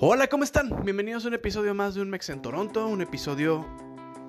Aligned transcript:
Hola, 0.00 0.28
¿cómo 0.28 0.42
están? 0.42 0.70
Bienvenidos 0.84 1.26
a 1.26 1.28
un 1.28 1.34
episodio 1.34 1.74
más 1.74 1.94
de 1.94 2.00
Un 2.00 2.08
Mex 2.08 2.30
en 2.30 2.40
Toronto, 2.40 2.86
un 2.86 3.02
episodio 3.02 3.66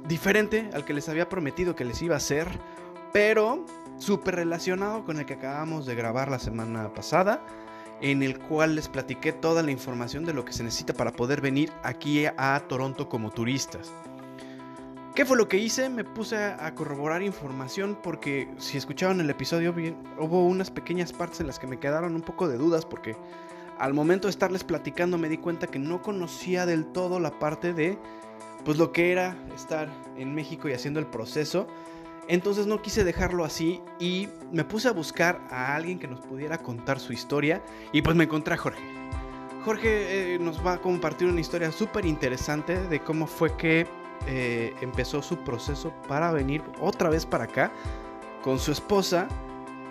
diferente 0.05 0.69
al 0.73 0.83
que 0.83 0.93
les 0.93 1.07
había 1.07 1.29
prometido 1.29 1.73
que 1.73 1.85
les 1.85 2.01
iba 2.01 2.15
a 2.15 2.17
hacer, 2.17 2.47
pero 3.13 3.65
súper 3.97 4.35
relacionado 4.35 5.05
con 5.05 5.19
el 5.19 5.25
que 5.25 5.35
acabamos 5.35 5.85
de 5.85 5.95
grabar 5.95 6.29
la 6.29 6.39
semana 6.39 6.93
pasada, 6.93 7.45
en 8.01 8.23
el 8.23 8.37
cual 8.39 8.75
les 8.75 8.89
platiqué 8.89 9.31
toda 9.31 9.63
la 9.63 9.71
información 9.71 10.25
de 10.25 10.33
lo 10.33 10.43
que 10.43 10.51
se 10.51 10.63
necesita 10.63 10.93
para 10.93 11.13
poder 11.13 11.39
venir 11.39 11.71
aquí 11.81 12.25
a 12.25 12.61
Toronto 12.67 13.07
como 13.07 13.31
turistas. 13.31 13.93
¿Qué 15.15 15.25
fue 15.25 15.37
lo 15.37 15.47
que 15.47 15.57
hice? 15.57 15.89
Me 15.89 16.03
puse 16.03 16.35
a 16.35 16.75
corroborar 16.75 17.23
información 17.23 17.97
porque 18.03 18.49
si 18.57 18.77
escucharon 18.77 19.21
el 19.21 19.29
episodio 19.29 19.71
bien, 19.71 19.97
hubo 20.19 20.45
unas 20.45 20.69
pequeñas 20.71 21.13
partes 21.13 21.39
en 21.39 21.47
las 21.47 21.57
que 21.57 21.67
me 21.67 21.79
quedaron 21.79 22.15
un 22.15 22.21
poco 22.21 22.49
de 22.49 22.57
dudas 22.57 22.85
porque 22.85 23.15
al 23.79 23.93
momento 23.93 24.27
de 24.27 24.31
estarles 24.31 24.63
platicando 24.63 25.17
me 25.17 25.29
di 25.29 25.37
cuenta 25.37 25.67
que 25.67 25.79
no 25.79 26.01
conocía 26.01 26.65
del 26.65 26.85
todo 26.85 27.19
la 27.19 27.31
parte 27.39 27.73
de 27.73 27.97
pues 28.65 28.77
lo 28.77 28.91
que 28.91 29.11
era 29.11 29.37
estar 29.55 29.87
en 30.17 30.33
México 30.33 30.67
y 30.67 30.73
haciendo 30.73 30.99
el 30.99 31.05
proceso. 31.05 31.67
Entonces 32.27 32.67
no 32.67 32.81
quise 32.81 33.05
dejarlo 33.05 33.45
así 33.45 33.81
y 33.99 34.27
me 34.51 34.65
puse 34.65 34.89
a 34.89 34.91
buscar 34.91 35.39
a 35.49 35.75
alguien 35.75 35.99
que 35.99 36.07
nos 36.07 36.19
pudiera 36.19 36.57
contar 36.57 36.99
su 36.99 37.13
historia 37.13 37.63
y 37.93 38.01
pues 38.01 38.15
me 38.15 38.25
encontré 38.25 38.55
a 38.55 38.57
Jorge. 38.57 38.83
Jorge 39.63 40.33
eh, 40.35 40.39
nos 40.39 40.65
va 40.65 40.73
a 40.73 40.77
compartir 40.81 41.27
una 41.27 41.39
historia 41.39 41.71
súper 41.71 42.05
interesante 42.05 42.77
de 42.87 42.99
cómo 42.99 43.27
fue 43.27 43.55
que 43.55 43.87
eh, 44.25 44.73
empezó 44.81 45.21
su 45.21 45.37
proceso 45.37 45.93
para 46.07 46.31
venir 46.31 46.61
otra 46.79 47.09
vez 47.09 47.25
para 47.25 47.45
acá 47.45 47.71
con 48.43 48.59
su 48.59 48.71
esposa. 48.71 49.27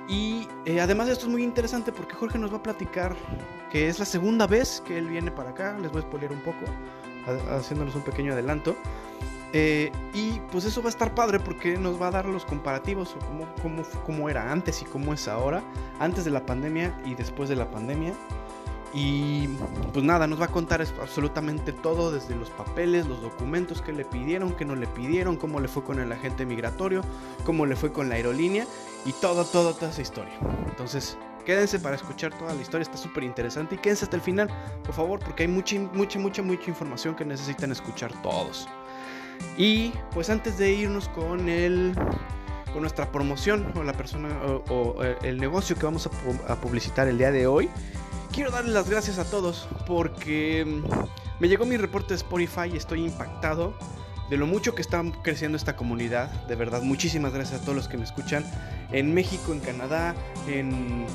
Y 0.08 0.46
eh, 0.64 0.80
además 0.80 1.08
esto 1.08 1.26
es 1.26 1.32
muy 1.32 1.42
interesante 1.42 1.92
porque 1.92 2.14
Jorge 2.14 2.38
nos 2.38 2.52
va 2.52 2.58
a 2.58 2.62
platicar 2.62 3.16
que 3.70 3.88
es 3.88 3.98
la 3.98 4.04
segunda 4.04 4.46
vez 4.46 4.82
que 4.86 4.98
él 4.98 5.08
viene 5.08 5.30
para 5.30 5.50
acá. 5.50 5.76
Les 5.80 5.90
voy 5.90 6.02
a 6.02 6.02
spoiler 6.02 6.32
un 6.32 6.40
poco, 6.40 6.64
haciéndoles 7.50 7.94
un 7.94 8.02
pequeño 8.02 8.32
adelanto. 8.32 8.76
Eh, 9.52 9.90
y 10.12 10.40
pues 10.50 10.64
eso 10.64 10.82
va 10.82 10.88
a 10.88 10.90
estar 10.90 11.14
padre 11.14 11.40
porque 11.40 11.78
nos 11.78 12.00
va 12.00 12.08
a 12.08 12.10
dar 12.10 12.26
los 12.26 12.44
comparativos 12.44 13.14
o 13.16 13.18
cómo, 13.20 13.46
cómo, 13.62 13.82
cómo 14.04 14.28
era 14.28 14.50
antes 14.50 14.82
y 14.82 14.84
cómo 14.84 15.14
es 15.14 15.28
ahora, 15.28 15.62
antes 15.98 16.24
de 16.24 16.30
la 16.30 16.44
pandemia 16.44 16.94
y 17.04 17.14
después 17.14 17.48
de 17.48 17.56
la 17.56 17.70
pandemia. 17.70 18.12
Y 18.92 19.48
pues 19.92 20.04
nada, 20.04 20.26
nos 20.26 20.40
va 20.40 20.46
a 20.46 20.48
contar 20.48 20.80
absolutamente 21.00 21.72
todo, 21.72 22.10
desde 22.10 22.34
los 22.34 22.50
papeles, 22.50 23.06
los 23.06 23.20
documentos 23.20 23.82
que 23.82 23.92
le 23.92 24.04
pidieron, 24.04 24.52
que 24.52 24.64
no 24.64 24.74
le 24.74 24.86
pidieron, 24.86 25.36
cómo 25.36 25.60
le 25.60 25.68
fue 25.68 25.84
con 25.84 26.00
el 26.00 26.10
agente 26.12 26.46
migratorio, 26.46 27.02
cómo 27.44 27.66
le 27.66 27.76
fue 27.76 27.92
con 27.92 28.08
la 28.08 28.14
aerolínea 28.14 28.66
y 29.06 29.12
todo, 29.12 29.44
todo, 29.44 29.72
toda 29.74 29.90
esa 29.90 30.02
historia. 30.02 30.34
Entonces, 30.66 31.16
quédense 31.44 31.78
para 31.78 31.96
escuchar 31.96 32.36
toda 32.36 32.52
la 32.52 32.60
historia, 32.60 32.82
está 32.82 32.98
súper 32.98 33.22
interesante 33.22 33.76
y 33.76 33.78
quédense 33.78 34.04
hasta 34.04 34.16
el 34.16 34.22
final, 34.22 34.50
por 34.84 34.94
favor, 34.94 35.20
porque 35.20 35.44
hay 35.44 35.48
mucha, 35.48 35.78
mucha, 35.78 36.18
mucha, 36.18 36.42
mucha 36.42 36.68
información 36.68 37.14
que 37.14 37.24
necesitan 37.24 37.70
escuchar 37.72 38.12
todos. 38.22 38.68
Y 39.56 39.92
pues 40.12 40.28
antes 40.28 40.58
de 40.58 40.72
irnos 40.72 41.08
con 41.10 41.48
el 41.48 41.94
con 42.72 42.82
nuestra 42.82 43.10
promoción 43.10 43.72
o 43.74 43.82
la 43.84 43.94
persona 43.94 44.28
o, 44.68 45.02
el 45.22 45.38
negocio 45.38 45.76
que 45.76 45.84
vamos 45.84 46.10
a 46.46 46.56
publicitar 46.56 47.08
el 47.08 47.16
día 47.16 47.30
de 47.30 47.46
hoy, 47.46 47.70
quiero 48.32 48.50
darles 48.50 48.74
las 48.74 48.90
gracias 48.90 49.18
a 49.18 49.24
todos 49.24 49.66
porque 49.86 50.62
mm, 50.66 51.40
me 51.40 51.48
llegó 51.48 51.64
mi 51.64 51.78
reporte 51.78 52.08
de 52.08 52.16
Spotify 52.16 52.68
y 52.72 52.76
estoy 52.76 53.04
impactado 53.04 53.72
de 54.30 54.36
lo 54.36 54.46
mucho 54.46 54.74
que 54.74 54.82
está 54.82 55.02
creciendo 55.22 55.56
esta 55.56 55.76
comunidad. 55.76 56.30
De 56.46 56.54
verdad, 56.54 56.82
muchísimas 56.82 57.32
gracias 57.32 57.60
a 57.60 57.62
todos 57.62 57.76
los 57.76 57.88
que 57.88 57.96
me 57.96 58.04
escuchan 58.04 58.44
en 58.92 59.14
México, 59.14 59.52
en 59.52 59.60
Canadá, 59.60 60.14
en 60.48 61.06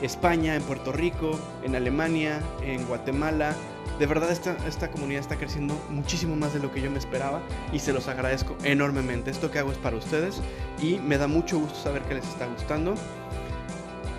España, 0.00 0.56
en 0.56 0.62
Puerto 0.62 0.92
Rico, 0.92 1.38
en 1.62 1.76
Alemania, 1.76 2.40
en 2.62 2.84
Guatemala. 2.86 3.54
De 3.98 4.06
verdad 4.06 4.30
esta, 4.30 4.56
esta 4.66 4.90
comunidad 4.90 5.20
está 5.20 5.36
creciendo 5.36 5.80
muchísimo 5.90 6.34
más 6.34 6.54
de 6.54 6.60
lo 6.60 6.72
que 6.72 6.80
yo 6.80 6.90
me 6.90 6.98
esperaba 6.98 7.40
y 7.72 7.78
se 7.78 7.92
los 7.92 8.08
agradezco 8.08 8.56
enormemente. 8.64 9.30
Esto 9.30 9.50
que 9.50 9.58
hago 9.58 9.70
es 9.70 9.78
para 9.78 9.96
ustedes 9.96 10.40
y 10.80 10.98
me 10.98 11.18
da 11.18 11.28
mucho 11.28 11.58
gusto 11.58 11.78
saber 11.78 12.02
que 12.02 12.14
les 12.14 12.26
está 12.26 12.46
gustando. 12.46 12.94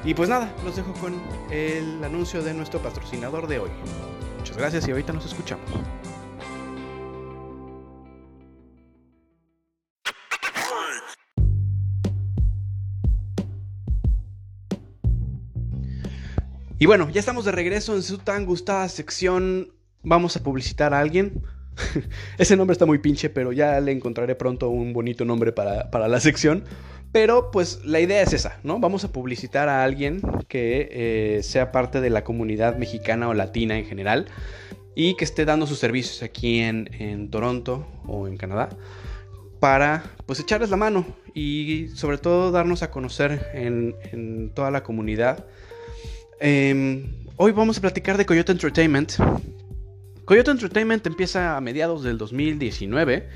Y 0.05 0.13
pues 0.13 0.29
nada, 0.29 0.53
los 0.63 0.75
dejo 0.75 0.93
con 0.93 1.13
el 1.49 2.03
anuncio 2.03 2.43
de 2.43 2.53
nuestro 2.53 2.81
patrocinador 2.81 3.47
de 3.47 3.59
hoy. 3.59 3.69
Muchas 4.37 4.57
gracias 4.57 4.87
y 4.87 4.91
ahorita 4.91 5.13
nos 5.13 5.25
escuchamos. 5.25 5.65
Y 16.83 16.85
bueno, 16.85 17.09
ya 17.09 17.21
estamos 17.21 17.45
de 17.45 17.53
regreso 17.53 17.95
en 17.95 18.03
su 18.03 18.17
tan 18.17 18.45
gustada 18.45 18.89
sección. 18.89 19.71
Vamos 20.01 20.35
a 20.35 20.43
publicitar 20.43 20.93
a 20.93 20.99
alguien. 20.99 21.41
Ese 22.37 22.57
nombre 22.57 22.73
está 22.73 22.85
muy 22.85 22.97
pinche, 22.97 23.29
pero 23.29 23.53
ya 23.53 23.79
le 23.79 23.93
encontraré 23.93 24.35
pronto 24.35 24.67
un 24.67 24.91
bonito 24.91 25.23
nombre 25.23 25.53
para, 25.53 25.89
para 25.91 26.09
la 26.09 26.19
sección. 26.19 26.65
Pero 27.13 27.51
pues 27.51 27.85
la 27.85 28.01
idea 28.01 28.21
es 28.21 28.33
esa, 28.33 28.59
¿no? 28.63 28.81
Vamos 28.81 29.05
a 29.05 29.13
publicitar 29.13 29.69
a 29.69 29.85
alguien 29.85 30.19
que 30.49 30.89
eh, 30.91 31.43
sea 31.43 31.71
parte 31.71 32.01
de 32.01 32.09
la 32.09 32.25
comunidad 32.25 32.75
mexicana 32.75 33.29
o 33.29 33.33
latina 33.33 33.77
en 33.77 33.85
general 33.85 34.25
y 34.93 35.15
que 35.15 35.23
esté 35.23 35.45
dando 35.45 35.67
sus 35.67 35.79
servicios 35.79 36.21
aquí 36.21 36.59
en, 36.59 37.29
Toronto 37.31 37.87
o 38.05 38.27
en 38.27 38.35
Canadá 38.35 38.67
para 39.61 40.03
pues 40.25 40.41
echarles 40.41 40.69
la 40.69 40.75
mano 40.75 41.05
y 41.33 41.87
sobre 41.95 42.17
todo 42.17 42.51
darnos 42.51 42.83
a 42.83 42.91
conocer 42.91 43.51
en, 43.53 44.51
toda 44.53 44.69
la 44.69 44.83
comunidad. 44.83 45.45
Em, 46.39 47.25
hoy 47.37 47.51
vamos 47.51 47.77
a 47.77 47.81
platicar 47.81 48.17
de 48.17 48.25
Coyote 48.25 48.51
Entertainment. 48.51 49.13
Coyote 50.25 50.51
Entertainment 50.51 51.05
empieza 51.05 51.57
a 51.57 51.61
mediados 51.61 52.03
del 52.03 52.17
2019 52.17 53.27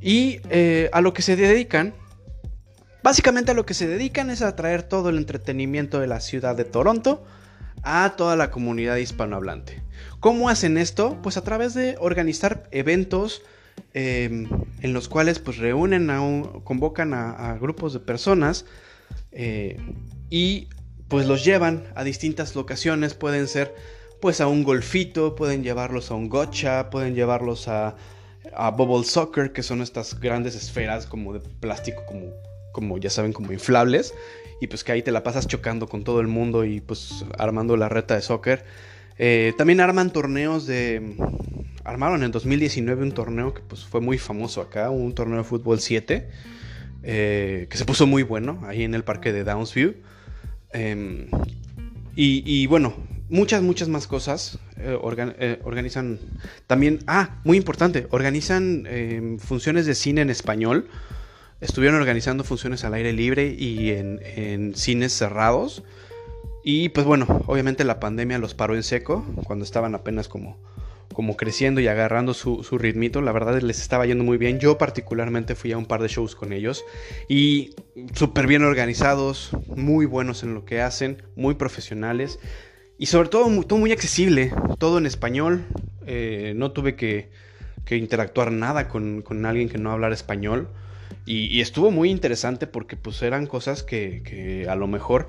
y 0.00 0.40
eh, 0.50 0.90
a 0.92 1.00
lo 1.00 1.12
que 1.12 1.22
se 1.22 1.36
dedican 1.36 1.94
Básicamente 3.06 3.52
a 3.52 3.54
lo 3.54 3.64
que 3.64 3.74
se 3.74 3.86
dedican 3.86 4.30
es 4.30 4.42
a 4.42 4.56
traer 4.56 4.82
todo 4.82 5.10
el 5.10 5.16
entretenimiento 5.18 6.00
de 6.00 6.08
la 6.08 6.18
ciudad 6.18 6.56
de 6.56 6.64
Toronto 6.64 7.24
a 7.84 8.14
toda 8.16 8.34
la 8.34 8.50
comunidad 8.50 8.96
hispanohablante. 8.96 9.80
¿Cómo 10.18 10.48
hacen 10.48 10.76
esto? 10.76 11.16
Pues 11.22 11.36
a 11.36 11.44
través 11.44 11.72
de 11.72 11.94
organizar 12.00 12.68
eventos 12.72 13.42
em, 13.94 14.48
en 14.80 14.92
los 14.92 15.08
cuales 15.08 15.38
pues 15.38 15.58
reúnen 15.58 16.10
a 16.10 16.18
convocan 16.64 17.14
a, 17.14 17.56
grupos 17.60 17.92
de 17.92 18.00
personas 18.00 18.64
eh, 19.30 19.76
y 20.28 20.66
pues 21.08 21.26
los 21.26 21.44
llevan 21.44 21.84
a 21.94 22.04
distintas 22.04 22.54
locaciones. 22.54 23.14
Pueden 23.14 23.48
ser 23.48 23.74
pues 24.20 24.40
a 24.40 24.46
un 24.46 24.64
golfito, 24.64 25.34
pueden 25.34 25.62
llevarlos 25.62 26.10
a 26.10 26.14
un 26.14 26.28
gotcha, 26.28 26.90
pueden 26.90 27.14
llevarlos 27.14 27.68
a, 27.68 27.96
a 28.54 28.70
bubble 28.70 29.04
soccer, 29.04 29.52
que 29.52 29.62
son 29.62 29.82
estas 29.82 30.18
grandes 30.18 30.54
esferas 30.54 31.06
como 31.06 31.32
de 31.32 31.40
plástico 31.40 32.02
como 32.06 32.32
como 32.76 32.98
ya 32.98 33.08
saben, 33.08 33.32
como 33.32 33.52
inflables. 33.52 34.12
Y 34.60 34.66
pues 34.66 34.84
que 34.84 34.92
ahí 34.92 35.02
te 35.02 35.10
la 35.10 35.22
pasas 35.22 35.46
chocando 35.46 35.88
con 35.88 36.04
todo 36.04 36.20
el 36.20 36.26
mundo 36.26 36.66
y 36.66 36.82
pues 36.82 37.24
armando 37.38 37.74
la 37.78 37.88
reta 37.88 38.14
de 38.14 38.20
soccer. 38.20 38.64
Eh, 39.18 39.54
también 39.56 39.80
arman 39.80 40.12
torneos 40.12 40.66
de... 40.66 41.16
Armaron 41.84 42.22
en 42.22 42.32
2019 42.32 43.02
un 43.02 43.12
torneo 43.12 43.54
que 43.54 43.62
pues 43.62 43.84
fue 43.84 44.02
muy 44.02 44.18
famoso 44.18 44.60
acá, 44.60 44.90
un 44.90 45.14
torneo 45.14 45.38
de 45.38 45.44
fútbol 45.44 45.80
7, 45.80 46.28
eh, 47.02 47.66
que 47.70 47.76
se 47.78 47.84
puso 47.84 48.06
muy 48.06 48.24
bueno 48.24 48.60
ahí 48.66 48.82
en 48.82 48.94
el 48.94 49.04
parque 49.04 49.32
de 49.32 49.44
Downsview. 49.44 49.94
Em, 50.72 51.28
y, 52.14 52.66
bueno, 52.66 52.94
muchas, 53.28 53.62
muchas 53.62 53.88
más 53.88 54.06
cosas. 54.06 54.58
Eh, 54.78 54.98
organizan 55.64 56.18
también, 56.66 57.00
ah, 57.06 57.40
muy 57.44 57.56
importante, 57.56 58.06
organizan 58.10 58.86
em, 58.86 59.38
funciones 59.38 59.86
de 59.86 59.94
cine 59.94 60.20
en 60.20 60.30
español 60.30 60.88
estuvieron 61.60 61.98
organizando 61.98 62.44
funciones 62.44 62.84
al 62.84 62.94
aire 62.94 63.12
libre 63.12 63.54
y 63.58 63.90
en, 63.90 64.74
cines 64.74 65.12
cerrados. 65.12 65.82
Y 66.62 66.88
pues 66.90 67.06
bueno, 67.06 67.44
obviamente 67.46 67.84
la 67.84 68.00
pandemia 68.00 68.38
los 68.38 68.54
paró 68.54 68.74
en 68.74 68.82
seco 68.82 69.24
cuando 69.44 69.64
estaban 69.64 69.94
apenas 69.94 70.28
como, 70.28 70.58
como 71.12 71.36
creciendo 71.36 71.80
y 71.80 71.88
agarrando 71.88 72.34
su, 72.34 72.62
su, 72.62 72.78
ritmito. 72.78 73.20
La 73.22 73.32
verdad 73.32 73.60
les 73.60 73.80
estaba 73.80 74.06
yendo 74.06 74.24
muy 74.24 74.38
bien. 74.38 74.58
Yo 74.58 74.78
particularmente 74.78 75.54
fui 75.54 75.72
a 75.72 75.78
un 75.78 75.86
par 75.86 76.02
de 76.02 76.08
shows 76.08 76.34
con 76.34 76.52
ellos 76.52 76.84
y 77.28 77.74
súper 78.14 78.46
bien 78.46 78.62
organizados, 78.62 79.50
muy 79.74 80.06
buenos 80.06 80.42
en 80.42 80.54
lo 80.54 80.64
que 80.64 80.80
hacen, 80.80 81.22
muy 81.34 81.54
profesionales 81.54 82.38
y 82.98 83.06
sobre 83.06 83.28
todo 83.28 83.48
muy, 83.48 83.64
todo 83.64 83.78
muy 83.78 83.92
accesible, 83.92 84.52
todo 84.78 84.98
en 84.98 85.06
español. 85.06 85.64
Eh, 86.06 86.52
no 86.56 86.72
tuve 86.72 86.94
que, 86.96 87.30
que 87.84 87.96
interactuar 87.96 88.52
nada 88.52 88.88
con, 88.88 89.22
con 89.22 89.46
alguien 89.46 89.68
que 89.68 89.78
no 89.78 89.92
hablara 89.92 90.14
español. 90.14 90.68
Y, 91.24 91.60
estuvo 91.60 91.90
muy 91.90 92.10
interesante 92.10 92.68
porque 92.68 92.96
pues 92.96 93.20
eran 93.22 93.46
cosas 93.46 93.82
que, 93.82 94.66
a 94.68 94.76
lo 94.76 94.86
mejor 94.86 95.26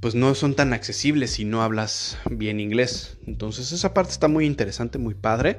pues 0.00 0.14
no 0.14 0.34
son 0.34 0.54
tan 0.54 0.72
accesibles 0.72 1.32
si 1.32 1.44
no 1.44 1.62
hablas 1.62 2.18
bien 2.30 2.58
inglés. 2.58 3.18
Entonces 3.26 3.70
esa 3.72 3.94
parte 3.94 4.12
está 4.12 4.28
muy 4.28 4.46
interesante, 4.46 4.98
muy 4.98 5.14
padre. 5.14 5.58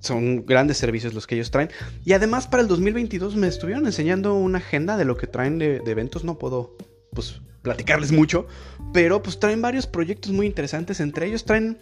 son 0.00 0.46
grandes 0.46 0.78
servicios 0.78 1.14
los 1.14 1.26
que 1.26 1.34
ellos 1.34 1.50
traen. 1.50 1.70
Y 2.04 2.12
además 2.12 2.46
para 2.46 2.62
el 2.62 2.68
2022 2.68 3.34
me 3.34 3.48
estuvieron 3.48 3.86
enseñando 3.86 4.34
una 4.34 4.58
agenda 4.58 4.96
de 4.96 5.04
lo 5.04 5.16
que 5.16 5.26
traen 5.26 5.58
de, 5.58 5.82
eventos. 5.86 6.22
No 6.24 6.38
puedo 6.38 6.76
pues 7.12 7.40
platicarles 7.62 8.12
mucho, 8.12 8.46
pero 8.92 9.20
pues 9.22 9.40
traen 9.40 9.60
varios 9.60 9.86
proyectos 9.86 10.30
muy 10.30 10.46
interesantes, 10.46 11.00
entre 11.00 11.26
ellos 11.26 11.44
traen, 11.44 11.78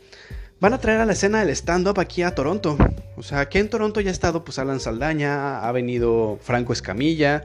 van 0.59 0.73
a 0.73 0.79
traer 0.79 1.01
a 1.01 1.07
la 1.07 1.13
escena 1.13 1.41
del 1.41 1.51
stand-up 1.51 2.01
aquí 2.01 2.23
a 2.23 2.35
Toronto, 2.35 2.79
o 3.17 3.23
sea, 3.23 3.41
aquí 3.41 3.59
en 3.59 3.69
Toronto 3.69 4.01
ya 4.01 4.09
ha 4.09 4.13
estado 4.13 4.43
pues 4.43 4.59
Alan 4.59 4.81
Saldaña, 4.81 5.61
ha 5.61 5.71
venido 5.73 6.39
Franco 6.43 6.73
Escamilla, 6.73 7.45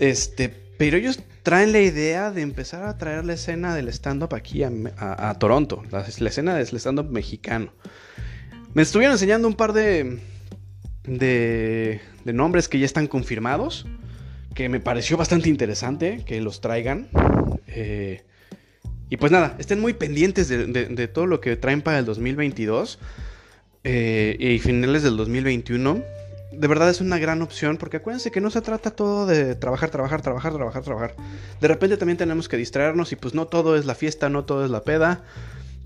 este, 0.00 0.52
pero 0.76 0.96
ellos 0.96 1.20
traen 1.50 1.72
la 1.72 1.80
idea 1.80 2.30
de 2.30 2.42
empezar 2.42 2.84
a 2.84 2.96
traer 2.96 3.24
la 3.24 3.32
escena 3.32 3.74
del 3.74 3.88
stand-up 3.88 4.36
aquí 4.36 4.62
a, 4.62 5.34
Toronto, 5.40 5.82
la, 5.90 6.02
escena 6.02 6.54
del 6.54 6.78
stand-up 6.78 7.10
mexicano. 7.10 7.72
Me 8.72 8.82
estuvieron 8.82 9.14
enseñando 9.14 9.48
un 9.48 9.54
par 9.54 9.72
de, 9.72 10.20
de, 11.02 12.00
de 12.24 12.32
nombres 12.32 12.68
que 12.68 12.78
ya 12.78 12.86
están 12.86 13.08
confirmados 13.08 13.84
que 14.54 14.68
me 14.68 14.78
pareció 14.78 15.16
bastante 15.16 15.48
interesante 15.48 16.22
que 16.24 16.40
los 16.40 16.60
traigan. 16.60 17.08
Eh, 17.66 18.22
y 19.08 19.16
pues 19.16 19.32
nada, 19.32 19.56
estén 19.58 19.80
muy 19.80 19.94
pendientes 19.94 20.46
de, 20.46 21.08
todo 21.08 21.26
lo 21.26 21.40
que 21.40 21.56
traen 21.56 21.82
para 21.82 21.98
el 21.98 22.04
2022 22.04 23.00
eh, 23.82 24.36
y 24.38 24.60
finales 24.60 25.02
del 25.02 25.16
2021. 25.16 26.00
De 26.52 26.66
verdad 26.66 26.90
es 26.90 27.00
una 27.00 27.18
gran 27.18 27.42
opción 27.42 27.76
porque 27.76 27.98
acuérdense 27.98 28.30
que 28.30 28.40
no 28.40 28.50
se 28.50 28.60
trata 28.60 28.90
todo 28.90 29.26
de 29.26 29.54
trabajar, 29.54 29.90
trabajar, 29.90 30.20
trabajar, 30.20 30.52
trabajar, 30.52 30.82
trabajar. 30.82 31.14
De 31.60 31.68
repente 31.68 31.96
también 31.96 32.18
tenemos 32.18 32.48
que 32.48 32.56
distraernos 32.56 33.12
y 33.12 33.16
pues 33.16 33.34
no 33.34 33.46
todo 33.46 33.76
es 33.76 33.86
la 33.86 33.94
fiesta, 33.94 34.28
no 34.28 34.44
todo 34.44 34.64
es 34.64 34.70
la 34.70 34.82
peda. 34.82 35.22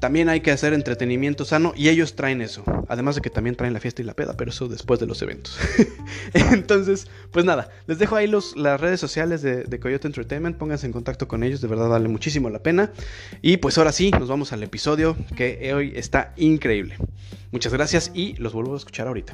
También 0.01 0.29
hay 0.29 0.41
que 0.41 0.51
hacer 0.51 0.75
entretenimiento 0.75 1.45
sano 1.45 1.73
y 1.77 1.89
ellos 1.89 2.15
traen 2.15 2.41
eso. 2.43 2.65
Además 2.89 3.15
de 3.15 3.21
que 3.21 3.31
también 3.31 3.57
traen 3.57 3.73
la 3.73 3.81
fiesta 3.81 4.03
y 4.03 4.05
la 4.05 4.15
peda, 4.15 4.37
pero 4.37 4.51
eso 4.51 4.69
después 4.69 5.01
de 5.01 5.07
los 5.07 5.23
eventos. 5.23 5.59
Entonces, 6.35 7.09
pues 7.31 7.45
nada, 7.45 7.71
les 7.87 7.99
dejo 7.99 8.17
ahí 8.17 8.31
las 8.57 8.81
redes 8.81 9.01
sociales 9.01 9.41
de, 9.43 9.81
Coyote 9.81 10.07
Entertainment. 10.07 10.57
Pónganse 10.57 10.87
en 10.87 10.93
contacto 10.93 11.29
con 11.29 11.43
ellos, 11.43 11.61
de 11.61 11.69
verdad 11.69 11.89
vale 11.89 12.09
muchísimo 12.09 12.51
la 12.51 12.59
pena. 12.59 12.91
Y 13.41 13.59
pues 13.59 13.79
ahora 13.79 13.93
sí, 13.93 14.11
nos 14.11 14.29
vamos 14.29 14.53
al 14.53 14.63
episodio 14.63 15.17
que 15.37 15.73
hoy 15.75 15.93
está 15.95 16.33
increíble. 16.37 16.97
Muchas 17.51 17.73
gracias 17.73 18.11
y 18.15 18.35
los 18.37 18.53
vuelvo 18.53 18.75
a 18.75 18.79
escuchar 18.79 19.07
ahorita. 19.07 19.33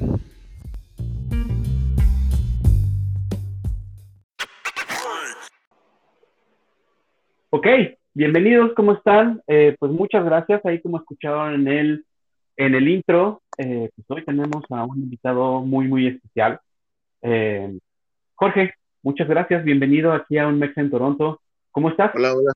Ok, 7.50 7.67
Bienvenidos, 8.12 8.73
¿cómo 8.75 8.93
están? 8.94 9.41
Eh, 9.47 9.77
pues 9.79 9.93
muchas 9.93 10.25
gracias. 10.25 10.61
Ahí 10.67 10.82
como 10.82 10.99
escucharon 10.99 11.55
en 11.55 11.69
el, 11.69 12.05
en 12.56 12.75
el 12.75 12.88
intro, 12.88 13.41
eh, 13.56 13.88
pues 13.94 14.05
hoy 14.09 14.25
tenemos 14.25 14.65
a 14.69 14.85
un 14.85 14.99
invitado 14.99 15.61
muy, 15.61 15.87
muy 15.87 16.09
especial. 16.09 16.59
Eh, 17.23 17.79
Jorge, 18.35 18.75
muchas 19.03 19.29
gracias. 19.29 19.62
Bienvenido 19.62 20.12
aquí 20.12 20.38
a 20.38 20.49
un 20.49 20.59
Mex 20.59 20.77
en 20.77 20.91
Toronto. 20.91 21.41
¿Cómo 21.71 21.88
estás? 21.88 22.11
Hola, 22.17 22.35
hola. 22.35 22.53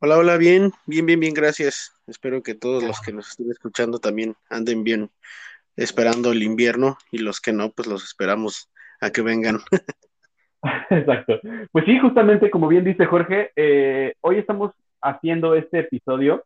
Hola, 0.00 0.18
hola, 0.18 0.36
bien, 0.36 0.70
bien, 0.84 1.06
bien, 1.06 1.18
bien, 1.18 1.32
gracias. 1.32 1.98
Espero 2.06 2.42
que 2.42 2.54
todos 2.54 2.82
los 2.84 3.00
que 3.00 3.12
nos 3.12 3.30
estén 3.30 3.50
escuchando 3.50 3.98
también 3.98 4.36
anden 4.50 4.84
bien, 4.84 5.10
esperando 5.78 6.32
el 6.32 6.42
invierno 6.42 6.98
y 7.12 7.18
los 7.18 7.40
que 7.40 7.52
no, 7.52 7.70
pues 7.70 7.88
los 7.88 8.04
esperamos 8.04 8.70
a 9.00 9.10
que 9.10 9.22
vengan. 9.22 9.58
Exacto. 10.90 11.40
Pues 11.70 11.84
sí, 11.86 11.98
justamente 12.00 12.50
como 12.50 12.66
bien 12.66 12.84
dice 12.84 13.06
Jorge, 13.06 13.52
eh, 13.54 14.14
hoy 14.20 14.38
estamos 14.38 14.72
haciendo 15.00 15.54
este 15.54 15.80
episodio 15.80 16.44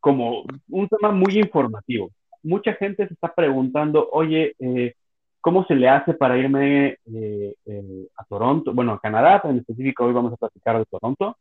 como 0.00 0.44
un 0.68 0.88
tema 0.88 1.12
muy 1.12 1.38
informativo. 1.38 2.10
Mucha 2.42 2.74
gente 2.74 3.08
se 3.08 3.14
está 3.14 3.32
preguntando, 3.34 4.06
oye, 4.12 4.54
eh, 4.58 4.92
¿cómo 5.40 5.64
se 5.64 5.74
le 5.74 5.88
hace 5.88 6.12
para 6.12 6.36
irme 6.36 6.98
eh, 7.06 7.54
a 8.18 8.24
Toronto? 8.26 8.74
Bueno, 8.74 8.92
a 8.92 9.00
Canadá, 9.00 9.40
en 9.44 9.58
específico 9.58 10.04
hoy 10.04 10.12
vamos 10.12 10.34
a 10.34 10.36
platicar 10.36 10.78
de 10.78 10.84
Toronto. 10.84 11.38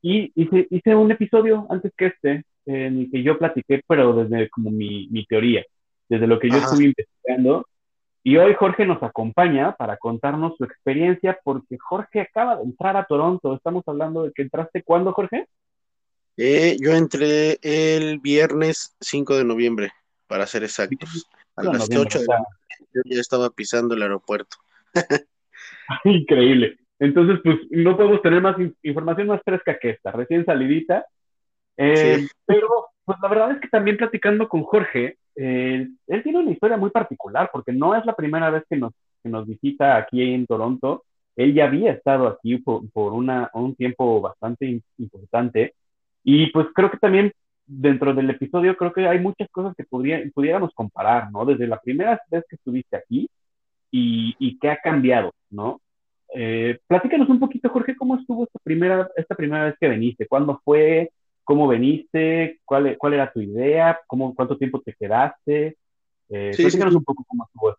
Y 0.00 0.30
hice, 0.36 0.68
hice, 0.70 0.94
un 0.94 1.10
episodio 1.10 1.66
antes 1.68 1.92
que 1.96 2.06
este, 2.06 2.44
en 2.66 2.98
el 2.98 3.10
que 3.10 3.22
yo 3.22 3.38
platiqué, 3.38 3.82
pero 3.86 4.12
desde 4.12 4.50
como 4.50 4.70
mi, 4.70 5.08
mi 5.08 5.24
teoría, 5.24 5.64
desde 6.08 6.26
lo 6.26 6.38
que 6.38 6.50
yo 6.50 6.56
estuve 6.58 6.84
investigando 6.84 7.64
y 8.26 8.38
hoy 8.38 8.54
Jorge 8.54 8.84
nos 8.84 9.00
acompaña 9.04 9.76
para 9.76 9.98
contarnos 9.98 10.56
su 10.58 10.64
experiencia, 10.64 11.38
porque 11.44 11.78
Jorge 11.78 12.22
acaba 12.22 12.56
de 12.56 12.64
entrar 12.64 12.96
a 12.96 13.04
Toronto. 13.04 13.54
Estamos 13.54 13.84
hablando 13.86 14.24
de 14.24 14.32
que 14.32 14.42
entraste 14.42 14.82
cuándo, 14.82 15.12
Jorge? 15.12 15.46
Eh, 16.36 16.76
yo 16.80 16.90
entré 16.90 17.60
el 17.62 18.18
viernes 18.18 18.96
5 19.00 19.36
de 19.36 19.44
noviembre, 19.44 19.92
para 20.26 20.44
ser 20.48 20.64
exactos. 20.64 21.28
A 21.54 21.62
las 21.62 21.88
8 21.88 22.18
de 22.18 22.26
la 22.26 22.44
yo 22.92 23.02
ya 23.04 23.20
estaba 23.20 23.48
pisando 23.50 23.94
el 23.94 24.02
aeropuerto. 24.02 24.56
Increíble. 26.04 26.78
Entonces, 26.98 27.38
pues 27.44 27.58
no 27.70 27.96
podemos 27.96 28.22
tener 28.22 28.40
más 28.40 28.56
información 28.82 29.28
más 29.28 29.40
fresca 29.44 29.78
que 29.78 29.90
esta, 29.90 30.10
recién 30.10 30.44
salidita. 30.44 31.06
Eh, 31.76 32.26
pero, 32.44 32.68
pues 33.04 33.18
la 33.22 33.28
verdad 33.28 33.52
es 33.52 33.60
que 33.60 33.68
también 33.68 33.96
platicando 33.96 34.48
con 34.48 34.62
Jorge, 34.64 35.18
eh, 35.34 35.88
él 36.06 36.22
tiene 36.22 36.38
una 36.38 36.50
historia 36.50 36.76
muy 36.76 36.90
particular 36.90 37.50
porque 37.52 37.72
no 37.72 37.94
es 37.94 38.04
la 38.06 38.14
primera 38.14 38.50
vez 38.50 38.64
que 38.68 38.76
nos, 38.76 38.92
que 39.22 39.28
nos 39.28 39.46
visita 39.46 39.96
aquí 39.96 40.22
en 40.22 40.46
Toronto. 40.46 41.04
Él 41.36 41.52
ya 41.52 41.66
había 41.66 41.92
estado 41.92 42.26
aquí 42.28 42.58
por, 42.58 42.90
por 42.90 43.12
una, 43.12 43.50
un 43.52 43.74
tiempo 43.74 44.20
bastante 44.20 44.80
importante 44.98 45.74
y 46.24 46.50
pues 46.50 46.66
creo 46.74 46.90
que 46.90 46.96
también 46.96 47.32
dentro 47.66 48.14
del 48.14 48.30
episodio 48.30 48.76
creo 48.76 48.92
que 48.92 49.06
hay 49.06 49.18
muchas 49.18 49.48
cosas 49.50 49.74
que 49.76 49.84
podría, 49.84 50.22
pudiéramos 50.34 50.72
comparar, 50.74 51.30
¿no? 51.30 51.44
Desde 51.44 51.66
la 51.66 51.80
primera 51.80 52.20
vez 52.30 52.44
que 52.48 52.56
estuviste 52.56 52.96
aquí 52.96 53.28
y, 53.90 54.34
y 54.38 54.58
qué 54.58 54.70
ha 54.70 54.78
cambiado, 54.78 55.32
¿no? 55.50 55.80
Eh, 56.34 56.78
platícanos 56.86 57.28
un 57.28 57.38
poquito, 57.38 57.68
Jorge, 57.68 57.96
cómo 57.96 58.16
estuvo 58.16 58.44
esta 58.44 58.58
primera, 58.62 59.08
esta 59.16 59.34
primera 59.34 59.64
vez 59.64 59.74
que 59.78 59.88
viniste, 59.88 60.26
cuándo 60.26 60.60
fue, 60.64 61.10
cómo 61.46 61.68
veniste, 61.68 62.60
cuál, 62.64 62.96
cuál 62.98 63.14
era 63.14 63.32
tu 63.32 63.40
idea, 63.40 64.00
cómo, 64.08 64.34
cuánto 64.34 64.58
tiempo 64.58 64.82
te 64.82 64.92
quedaste. 64.94 65.78
Eh, 66.28 66.52
sí, 66.52 66.64
un 66.64 67.04
poco 67.04 67.24
cómo 67.26 67.44
estuvo. 67.44 67.76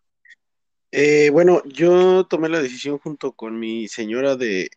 Eh, 0.90 1.28
bueno, 1.30 1.62
yo 1.66 2.24
tomé 2.24 2.48
la 2.48 2.62
decisión 2.62 2.98
junto 2.98 3.32
con 3.32 3.60
mi 3.60 3.86
señora 3.86 4.36
de, 4.36 4.70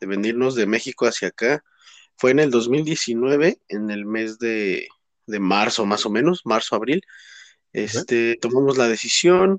venirnos 0.00 0.54
de 0.54 0.66
México 0.66 1.06
hacia 1.06 1.28
acá. 1.28 1.64
Fue 2.18 2.30
en 2.30 2.40
el 2.40 2.50
2019, 2.50 3.58
en 3.68 3.90
el 3.90 4.04
mes 4.04 4.38
de, 4.38 4.86
marzo 5.26 5.86
más 5.86 6.04
o 6.04 6.10
menos, 6.10 6.42
marzo-abril. 6.44 7.00
Este, 7.72 8.36
tomamos 8.36 8.76
la 8.76 8.86
decisión, 8.86 9.58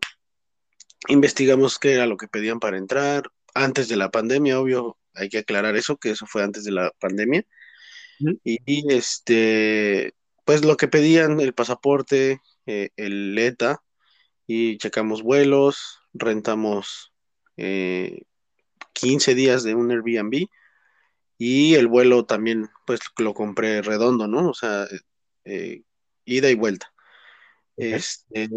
investigamos 1.07 1.79
qué 1.79 1.93
era 1.93 2.05
lo 2.05 2.15
que 2.15 2.27
pedían 2.27 2.59
para 2.59 2.77
entrar, 2.77 3.23
antes 3.55 3.87
de 3.87 3.95
la 3.95 4.11
pandemia, 4.11 4.59
obvio, 4.59 4.97
hay 5.15 5.29
que 5.29 5.39
aclarar 5.39 5.75
eso, 5.75 5.97
que 5.97 6.11
eso 6.11 6.27
fue 6.27 6.43
antes 6.43 6.63
de 6.63 6.71
la 6.71 6.91
pandemia. 6.99 7.43
Y, 8.43 8.93
este, 8.93 10.13
pues 10.45 10.63
lo 10.63 10.77
que 10.77 10.87
pedían, 10.87 11.39
el 11.39 11.53
pasaporte, 11.53 12.41
eh, 12.65 12.89
el 12.95 13.37
ETA, 13.37 13.81
y 14.47 14.77
checamos 14.77 15.23
vuelos, 15.23 16.01
rentamos 16.13 17.13
15 17.55 19.31
eh, 19.31 19.35
días 19.35 19.63
de 19.63 19.75
un 19.75 19.91
Airbnb 19.91 20.47
y 21.37 21.75
el 21.75 21.87
vuelo 21.87 22.25
también, 22.25 22.69
pues 22.85 22.99
lo 23.17 23.33
compré 23.33 23.81
redondo, 23.81 24.27
¿no? 24.27 24.49
O 24.49 24.53
sea, 24.53 24.85
eh, 25.45 25.83
ida 26.25 26.49
y 26.49 26.55
vuelta. 26.55 26.93
Este, 27.75 28.49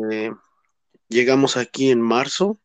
llegamos 1.08 1.56
aquí 1.56 1.90
en 1.90 2.00
marzo 2.00 2.60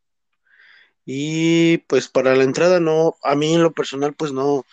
y 1.05 1.79
pues 1.79 2.07
para 2.09 2.35
la 2.35 2.43
entrada 2.43 2.79
no, 2.79 3.15
a 3.23 3.35
mí 3.35 3.53
en 3.53 3.63
lo 3.63 3.73
personal 3.73 4.13
pues 4.13 4.33
no, 4.33 4.65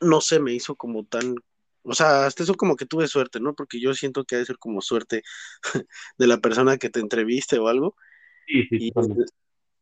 no 0.00 0.20
se 0.20 0.40
me 0.40 0.52
hizo 0.52 0.74
como 0.74 1.04
tan 1.04 1.36
o 1.82 1.94
sea, 1.94 2.26
hasta 2.26 2.42
eso 2.42 2.54
como 2.54 2.76
que 2.76 2.86
tuve 2.86 3.08
suerte, 3.08 3.40
¿no? 3.40 3.54
Porque 3.54 3.80
yo 3.80 3.94
siento 3.94 4.24
que 4.24 4.36
ha 4.36 4.38
de 4.38 4.46
ser 4.46 4.58
como 4.58 4.80
suerte 4.80 5.22
de 6.18 6.26
la 6.26 6.38
persona 6.38 6.78
que 6.78 6.90
te 6.90 7.00
entreviste 7.00 7.58
o 7.58 7.68
algo. 7.68 7.96
Sí, 8.46 8.64
sí, 8.68 8.92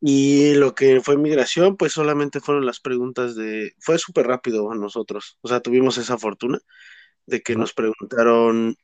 y, 0.00 0.55
lo 0.55 0.75
que 0.75 1.00
fue 1.00 1.17
migración, 1.17 1.76
pues 1.76 1.93
solamente 1.93 2.40
fueron 2.40 2.64
las 2.67 2.81
preguntas 2.81 3.35
de... 3.35 3.73
Fue 3.81 3.99
súper 3.99 4.26
rápido 4.28 4.71
a 4.71 4.76
nosotros. 4.76 5.38
O 5.40 5.49
sea, 5.49 5.61
tuvimos 5.61 5.99
esa 5.99 6.17
fortuna 6.19 6.61
de 7.26 7.43
que 7.43 7.57
nos 7.57 7.75
preguntaron 7.75 8.76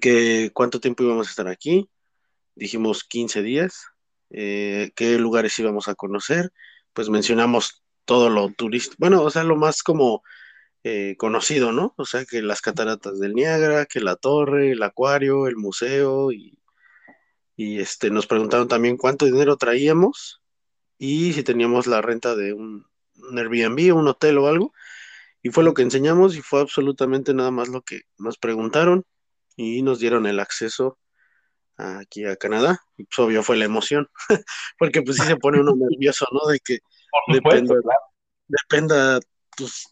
que 0.00 0.50
cuánto 0.52 0.80
tiempo 0.80 1.04
íbamos 1.04 1.28
a 1.28 1.30
estar 1.30 1.46
aquí. 1.46 1.88
Dijimos 2.56 3.04
15 3.04 3.42
días. 3.42 3.86
Eh, 4.30 4.90
qué 4.96 5.18
lugares 5.18 5.58
íbamos 5.58 5.86
a 5.86 5.94
conocer. 5.94 6.50
Pues 6.92 7.10
mencionamos 7.10 7.84
todo 8.04 8.28
lo 8.28 8.50
turístico. 8.50 8.96
Bueno, 8.98 9.22
o 9.22 9.30
sea, 9.30 9.44
lo 9.44 9.56
más 9.56 9.82
como 9.84 10.22
eh, 10.90 11.16
conocido, 11.18 11.70
¿no? 11.70 11.92
O 11.98 12.06
sea, 12.06 12.24
que 12.24 12.40
las 12.40 12.62
cataratas 12.62 13.20
del 13.20 13.34
Niágara, 13.34 13.84
que 13.84 14.00
la 14.00 14.16
torre, 14.16 14.70
el 14.72 14.82
acuario, 14.82 15.46
el 15.46 15.56
museo 15.56 16.32
y, 16.32 16.58
este, 17.58 18.08
nos 18.08 18.26
preguntaron 18.26 18.68
también 18.68 18.96
cuánto 18.96 19.26
dinero 19.26 19.58
traíamos 19.58 20.40
y 20.96 21.34
si 21.34 21.42
teníamos 21.42 21.86
la 21.86 22.00
renta 22.00 22.34
de 22.34 22.54
un, 22.54 22.86
un 23.16 23.38
Airbnb, 23.38 23.94
un 23.94 24.08
hotel 24.08 24.38
o 24.38 24.48
algo. 24.48 24.72
Y 25.42 25.50
fue 25.50 25.62
lo 25.62 25.74
que 25.74 25.82
enseñamos 25.82 26.36
y 26.36 26.40
fue 26.40 26.62
absolutamente 26.62 27.34
nada 27.34 27.50
más 27.50 27.68
lo 27.68 27.82
que 27.82 28.00
nos 28.16 28.38
preguntaron 28.38 29.04
y 29.56 29.82
nos 29.82 29.98
dieron 29.98 30.26
el 30.26 30.40
acceso 30.40 30.98
aquí 31.76 32.24
a 32.24 32.36
Canadá. 32.36 32.80
Y 32.96 33.04
pues 33.04 33.18
obvio 33.18 33.42
fue 33.42 33.58
la 33.58 33.66
emoción, 33.66 34.08
porque 34.78 35.02
pues 35.02 35.18
sí 35.18 35.24
se 35.24 35.36
pone 35.36 35.60
uno 35.60 35.74
nervioso, 35.76 36.24
¿no? 36.32 36.50
De 36.50 36.60
que 36.60 36.78
depende, 37.30 37.74
dependa 38.46 39.20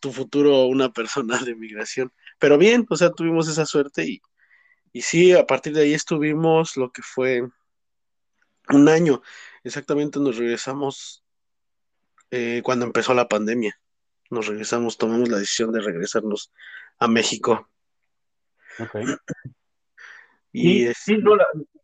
tu, 0.00 0.12
futuro 0.12 0.66
una 0.66 0.92
persona 0.92 1.38
de 1.42 1.54
migración. 1.54 2.12
Pero 2.38 2.58
bien, 2.58 2.86
o 2.88 2.96
sea, 2.96 3.10
tuvimos 3.10 3.48
esa 3.48 3.66
suerte 3.66 4.04
y, 4.04 4.20
y 4.92 5.02
sí, 5.02 5.32
a 5.32 5.46
partir 5.46 5.72
de 5.74 5.82
ahí 5.82 5.94
estuvimos 5.94 6.76
lo 6.76 6.90
que 6.90 7.02
fue 7.02 7.42
un 8.70 8.88
año. 8.88 9.22
Exactamente 9.64 10.18
nos 10.20 10.36
regresamos 10.36 11.24
eh, 12.30 12.60
cuando 12.64 12.86
empezó 12.86 13.14
la 13.14 13.28
pandemia. 13.28 13.78
Nos 14.30 14.46
regresamos, 14.46 14.98
tomamos 14.98 15.28
la 15.28 15.38
decisión 15.38 15.72
de 15.72 15.80
regresarnos 15.80 16.52
a 16.98 17.08
México. 17.08 17.68
Ok. 18.78 18.96
y 20.52 20.86
sí, 20.94 21.18
no, 21.18 21.36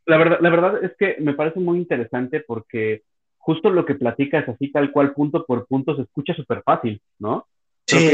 la, 0.07 0.17
verdad, 0.17 0.39
la 0.41 0.51
verdad 0.51 0.85
es 0.85 0.93
que 0.99 1.17
me 1.21 1.35
parece 1.35 1.61
muy 1.61 1.79
interesante 1.79 2.41
porque 2.41 3.05
justo 3.43 3.71
lo 3.71 3.85
que 3.85 3.97
platicas 3.97 4.49
así 4.49 4.71
tal 4.71 4.93
cual 4.93 5.15
punto 5.15 5.45
por 5.45 5.67
punto 5.67 5.97
se 5.97 6.03
escucha 6.03 6.35
súper 6.35 6.63
fácil, 6.63 7.03
¿no? 7.19 7.49
Sí, 7.87 8.11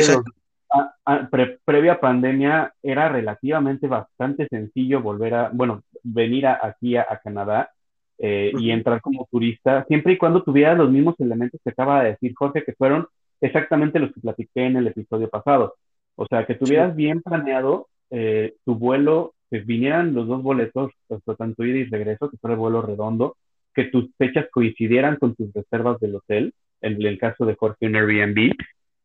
previa 1.65 2.01
pandemia 2.01 2.75
era 2.83 3.09
relativamente 3.09 3.87
bastante 3.87 4.47
sencillo 4.49 5.01
volver 5.01 5.35
a, 5.35 5.51
bueno, 5.53 5.83
venir 6.03 6.47
aquí 6.47 6.97
a, 6.97 7.07
Canadá 7.23 7.71
eh, 8.19 8.53
y 8.59 8.71
entrar 8.71 9.01
como 9.01 9.27
turista, 9.31 9.85
siempre 9.87 10.15
y 10.15 10.19
cuando 10.19 10.43
tuvieras 10.43 10.77
los 10.77 10.91
mismos 10.91 11.15
elementos 11.19 11.61
que 11.63 11.71
acaba 11.71 12.03
de 12.03 12.11
decir 12.11 12.33
Jorge, 12.37 12.65
que 12.65 12.75
fueron 12.75 13.07
exactamente 13.41 13.99
los 13.99 14.13
que 14.13 14.21
platiqué 14.21 14.67
en 14.67 14.77
el 14.77 14.87
episodio 14.89 15.29
pasado. 15.29 15.75
O 16.17 16.27
sea, 16.27 16.45
que 16.45 16.55
tuvieras 16.55 16.95
bien 16.97 17.23
planeado 17.23 17.89
eh, 18.11 18.55
tu 18.65 18.75
vuelo, 18.75 19.35
que 19.51 19.61
vinieran 19.61 20.15
los 20.15 20.27
dos 20.27 20.43
boletos, 20.43 20.91
tanto 21.39 21.65
ida 21.65 21.79
y 21.79 21.85
regreso, 21.85 22.29
que 22.29 22.37
fuera 22.39 22.55
el 22.55 22.61
vuelo 22.61 22.83
redondo, 22.83 23.37
que 23.73 23.85
tus 23.85 24.11
fechas 24.19 24.47
coincidieran 24.51 25.17
con 25.17 25.35
tus 25.35 25.53
reservas 25.55 26.01
del 26.01 26.17
hotel, 26.17 26.53
en 26.81 27.01
el 27.01 27.19
caso 27.19 27.47
de 27.47 27.55
Jorge 27.55 27.87
en 27.87 27.97
Airbnb, 27.97 28.53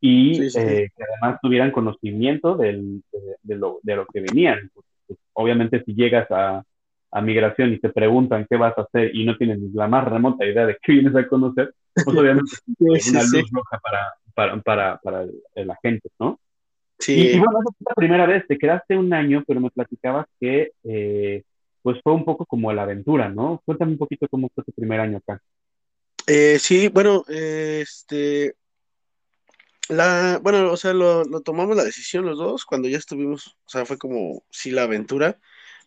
y 0.05 0.47
eh, 0.47 0.91
que 0.93 1.03
además 1.03 1.39
tuvieran 1.41 1.71
conocimiento 1.71 2.57
del, 2.57 3.01
de, 3.41 3.55
lo, 3.55 3.79
de, 3.83 3.95
lo, 3.95 4.05
que 4.05 4.19
venían. 4.19 4.69
Pues, 4.73 5.17
obviamente 5.31 5.81
si 5.85 5.95
llegas 5.95 6.29
a, 6.29 6.61
a, 7.09 7.21
migración 7.21 7.71
y 7.71 7.79
te 7.79 7.87
preguntan 7.87 8.45
qué 8.49 8.57
vas 8.57 8.77
a 8.77 8.81
hacer 8.81 9.15
y 9.15 9.23
no 9.23 9.37
tienes 9.37 9.59
ni 9.59 9.71
la 9.71 9.87
más 9.87 10.03
remota 10.03 10.45
idea 10.45 10.65
de 10.65 10.75
qué 10.83 10.91
vienes 10.91 11.15
a 11.15 11.25
conocer, 11.25 11.73
pues 11.93 12.17
obviamente 12.17 12.51
es 12.95 13.11
una 13.11 13.23
luz 13.23 13.49
roja 13.49 13.79
para, 13.79 14.13
para, 14.35 14.61
para, 14.61 14.97
para 14.97 15.25
la 15.55 15.79
gente, 15.81 16.09
¿no? 16.19 16.37
Sí. 16.99 17.29
Y, 17.35 17.39
bueno, 17.39 17.59
es 17.61 17.75
la 17.87 17.95
primera 17.95 18.25
vez, 18.25 18.45
te 18.45 18.57
quedaste 18.57 18.97
un 18.97 19.13
año, 19.13 19.45
pero 19.47 19.61
me 19.61 19.71
platicabas 19.71 20.25
que 20.37 20.73
eh, 20.83 21.43
pues 21.81 21.97
fue 22.03 22.11
un 22.11 22.25
poco 22.25 22.45
como 22.45 22.73
la 22.73 22.83
aventura, 22.83 23.29
¿no? 23.29 23.61
Cuéntame 23.63 23.93
un 23.93 23.97
poquito 23.97 24.27
cómo 24.27 24.49
fue 24.53 24.65
tu 24.65 24.73
primer 24.73 24.99
año 24.99 25.19
acá. 25.19 25.41
Eh, 26.27 26.59
sí, 26.59 26.89
bueno, 26.89 27.23
este, 27.29 28.55
la, 29.89 30.39
bueno, 30.41 30.71
o 30.71 30.77
sea, 30.77 30.93
lo, 30.93 31.25
tomamos 31.41 31.75
la 31.75 31.83
decisión 31.83 32.25
los 32.25 32.37
dos 32.37 32.65
cuando 32.65 32.87
ya 32.87 32.97
estuvimos, 32.97 33.57
o 33.65 33.69
sea, 33.69 33.85
fue 33.85 33.97
como, 33.97 34.43
sí, 34.49 34.71
la 34.71 34.83
aventura, 34.83 35.39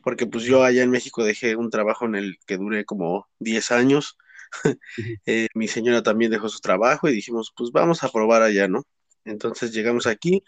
porque 0.03 0.27
pues 0.27 0.45
yo 0.45 0.63
allá 0.65 0.83
en 0.83 0.91
México 0.91 1.25
dejé 1.25 1.57
un 1.57 1.71
trabajo 1.71 2.05
en 2.07 2.15
el 2.17 2.39
que 2.47 2.59
duré 2.59 2.85
como 2.85 3.29
10 3.39 3.73
años, 3.73 4.19
eh, 5.27 5.49
mi 5.55 5.69
señora 5.69 6.03
también 6.03 6.31
dejó 6.31 6.49
su 6.49 6.61
trabajo 6.61 7.09
y 7.09 7.15
dijimos, 7.15 7.53
pues 7.57 7.71
vamos 7.73 8.05
a 8.05 8.11
probar 8.11 8.43
allá, 8.43 8.69
¿no? 8.69 8.85
Entonces 9.25 9.73
llegamos 9.73 10.07
aquí, 10.07 10.45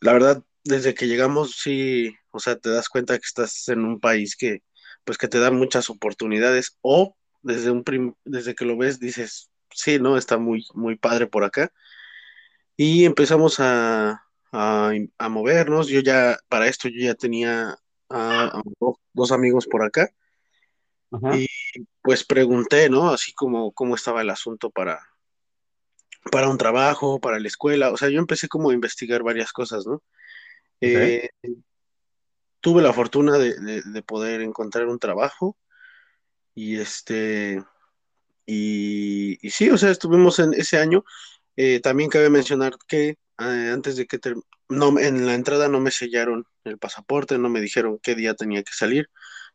la 0.00 0.12
verdad, 0.12 0.42
desde 0.64 0.94
que 0.94 1.08
llegamos, 1.08 1.56
sí, 1.56 2.14
o 2.30 2.40
sea, 2.40 2.56
te 2.56 2.70
das 2.70 2.88
cuenta 2.88 3.18
que 3.18 3.26
estás 3.26 3.68
en 3.68 3.84
un 3.84 4.00
país 4.00 4.36
que, 4.36 4.62
pues 5.04 5.18
que 5.18 5.28
te 5.28 5.40
da 5.40 5.50
muchas 5.50 5.90
oportunidades, 5.90 6.78
o 6.82 7.16
desde 7.42 7.70
un 7.70 7.84
desde 8.24 8.54
que 8.54 8.64
lo 8.64 8.76
ves 8.76 9.00
dices, 9.00 9.50
sí, 9.70 9.98
¿no? 9.98 10.16
Está 10.16 10.38
muy, 10.38 10.66
muy 10.74 10.96
padre 10.96 11.26
por 11.26 11.44
acá 11.44 11.72
y 12.82 13.04
empezamos 13.04 13.56
a, 13.58 14.24
movernos. 15.28 15.88
Yo 15.88 16.00
ya, 16.00 16.38
para 16.48 16.66
esto, 16.66 16.88
yo 16.88 17.04
ya 17.04 17.14
tenía 17.14 17.76
a, 18.08 18.62
dos 19.12 19.32
amigos 19.32 19.66
por 19.66 19.84
acá. 19.84 20.08
Y 21.34 21.46
pues 22.00 22.24
pregunté, 22.24 22.88
¿no? 22.88 23.10
Así 23.10 23.34
como 23.34 23.72
cómo 23.72 23.96
estaba 23.96 24.22
el 24.22 24.30
asunto 24.30 24.70
para, 24.70 24.98
para 26.32 26.48
un 26.48 26.56
trabajo, 26.56 27.20
para 27.20 27.38
la 27.38 27.48
escuela. 27.48 27.90
O 27.90 27.98
sea, 27.98 28.08
yo 28.08 28.18
empecé 28.18 28.48
como 28.48 28.70
a 28.70 28.74
investigar 28.74 29.22
varias 29.22 29.52
cosas, 29.52 29.86
¿no? 29.86 30.02
Eh, 30.80 31.28
tuve 32.62 32.80
la 32.80 32.94
fortuna 32.94 33.36
de, 33.36 34.02
poder 34.06 34.40
encontrar 34.40 34.86
un 34.86 34.98
trabajo 34.98 35.58
y 36.54 36.78
este, 36.78 37.62
y, 38.46 39.38
y 39.46 39.50
sí, 39.50 39.68
o 39.68 39.76
sea, 39.76 39.90
estuvimos 39.90 40.38
en 40.38 40.54
ese 40.54 40.78
año 40.78 41.04
eh, 41.62 41.80
también 41.80 42.08
cabe 42.08 42.30
mencionar 42.30 42.72
que 42.88 43.08
eh, 43.10 43.16
antes 43.38 43.94
de 43.96 44.06
que 44.06 44.18
no, 44.70 44.98
en 44.98 45.26
la 45.26 45.34
entrada 45.34 45.68
no 45.68 45.78
me 45.78 45.90
sellaron 45.90 46.46
el 46.64 46.78
pasaporte, 46.78 47.36
no 47.36 47.50
me 47.50 47.60
dijeron 47.60 47.98
qué 48.02 48.14
día 48.14 48.32
tenía 48.32 48.62
que 48.62 48.72
salir. 48.72 49.10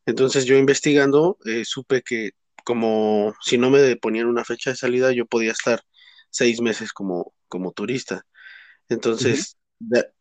Entonces 0.05 0.45
yo 0.45 0.55
investigando 0.55 1.39
eh, 1.45 1.63
supe 1.65 2.03
que 2.03 2.33
como 2.63 3.33
si 3.41 3.57
no 3.57 3.71
me 3.71 3.95
ponían 3.95 4.27
una 4.27 4.45
fecha 4.45 4.69
de 4.69 4.75
salida, 4.75 5.13
yo 5.13 5.25
podía 5.25 5.51
estar 5.51 5.81
seis 6.29 6.61
meses 6.61 6.93
como, 6.93 7.33
como 7.47 7.71
turista. 7.71 8.23
Entonces, 8.87 9.57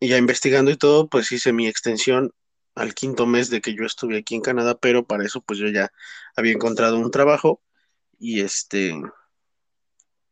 ya, 0.01 0.17
investigando 0.17 0.71
y 0.71 0.79
todo, 0.79 1.11
pues 1.11 1.33
hice 1.33 1.53
mi 1.53 1.67
extensión 1.67 2.31
al 2.75 2.95
quinto 2.95 3.27
mes 3.27 3.51
de 3.51 3.61
que 3.61 3.75
yo 3.75 3.85
estuve 3.85 4.17
aquí 4.17 4.35
en 4.37 4.41
Canadá, 4.41 4.79
pero 4.79 5.07
para 5.07 5.25
eso 5.27 5.43
pues 5.43 5.59
yo 5.59 5.69
ya 5.69 5.91
había 6.35 6.53
encontrado 6.53 6.99
un 6.99 7.11
trabajo 7.11 7.61
y 8.19 8.41
este 8.41 8.95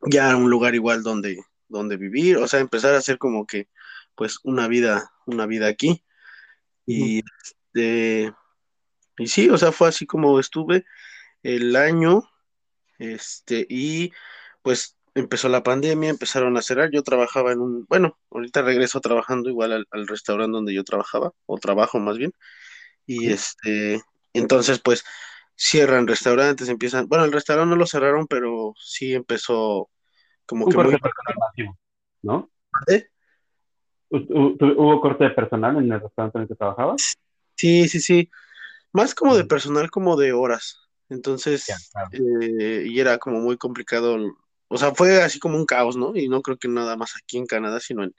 ya 0.06 0.36
un 0.36 0.50
lugar 0.50 0.74
igual 0.74 1.02
donde, 1.02 1.42
donde 1.68 1.96
vivir, 1.96 2.36
o 2.38 2.48
sea, 2.48 2.60
empezar 2.60 2.94
a 2.94 2.98
hacer 2.98 3.18
como 3.18 3.46
que, 3.46 3.68
pues, 4.14 4.38
una 4.44 4.68
vida, 4.68 5.12
una 5.26 5.46
vida 5.46 5.68
aquí. 5.68 6.04
Y, 6.86 7.22
este, 7.74 8.32
y 9.18 9.26
sí, 9.28 9.48
o 9.50 9.58
sea, 9.58 9.72
fue 9.72 9.88
así 9.88 10.06
como 10.06 10.40
estuve 10.40 10.84
el 11.42 11.76
año, 11.76 12.22
este, 12.98 13.66
y 13.68 14.12
pues 14.62 14.96
empezó 15.14 15.48
la 15.48 15.62
pandemia, 15.62 16.10
empezaron 16.10 16.56
a 16.56 16.62
cerrar, 16.62 16.90
yo 16.92 17.02
trabajaba 17.02 17.52
en 17.52 17.60
un, 17.60 17.86
bueno, 17.88 18.18
ahorita 18.30 18.62
regreso 18.62 19.00
trabajando 19.00 19.50
igual 19.50 19.86
al, 19.90 20.08
restaurante 20.08 20.52
donde 20.52 20.74
yo 20.74 20.84
trabajaba, 20.84 21.32
o 21.46 21.58
trabajo 21.58 21.98
más 21.98 22.18
bien, 22.18 22.32
y 23.06 23.30
este, 23.30 24.02
entonces 24.32 24.80
pues 24.80 25.04
cierran 25.56 26.06
restaurantes, 26.06 26.68
empiezan, 26.68 27.08
bueno, 27.08 27.24
el 27.24 27.32
restaurante 27.32 27.70
no 27.70 27.76
lo 27.76 27.86
cerraron, 27.86 28.26
pero 28.26 28.74
sí 28.78 29.14
empezó 29.14 29.90
como 30.52 30.68
que 30.68 30.76
muy... 30.76 30.98
personal 30.98 31.76
¿no? 32.22 32.50
¿Hubo 34.10 35.00
corte 35.00 35.24
de 35.24 35.30
personal 35.30 35.76
en 35.78 35.90
el 35.90 36.00
restaurante 36.00 36.38
en 36.38 36.42
el 36.42 36.48
que 36.48 36.54
trabajabas? 36.54 37.14
Sí, 37.56 37.88
sí, 37.88 38.00
sí. 38.00 38.30
Más 38.92 39.14
como 39.14 39.34
de 39.34 39.44
personal, 39.44 39.90
como 39.90 40.16
de 40.16 40.32
horas. 40.32 40.78
Entonces, 41.08 41.68
eh, 42.12 42.84
y 42.86 43.00
era 43.00 43.16
como 43.18 43.40
muy 43.40 43.56
complicado. 43.56 44.18
O 44.68 44.76
sea, 44.76 44.94
fue 44.94 45.22
así 45.22 45.38
como 45.38 45.56
un 45.56 45.64
caos, 45.64 45.96
¿no? 45.96 46.14
Y 46.14 46.28
no 46.28 46.42
creo 46.42 46.58
que 46.58 46.68
nada 46.68 46.96
más 46.96 47.14
aquí 47.16 47.38
en 47.38 47.46
Canadá, 47.46 47.80
sino 47.80 48.04
en, 48.04 48.14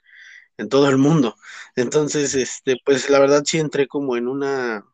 en 0.58 0.68
todo 0.68 0.88
el 0.88 0.98
mundo. 0.98 1.36
Entonces, 1.76 2.34
este, 2.34 2.76
pues 2.84 3.08
la 3.08 3.20
verdad 3.20 3.44
sí 3.46 3.58
entré 3.58 3.86
como 3.86 4.16
en 4.16 4.26
una, 4.26 4.84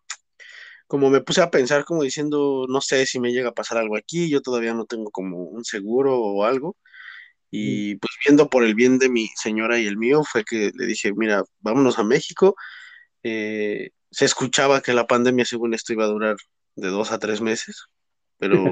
como 0.86 1.08
me 1.08 1.22
puse 1.22 1.40
a 1.40 1.50
pensar 1.50 1.84
como 1.86 2.02
diciendo, 2.02 2.66
no 2.68 2.82
sé 2.82 3.06
si 3.06 3.20
me 3.20 3.32
llega 3.32 3.50
a 3.50 3.54
pasar 3.54 3.78
algo 3.78 3.96
aquí, 3.96 4.28
yo 4.28 4.42
todavía 4.42 4.74
no 4.74 4.84
tengo 4.84 5.10
como 5.10 5.38
un 5.44 5.64
seguro 5.64 6.18
o 6.18 6.44
algo. 6.44 6.76
Y 7.50 7.96
pues 7.96 8.12
viendo 8.24 8.48
por 8.48 8.64
el 8.64 8.74
bien 8.74 8.98
de 8.98 9.08
mi 9.08 9.28
señora 9.34 9.78
y 9.78 9.86
el 9.86 9.96
mío, 9.96 10.22
fue 10.24 10.44
que 10.44 10.70
le 10.74 10.86
dije, 10.86 11.12
mira, 11.12 11.42
vámonos 11.60 11.98
a 11.98 12.04
México. 12.04 12.54
Eh, 13.22 13.90
se 14.10 14.24
escuchaba 14.24 14.80
que 14.80 14.92
la 14.92 15.06
pandemia, 15.06 15.44
según 15.44 15.74
esto, 15.74 15.92
iba 15.92 16.04
a 16.04 16.08
durar 16.08 16.36
de 16.76 16.88
dos 16.88 17.12
a 17.12 17.18
tres 17.18 17.40
meses, 17.40 17.86
pero 18.38 18.62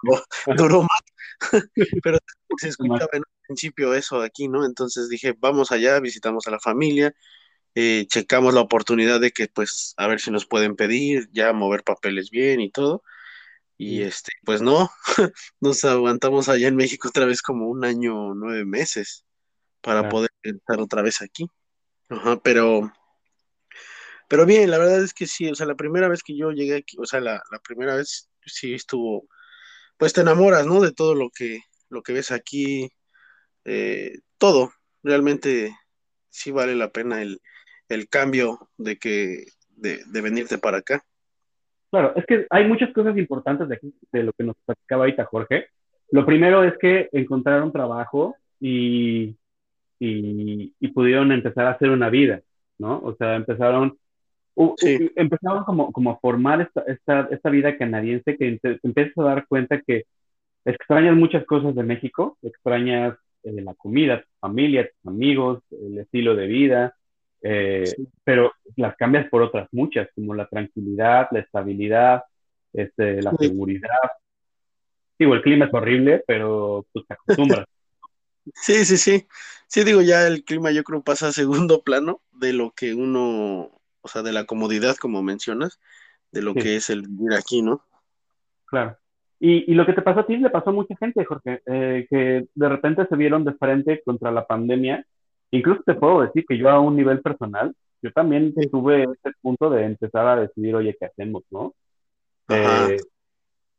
duró 0.56 0.82
más. 0.82 1.00
pero 2.02 2.18
se 2.58 2.68
escuchaba 2.68 3.08
en 3.12 3.20
un 3.20 3.46
principio 3.46 3.94
eso 3.94 4.20
aquí, 4.22 4.48
¿no? 4.48 4.64
Entonces 4.64 5.08
dije, 5.08 5.34
vamos 5.38 5.70
allá, 5.70 6.00
visitamos 6.00 6.46
a 6.46 6.50
la 6.50 6.58
familia, 6.58 7.14
eh, 7.74 8.06
checamos 8.08 8.54
la 8.54 8.60
oportunidad 8.60 9.20
de 9.20 9.30
que, 9.30 9.48
pues, 9.48 9.94
a 9.96 10.06
ver 10.06 10.20
si 10.20 10.30
nos 10.30 10.46
pueden 10.46 10.76
pedir, 10.76 11.28
ya 11.32 11.52
mover 11.52 11.84
papeles 11.84 12.30
bien 12.30 12.60
y 12.60 12.70
todo. 12.70 13.02
Y 13.78 14.02
este, 14.02 14.32
pues 14.44 14.62
no, 14.62 14.90
nos 15.60 15.84
aguantamos 15.84 16.48
allá 16.48 16.68
en 16.68 16.76
México 16.76 17.08
otra 17.08 17.26
vez 17.26 17.42
como 17.42 17.68
un 17.68 17.84
año, 17.84 18.34
nueve 18.34 18.64
meses 18.64 19.24
para 19.82 20.08
poder 20.08 20.30
estar 20.42 20.80
otra 20.80 21.02
vez 21.02 21.22
aquí. 21.22 21.46
Ajá, 22.08 22.40
pero, 22.40 22.92
pero 24.28 24.46
bien, 24.46 24.70
la 24.70 24.78
verdad 24.78 25.02
es 25.02 25.14
que 25.14 25.26
sí, 25.26 25.48
o 25.48 25.54
sea, 25.54 25.66
la 25.66 25.76
primera 25.76 26.08
vez 26.08 26.22
que 26.22 26.36
yo 26.36 26.50
llegué 26.50 26.76
aquí, 26.76 26.96
o 26.98 27.04
sea, 27.06 27.20
la, 27.20 27.42
primera 27.62 27.96
vez 27.96 28.28
sí 28.44 28.74
estuvo, 28.74 29.28
pues 29.96 30.12
te 30.12 30.22
enamoras, 30.22 30.66
¿no? 30.66 30.80
De 30.80 30.92
todo 30.92 31.14
lo 31.14 31.30
que, 31.30 31.60
lo 31.88 32.02
que 32.02 32.14
ves 32.14 32.32
aquí, 32.32 32.90
eh, 33.64 34.18
todo, 34.38 34.72
realmente 35.02 35.76
sí 36.30 36.50
vale 36.50 36.74
la 36.74 36.90
pena 36.90 37.22
el, 37.22 37.40
el 37.88 38.08
cambio 38.08 38.70
de 38.76 38.98
que, 38.98 39.46
de, 39.70 40.02
de 40.06 40.20
venirte 40.20 40.58
para 40.58 40.78
acá. 40.78 41.06
Claro, 41.90 42.12
es 42.16 42.26
que 42.26 42.46
hay 42.50 42.66
muchas 42.66 42.92
cosas 42.92 43.16
importantes 43.16 43.68
de, 43.68 43.76
aquí, 43.76 43.94
de 44.12 44.22
lo 44.24 44.32
que 44.32 44.44
nos 44.44 44.56
platicaba 44.64 45.04
ahorita 45.04 45.24
Jorge. 45.24 45.66
Lo 46.10 46.26
primero 46.26 46.64
es 46.64 46.76
que 46.78 47.08
encontraron 47.12 47.72
trabajo 47.72 48.36
y, 48.60 49.36
y, 49.98 50.88
pudieron 50.88 51.32
empezar 51.32 51.66
a 51.66 51.72
hacer 51.72 51.90
una 51.90 52.10
vida, 52.10 52.40
¿no? 52.78 53.00
O 53.02 53.14
sea, 53.16 53.36
empezaron, 53.36 53.98
empezaron 54.56 55.64
como, 55.64 55.92
como 55.92 56.10
a 56.10 56.18
formar 56.18 56.62
esta, 56.62 56.82
esta, 56.82 57.28
esta 57.30 57.50
vida 57.50 57.76
canadiense 57.76 58.36
que 58.36 58.58
te, 58.58 58.80
empiezas 58.82 59.18
a 59.18 59.24
dar 59.24 59.46
cuenta 59.46 59.80
que 59.80 60.04
extrañas 60.64 61.16
muchas 61.16 61.44
cosas 61.44 61.74
de 61.74 61.82
México, 61.82 62.38
extrañas 62.42 63.16
eh, 63.42 63.62
la 63.62 63.74
comida, 63.74 64.22
tu 64.22 64.28
familia, 64.40 64.88
tus 64.88 65.12
amigos, 65.12 65.62
el 65.70 65.98
estilo 65.98 66.34
de 66.34 66.46
vida, 66.46 66.96
eh, 67.42 67.94
pero 68.24 68.52
las 68.76 68.96
cambias 68.96 69.28
por 69.28 69.42
otras 69.42 69.68
muchas, 69.72 70.08
como 70.14 70.34
la 70.34 70.46
tranquilidad, 70.46 71.28
la 71.30 71.40
estabilidad, 71.40 72.22
este, 72.72 73.22
la 73.22 73.32
seguridad. 73.32 73.88
Digo, 75.18 75.34
el 75.34 75.42
clima 75.42 75.66
es 75.66 75.74
horrible, 75.74 76.22
pero 76.26 76.86
pues 76.92 77.06
te 77.06 77.14
acostumbras. 77.14 77.66
Sí, 78.54 78.84
sí, 78.84 78.96
sí. 78.96 79.26
Sí, 79.66 79.82
digo, 79.82 80.02
ya 80.02 80.26
el 80.28 80.44
clima 80.44 80.70
yo 80.70 80.84
creo 80.84 81.02
pasa 81.02 81.28
a 81.28 81.32
segundo 81.32 81.82
plano 81.84 82.20
de 82.32 82.52
lo 82.52 82.70
que 82.70 82.94
uno, 82.94 83.72
o 84.00 84.08
sea, 84.08 84.22
de 84.22 84.32
la 84.32 84.44
comodidad, 84.44 84.96
como 84.96 85.22
mencionas, 85.22 85.80
de 86.30 86.42
lo 86.42 86.54
que 86.54 86.76
es 86.76 86.90
el 86.90 87.02
vivir 87.02 87.34
aquí, 87.34 87.62
¿no? 87.62 87.82
Claro. 88.66 88.96
Y, 89.38 89.70
y, 89.70 89.74
lo 89.74 89.84
que 89.84 89.92
te 89.92 90.02
pasó 90.02 90.20
a 90.20 90.26
ti 90.26 90.36
le 90.38 90.48
pasó 90.48 90.70
a 90.70 90.72
mucha 90.72 90.96
gente, 90.96 91.24
Jorge, 91.24 91.60
eh, 91.66 92.06
que 92.08 92.46
de 92.54 92.68
repente 92.68 93.06
se 93.06 93.16
vieron 93.16 93.44
de 93.44 93.52
frente 93.54 94.02
contra 94.04 94.30
la 94.30 94.46
pandemia. 94.46 95.04
Incluso 95.50 95.82
te 95.84 95.94
puedo 95.94 96.22
decir 96.22 96.44
que 96.46 96.58
yo 96.58 96.68
a 96.68 96.80
un 96.80 96.96
nivel 96.96 97.20
personal, 97.20 97.74
yo 98.02 98.12
también 98.12 98.54
tuve 98.70 99.04
ese 99.04 99.34
punto 99.40 99.70
de 99.70 99.84
empezar 99.84 100.26
a 100.26 100.36
decidir, 100.36 100.74
oye, 100.74 100.96
¿qué 100.98 101.06
hacemos, 101.06 101.42
no? 101.50 101.74
Eh, 102.48 102.98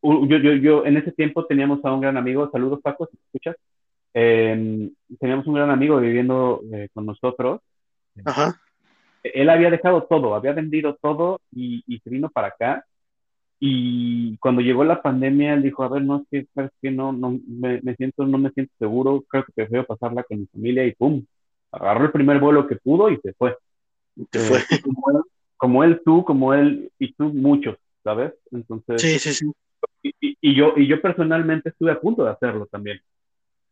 yo, 0.02 0.38
yo, 0.38 0.54
yo, 0.54 0.86
en 0.86 0.98
ese 0.98 1.12
tiempo 1.12 1.46
teníamos 1.46 1.84
a 1.84 1.94
un 1.94 2.02
gran 2.02 2.18
amigo, 2.18 2.50
saludos 2.52 2.82
Paco, 2.82 3.08
si 3.08 3.18
escuchas, 3.18 3.56
eh, 4.14 4.90
teníamos 5.20 5.48
un 5.48 5.54
gran 5.54 5.70
amigo 5.70 6.00
viviendo 6.00 6.62
eh, 6.74 6.90
con 6.94 7.06
nosotros. 7.06 7.62
Ajá. 8.26 8.60
Él 9.24 9.50
había 9.50 9.70
dejado 9.70 10.04
todo, 10.04 10.36
había 10.36 10.54
vendido 10.54 10.98
todo 11.02 11.42
y, 11.52 11.84
y, 11.88 12.00
se 12.00 12.10
vino 12.10 12.30
para 12.30 12.48
acá. 12.48 12.86
Y 13.60 14.38
cuando 14.38 14.62
llegó 14.62 14.84
la 14.84 15.02
pandemia, 15.02 15.54
él 15.54 15.64
dijo, 15.64 15.84
a 15.84 15.90
ver, 15.90 16.04
no, 16.04 16.26
es 16.32 16.48
que, 16.56 16.70
que 16.82 16.92
no, 16.92 17.12
no 17.12 17.40
me, 17.48 17.82
me, 17.82 17.96
siento, 17.96 18.26
no 18.26 18.38
me 18.38 18.52
siento 18.52 18.72
seguro, 18.78 19.24
creo 19.28 19.44
que 19.44 19.54
prefiero 19.54 19.86
pasarla 19.86 20.24
con 20.24 20.40
mi 20.40 20.46
familia 20.48 20.86
y 20.86 20.94
pum, 20.94 21.26
agarró 21.80 22.06
el 22.06 22.12
primer 22.12 22.40
vuelo 22.40 22.68
que 22.68 22.76
pudo 22.76 23.10
y 23.10 23.18
se 23.18 23.34
fue. 23.34 23.56
Se 24.32 24.40
fue. 24.40 24.60
Eh, 24.60 24.62
como, 24.84 25.12
él, 25.12 25.24
como 25.58 25.84
él, 25.84 26.02
tú, 26.04 26.24
como 26.24 26.54
él 26.54 26.92
y 27.00 27.14
tú, 27.14 27.26
muchos, 27.34 27.78
¿sabes? 28.04 28.34
Entonces. 28.52 29.02
Sí, 29.02 29.20
sí, 29.20 29.34
sí. 29.34 29.52
Y, 30.04 30.38
y, 30.42 30.56
yo, 30.56 30.74
y 30.76 30.88
yo 30.88 31.02
personalmente 31.02 31.70
estuve 31.70 31.92
a 31.92 32.00
punto 32.00 32.24
de 32.24 32.32
hacerlo 32.32 32.66
también. 32.68 33.00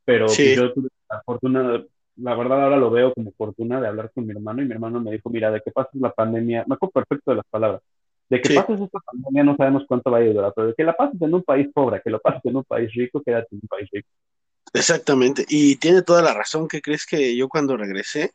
Pero 0.06 0.28
pues, 0.28 0.56
yo 0.56 0.72
tuve 0.74 0.90
la 1.10 1.22
fortuna, 1.24 1.84
la 2.18 2.36
verdad 2.36 2.64
ahora 2.64 2.78
lo 2.78 2.92
veo 2.92 3.14
como 3.14 3.32
fortuna 3.32 3.82
de 3.82 3.88
hablar 3.88 4.12
con 4.14 4.26
mi 4.26 4.32
hermano 4.32 4.62
y 4.62 4.66
mi 4.66 4.72
hermano 4.72 5.00
me 5.02 5.12
dijo, 5.12 5.30
mira, 5.30 5.52
de 5.52 5.62
que 5.62 5.72
pases 5.72 6.00
la 6.00 6.12
pandemia, 6.12 6.64
me 6.68 6.76
acuerdo 6.76 6.94
perfecto 6.94 7.32
de 7.32 7.38
las 7.38 7.46
palabras, 7.50 7.82
de 8.30 8.42
que 8.42 8.54
pases 8.54 8.80
esta 8.80 9.00
pandemia 9.00 9.44
no 9.44 9.56
sabemos 9.56 9.84
cuánto 9.88 10.12
va 10.12 10.20
a 10.20 10.24
durar, 10.24 10.54
pero 10.56 10.68
de 10.68 10.74
que 10.76 10.84
la 10.84 10.96
pases 10.96 11.20
en 11.22 11.34
un 11.34 11.44
país 11.44 11.68
pobre, 11.74 12.02
que 12.04 12.10
lo 12.10 12.20
pases 12.20 12.46
en 12.46 12.56
un 12.56 12.64
país 12.64 12.94
rico, 12.94 13.22
quédate 13.24 13.48
en 13.52 13.60
un 13.64 13.68
país 13.68 13.90
rico. 13.92 14.10
Exactamente, 14.76 15.46
y 15.48 15.78
tiene 15.78 16.02
toda 16.02 16.22
la 16.22 16.34
razón, 16.34 16.68
que 16.68 16.82
crees 16.82 17.06
que 17.06 17.36
yo 17.36 17.48
cuando 17.48 17.78
regresé, 17.78 18.34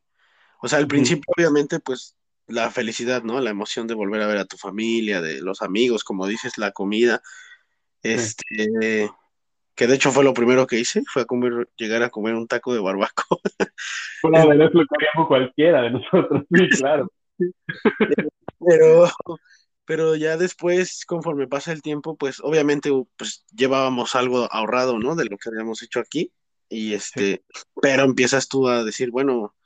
o 0.62 0.68
sea, 0.68 0.78
al 0.78 0.86
principio 0.86 1.32
obviamente 1.36 1.80
pues 1.80 2.16
la 2.46 2.70
felicidad, 2.70 3.22
¿no? 3.22 3.40
La 3.40 3.50
emoción 3.50 3.86
de 3.86 3.94
volver 3.94 4.22
a 4.22 4.26
ver 4.26 4.38
a 4.38 4.44
tu 4.44 4.56
familia, 4.56 5.20
de 5.20 5.40
los 5.40 5.62
amigos, 5.62 6.04
como 6.04 6.26
dices, 6.26 6.58
la 6.58 6.72
comida, 6.72 7.22
este, 8.02 9.10
que 9.74 9.86
de 9.86 9.94
hecho 9.94 10.10
fue 10.10 10.24
lo 10.24 10.34
primero 10.34 10.66
que 10.66 10.78
hice, 10.78 11.02
fue 11.06 11.22
a 11.22 11.24
comer, 11.24 11.68
llegar 11.76 12.02
a 12.02 12.10
comer 12.10 12.34
un 12.34 12.46
taco 12.46 12.74
de 12.74 12.80
barbacoa. 12.80 13.38
Bueno, 14.22 14.52
es 14.52 14.74
lo 14.74 14.82
que 14.82 15.26
cualquiera 15.26 15.80
de 15.82 15.90
nosotros, 15.92 16.44
sí, 16.52 16.68
claro. 16.78 17.10
Pero, 18.66 19.08
pero 19.90 20.14
ya 20.14 20.36
después, 20.36 21.04
conforme 21.04 21.48
pasa 21.48 21.72
el 21.72 21.82
tiempo, 21.82 22.16
pues 22.16 22.38
obviamente 22.38 22.92
pues 23.16 23.44
llevábamos 23.52 24.14
algo 24.14 24.46
ahorrado, 24.52 25.00
¿no? 25.00 25.16
De 25.16 25.24
lo 25.24 25.36
que 25.36 25.48
habíamos 25.48 25.82
hecho 25.82 25.98
aquí. 25.98 26.32
Y 26.68 26.94
este, 26.94 27.44
pero 27.82 28.04
empiezas 28.04 28.46
tú 28.46 28.68
a 28.68 28.84
decir, 28.84 29.10
bueno, 29.10 29.56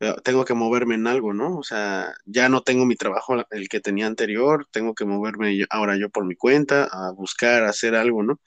eh, 0.00 0.14
tengo 0.24 0.46
que 0.46 0.54
moverme 0.54 0.94
en 0.94 1.06
algo, 1.06 1.34
¿no? 1.34 1.58
O 1.58 1.62
sea, 1.62 2.14
ya 2.24 2.48
no 2.48 2.62
tengo 2.62 2.86
mi 2.86 2.96
trabajo 2.96 3.44
el 3.50 3.68
que 3.68 3.80
tenía 3.80 4.06
anterior, 4.06 4.66
tengo 4.70 4.94
que 4.94 5.04
moverme 5.04 5.66
ahora 5.68 5.98
yo 5.98 6.08
por 6.08 6.24
mi 6.24 6.34
cuenta, 6.34 6.88
a 6.90 7.12
buscar, 7.12 7.64
hacer 7.64 7.94
algo, 7.94 8.22
¿no? 8.22 8.40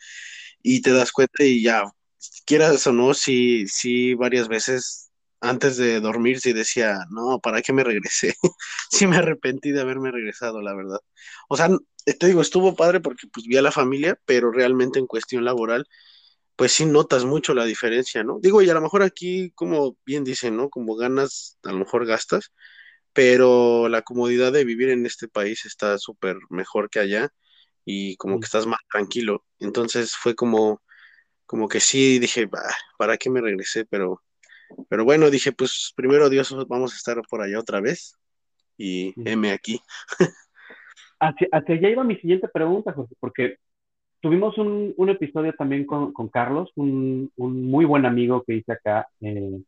y 0.63 0.81
te 0.81 0.91
das 0.91 1.11
cuenta 1.11 1.43
y 1.43 1.61
ya, 1.61 1.83
quieras 2.45 2.87
o 2.87 2.93
no, 2.93 3.13
sí, 3.13 3.67
sí, 3.67 4.15
varias 4.15 4.47
veces 4.47 5.06
antes 5.41 5.77
de 5.77 5.99
dormir 6.01 6.39
sí 6.39 6.53
decía, 6.53 6.99
no, 7.11 7.39
¿para 7.39 7.61
qué 7.61 7.73
me 7.73 7.83
regresé? 7.83 8.35
sí 8.91 9.07
me 9.07 9.17
arrepentí 9.17 9.71
de 9.71 9.81
haberme 9.81 10.11
regresado, 10.11 10.61
la 10.61 10.73
verdad. 10.75 10.99
O 11.49 11.57
sea, 11.57 11.69
te 12.19 12.27
digo, 12.27 12.41
estuvo 12.41 12.75
padre 12.75 12.99
porque 13.01 13.27
pues 13.33 13.45
vi 13.47 13.57
a 13.57 13.61
la 13.61 13.71
familia, 13.71 14.19
pero 14.25 14.51
realmente 14.51 14.99
en 14.99 15.07
cuestión 15.07 15.45
laboral, 15.45 15.85
pues 16.55 16.71
sí 16.73 16.85
notas 16.85 17.25
mucho 17.25 17.53
la 17.53 17.65
diferencia, 17.65 18.23
¿no? 18.23 18.39
Digo, 18.41 18.61
y 18.61 18.69
a 18.69 18.73
lo 18.73 18.81
mejor 18.81 19.03
aquí, 19.03 19.51
como 19.55 19.97
bien 20.05 20.23
dicen, 20.23 20.57
¿no? 20.57 20.69
Como 20.69 20.95
ganas, 20.95 21.57
a 21.63 21.71
lo 21.71 21.79
mejor 21.79 22.05
gastas, 22.05 22.51
pero 23.13 23.89
la 23.89 24.03
comodidad 24.03 24.51
de 24.53 24.65
vivir 24.65 24.89
en 24.89 25.05
este 25.05 25.27
país 25.27 25.65
está 25.65 25.97
súper 25.99 26.37
mejor 26.49 26.89
que 26.89 26.99
allá 26.99 27.29
y 27.85 28.17
como 28.17 28.39
que 28.39 28.45
estás 28.45 28.67
más 28.67 28.79
tranquilo. 28.91 29.45
Entonces 29.59 30.15
fue 30.15 30.35
como, 30.35 30.81
como 31.45 31.67
que 31.69 31.79
sí, 31.81 32.19
dije, 32.19 32.49
¿para 32.97 33.17
qué 33.17 33.29
me 33.29 33.41
regresé? 33.41 33.85
Pero, 33.85 34.23
pero 34.89 35.03
bueno, 35.05 35.29
dije, 35.29 35.51
pues 35.51 35.93
primero 35.95 36.29
Dios, 36.29 36.55
vamos 36.67 36.93
a 36.93 36.95
estar 36.95 37.21
por 37.29 37.41
allá 37.41 37.59
otra 37.59 37.81
vez 37.81 38.15
y 38.77 39.13
M 39.25 39.51
aquí. 39.51 39.79
hacia, 41.19 41.47
allá 41.51 41.89
iba 41.89 42.03
mi 42.03 42.15
siguiente 42.17 42.47
pregunta, 42.47 42.93
José, 42.93 43.15
porque 43.19 43.57
tuvimos 44.21 44.57
un, 44.57 44.93
un 44.97 45.09
episodio 45.09 45.53
también 45.53 45.85
con, 45.85 46.13
con 46.13 46.29
Carlos, 46.29 46.71
un, 46.75 47.31
un, 47.37 47.69
muy 47.69 47.85
buen 47.85 48.05
amigo 48.05 48.43
que 48.45 48.55
hice 48.55 48.73
acá, 48.73 49.07
eh, 49.21 49.61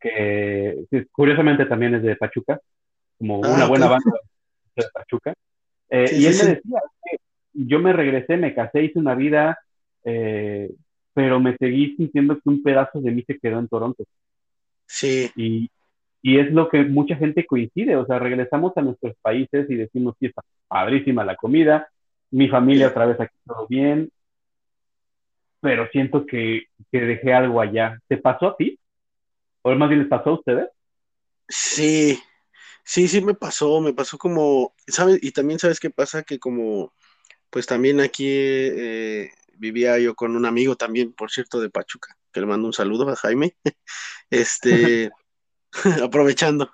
que 0.00 1.06
curiosamente 1.12 1.66
también 1.66 1.94
es 1.94 2.02
de 2.02 2.16
Pachuca, 2.16 2.60
como 3.18 3.40
una 3.40 3.64
ah, 3.64 3.68
buena 3.68 3.88
banda 3.88 4.12
de 4.76 4.84
Pachuca. 4.92 5.34
Eh, 5.90 6.06
y 6.12 6.26
él 6.26 6.34
me 6.40 6.48
decía 6.54 6.80
que 7.04 7.18
yo 7.52 7.78
me 7.80 7.92
regresé, 7.92 8.36
me 8.36 8.54
casé, 8.54 8.84
hice 8.84 8.98
una 8.98 9.14
vida, 9.14 9.58
eh, 10.04 10.70
pero 11.20 11.38
me 11.38 11.54
seguí 11.58 11.94
sintiendo 11.96 12.34
que 12.36 12.48
un 12.48 12.62
pedazo 12.62 12.98
de 12.98 13.10
mí 13.10 13.22
se 13.26 13.38
quedó 13.38 13.58
en 13.58 13.68
Toronto. 13.68 14.04
Sí. 14.86 15.30
Y, 15.36 15.70
y 16.22 16.38
es 16.38 16.50
lo 16.50 16.70
que 16.70 16.82
mucha 16.84 17.14
gente 17.14 17.44
coincide, 17.44 17.94
o 17.96 18.06
sea, 18.06 18.18
regresamos 18.18 18.72
a 18.74 18.80
nuestros 18.80 19.14
países 19.20 19.68
y 19.68 19.74
decimos, 19.74 20.14
sí, 20.18 20.26
está 20.26 20.40
padrísima 20.66 21.22
la 21.22 21.36
comida, 21.36 21.90
mi 22.30 22.48
familia 22.48 22.88
otra 22.88 23.04
vez 23.04 23.20
aquí 23.20 23.34
todo 23.46 23.66
bien, 23.68 24.10
pero 25.60 25.86
siento 25.92 26.24
que, 26.24 26.62
que 26.90 27.00
dejé 27.02 27.34
algo 27.34 27.60
allá. 27.60 27.98
¿Te 28.08 28.16
pasó 28.16 28.46
a 28.46 28.56
ti? 28.56 28.78
¿O 29.60 29.74
más 29.74 29.90
bien 29.90 30.00
les 30.00 30.08
pasó 30.08 30.30
a 30.30 30.34
ustedes? 30.38 30.68
Sí, 31.50 32.18
sí, 32.82 33.08
sí 33.08 33.20
me 33.20 33.34
pasó, 33.34 33.78
me 33.82 33.92
pasó 33.92 34.16
como, 34.16 34.72
¿sabes? 34.86 35.18
Y 35.22 35.32
también 35.32 35.58
sabes 35.58 35.80
qué 35.80 35.90
pasa, 35.90 36.22
que 36.22 36.38
como 36.38 36.94
pues 37.50 37.66
también 37.66 38.00
aquí 38.00 38.26
eh, 38.26 39.28
vivía 39.60 39.98
yo 39.98 40.14
con 40.14 40.34
un 40.34 40.46
amigo 40.46 40.74
también, 40.74 41.12
por 41.12 41.30
cierto, 41.30 41.60
de 41.60 41.70
Pachuca, 41.70 42.16
que 42.32 42.40
le 42.40 42.46
mando 42.46 42.66
un 42.66 42.72
saludo 42.72 43.08
a 43.08 43.16
Jaime. 43.16 43.56
Este, 44.30 45.10
aprovechando. 46.04 46.70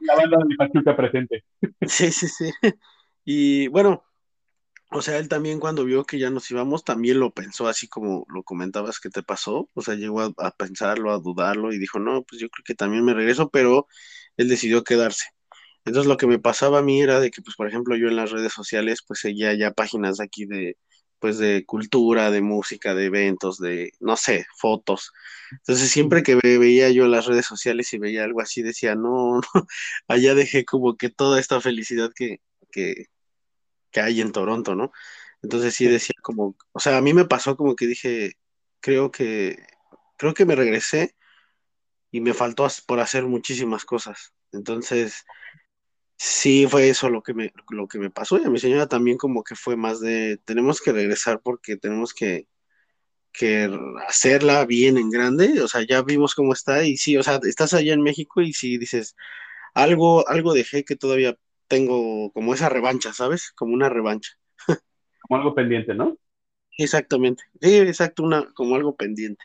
La 0.00 0.14
banda 0.14 0.38
de 0.48 0.56
Pachuca 0.56 0.96
presente. 0.96 1.44
Sí, 1.86 2.10
sí, 2.12 2.28
sí. 2.28 2.50
Y 3.24 3.68
bueno, 3.68 4.04
o 4.92 5.02
sea, 5.02 5.18
él 5.18 5.28
también 5.28 5.60
cuando 5.60 5.84
vio 5.84 6.04
que 6.04 6.18
ya 6.18 6.30
nos 6.30 6.50
íbamos, 6.50 6.84
también 6.84 7.18
lo 7.18 7.32
pensó 7.32 7.68
así 7.68 7.88
como 7.88 8.26
lo 8.28 8.44
comentabas 8.44 9.00
que 9.00 9.10
te 9.10 9.22
pasó. 9.22 9.68
O 9.74 9.82
sea, 9.82 9.94
llegó 9.96 10.20
a, 10.20 10.32
a 10.38 10.50
pensarlo, 10.52 11.12
a 11.12 11.18
dudarlo 11.18 11.72
y 11.72 11.78
dijo, 11.78 11.98
no, 11.98 12.22
pues 12.22 12.40
yo 12.40 12.48
creo 12.48 12.64
que 12.64 12.74
también 12.74 13.04
me 13.04 13.14
regreso, 13.14 13.50
pero 13.50 13.86
él 14.36 14.48
decidió 14.48 14.84
quedarse. 14.84 15.26
Entonces 15.84 16.08
lo 16.08 16.16
que 16.16 16.26
me 16.26 16.38
pasaba 16.38 16.78
a 16.78 16.82
mí 16.82 17.00
era 17.00 17.20
de 17.20 17.30
que, 17.30 17.42
pues, 17.42 17.56
por 17.56 17.66
ejemplo, 17.68 17.96
yo 17.96 18.08
en 18.08 18.16
las 18.16 18.30
redes 18.30 18.52
sociales, 18.52 19.00
pues 19.06 19.20
seguía 19.20 19.54
ya 19.54 19.72
páginas 19.72 20.20
aquí 20.20 20.46
de, 20.46 20.76
pues, 21.20 21.38
de 21.38 21.64
cultura, 21.66 22.30
de 22.30 22.40
música, 22.42 22.94
de 22.94 23.06
eventos, 23.06 23.58
de, 23.58 23.92
no 24.00 24.16
sé, 24.16 24.46
fotos. 24.56 25.12
Entonces 25.52 25.90
siempre 25.90 26.22
que 26.22 26.36
veía 26.36 26.90
yo 26.90 27.06
las 27.08 27.26
redes 27.26 27.46
sociales 27.46 27.92
y 27.92 27.98
veía 27.98 28.24
algo 28.24 28.40
así, 28.40 28.62
decía, 28.62 28.94
no, 28.94 29.40
no, 29.54 29.66
allá 30.08 30.34
dejé 30.34 30.64
como 30.64 30.96
que 30.96 31.10
toda 31.10 31.40
esta 31.40 31.60
felicidad 31.60 32.10
que, 32.14 32.40
que, 32.72 33.06
que 33.90 34.00
hay 34.00 34.20
en 34.20 34.32
Toronto, 34.32 34.74
¿no? 34.74 34.92
Entonces 35.42 35.74
sí 35.74 35.86
decía 35.86 36.14
como, 36.22 36.56
o 36.72 36.80
sea, 36.80 36.98
a 36.98 37.02
mí 37.02 37.14
me 37.14 37.24
pasó 37.26 37.56
como 37.56 37.76
que 37.76 37.86
dije, 37.86 38.34
creo 38.80 39.10
que, 39.10 39.56
creo 40.16 40.34
que 40.34 40.46
me 40.46 40.56
regresé 40.56 41.16
y 42.10 42.20
me 42.20 42.34
faltó 42.34 42.66
por 42.86 43.00
hacer 43.00 43.24
muchísimas 43.26 43.84
cosas. 43.84 44.32
Entonces, 44.52 45.24
Sí, 46.22 46.66
fue 46.68 46.90
eso 46.90 47.08
lo 47.08 47.22
que 47.22 47.32
me, 47.32 47.50
lo 47.70 47.88
que 47.88 47.98
me 47.98 48.10
pasó. 48.10 48.38
Y 48.38 48.44
a 48.44 48.50
mi 48.50 48.58
señora 48.58 48.86
también 48.86 49.16
como 49.16 49.42
que 49.42 49.54
fue 49.54 49.74
más 49.76 50.00
de, 50.00 50.36
tenemos 50.44 50.82
que 50.82 50.92
regresar 50.92 51.40
porque 51.42 51.78
tenemos 51.78 52.12
que, 52.12 52.46
que 53.32 53.70
hacerla 54.06 54.66
bien 54.66 54.98
en 54.98 55.10
grande, 55.10 55.62
o 55.62 55.68
sea, 55.68 55.86
ya 55.88 56.02
vimos 56.02 56.34
cómo 56.34 56.52
está 56.52 56.84
y 56.84 56.98
sí, 56.98 57.16
o 57.16 57.22
sea, 57.22 57.40
estás 57.44 57.72
allá 57.74 57.94
en 57.94 58.02
México 58.02 58.42
y 58.42 58.52
si 58.52 58.76
dices, 58.76 59.16
algo, 59.74 60.28
algo 60.28 60.52
dejé 60.52 60.84
que 60.84 60.96
todavía 60.96 61.38
tengo 61.68 62.30
como 62.32 62.52
esa 62.54 62.68
revancha, 62.68 63.14
¿sabes? 63.14 63.52
Como 63.52 63.72
una 63.74 63.88
revancha. 63.88 64.32
Como 65.22 65.40
algo 65.40 65.54
pendiente, 65.54 65.94
¿no? 65.94 66.18
Exactamente, 66.76 67.44
sí, 67.62 67.78
exacto, 67.78 68.24
una, 68.24 68.52
como 68.52 68.76
algo 68.76 68.94
pendiente. 68.94 69.44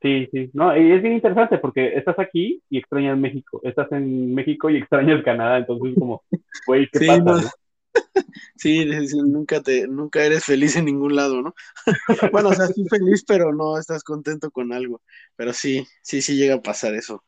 Sí, 0.00 0.28
sí, 0.30 0.50
no, 0.52 0.76
y 0.76 0.92
es 0.92 1.02
bien 1.02 1.14
interesante 1.14 1.58
porque 1.58 1.96
estás 1.96 2.16
aquí 2.20 2.62
y 2.70 2.78
extrañas 2.78 3.18
México, 3.18 3.60
estás 3.64 3.90
en 3.90 4.32
México 4.32 4.70
y 4.70 4.76
extrañas 4.76 5.24
Canadá, 5.24 5.58
entonces 5.58 5.94
como, 5.98 6.22
güey, 6.66 6.88
¿qué 6.92 7.20
pasa? 7.24 7.50
Sí, 8.56 8.84
nunca 9.24 9.62
te, 9.62 9.86
nunca 9.86 10.24
eres 10.24 10.44
feliz 10.44 10.76
en 10.76 10.86
ningún 10.86 11.14
lado, 11.14 11.42
¿no? 11.42 11.54
bueno, 12.32 12.50
o 12.50 12.52
sea, 12.52 12.66
sí 12.66 12.84
feliz, 12.88 13.24
pero 13.26 13.52
no 13.52 13.78
estás 13.78 14.02
contento 14.02 14.50
con 14.50 14.72
algo. 14.72 15.00
Pero 15.36 15.52
sí, 15.52 15.86
sí, 16.02 16.20
sí 16.20 16.36
llega 16.36 16.56
a 16.56 16.62
pasar 16.62 16.94
eso. 16.94 17.24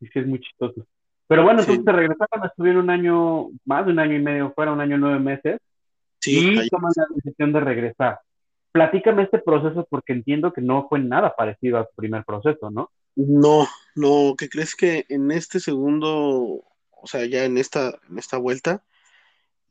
Sí, 0.00 0.08
sí, 0.12 0.18
es 0.18 0.26
muy 0.26 0.40
chistoso. 0.40 0.86
Pero 1.28 1.44
bueno, 1.44 1.60
entonces 1.60 1.84
te 1.84 1.92
regresaron, 1.92 2.44
estuvieron 2.44 2.84
un 2.84 2.90
año, 2.90 3.48
más 3.64 3.86
de 3.86 3.92
un 3.92 4.00
año 4.00 4.16
y 4.16 4.22
medio 4.22 4.52
fuera, 4.52 4.72
un 4.72 4.80
año 4.80 4.96
y 4.96 5.00
nueve 5.00 5.20
meses. 5.20 5.60
Sí, 6.20 6.60
y 6.60 6.68
toman 6.68 6.92
la 6.96 7.06
decisión 7.14 7.52
de 7.52 7.60
regresar 7.60 8.18
platícame 8.72 9.24
este 9.24 9.38
proceso 9.38 9.86
porque 9.88 10.12
entiendo 10.12 10.52
que 10.52 10.60
no 10.60 10.86
fue 10.88 11.00
nada 11.00 11.34
parecido 11.36 11.78
a 11.78 11.86
tu 11.86 11.94
primer 11.96 12.24
proceso, 12.24 12.70
¿no? 12.70 12.90
No, 13.16 13.66
no, 13.96 14.34
¿qué 14.38 14.48
crees 14.48 14.74
que 14.74 15.04
en 15.08 15.30
este 15.30 15.60
segundo, 15.60 16.62
o 16.90 17.06
sea, 17.06 17.26
ya 17.26 17.44
en 17.44 17.58
esta, 17.58 17.98
en 18.08 18.18
esta 18.18 18.38
vuelta, 18.38 18.84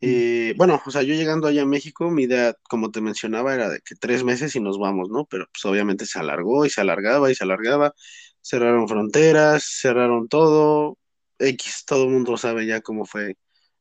eh, 0.01 0.53
bueno, 0.57 0.81
o 0.85 0.91
sea, 0.91 1.01
yo 1.01 1.13
llegando 1.13 1.47
allá 1.47 1.63
a 1.63 1.65
México, 1.65 2.09
mi 2.09 2.23
idea, 2.23 2.53
como 2.69 2.91
te 2.91 3.01
mencionaba, 3.01 3.53
era 3.53 3.69
de 3.69 3.81
que 3.81 3.95
tres 3.95 4.23
meses 4.23 4.55
y 4.55 4.61
nos 4.61 4.77
vamos, 4.77 5.09
¿no? 5.09 5.25
Pero 5.25 5.45
pues 5.51 5.65
obviamente 5.65 6.05
se 6.05 6.19
alargó 6.19 6.65
y 6.65 6.69
se 6.69 6.81
alargaba 6.81 7.29
y 7.31 7.35
se 7.35 7.43
alargaba, 7.43 7.93
cerraron 8.41 8.87
fronteras, 8.87 9.63
cerraron 9.81 10.27
todo, 10.29 10.97
X, 11.39 11.83
todo 11.85 12.05
el 12.05 12.11
mundo 12.11 12.37
sabe 12.37 12.65
ya 12.65 12.81
cómo 12.81 13.05
fue 13.05 13.37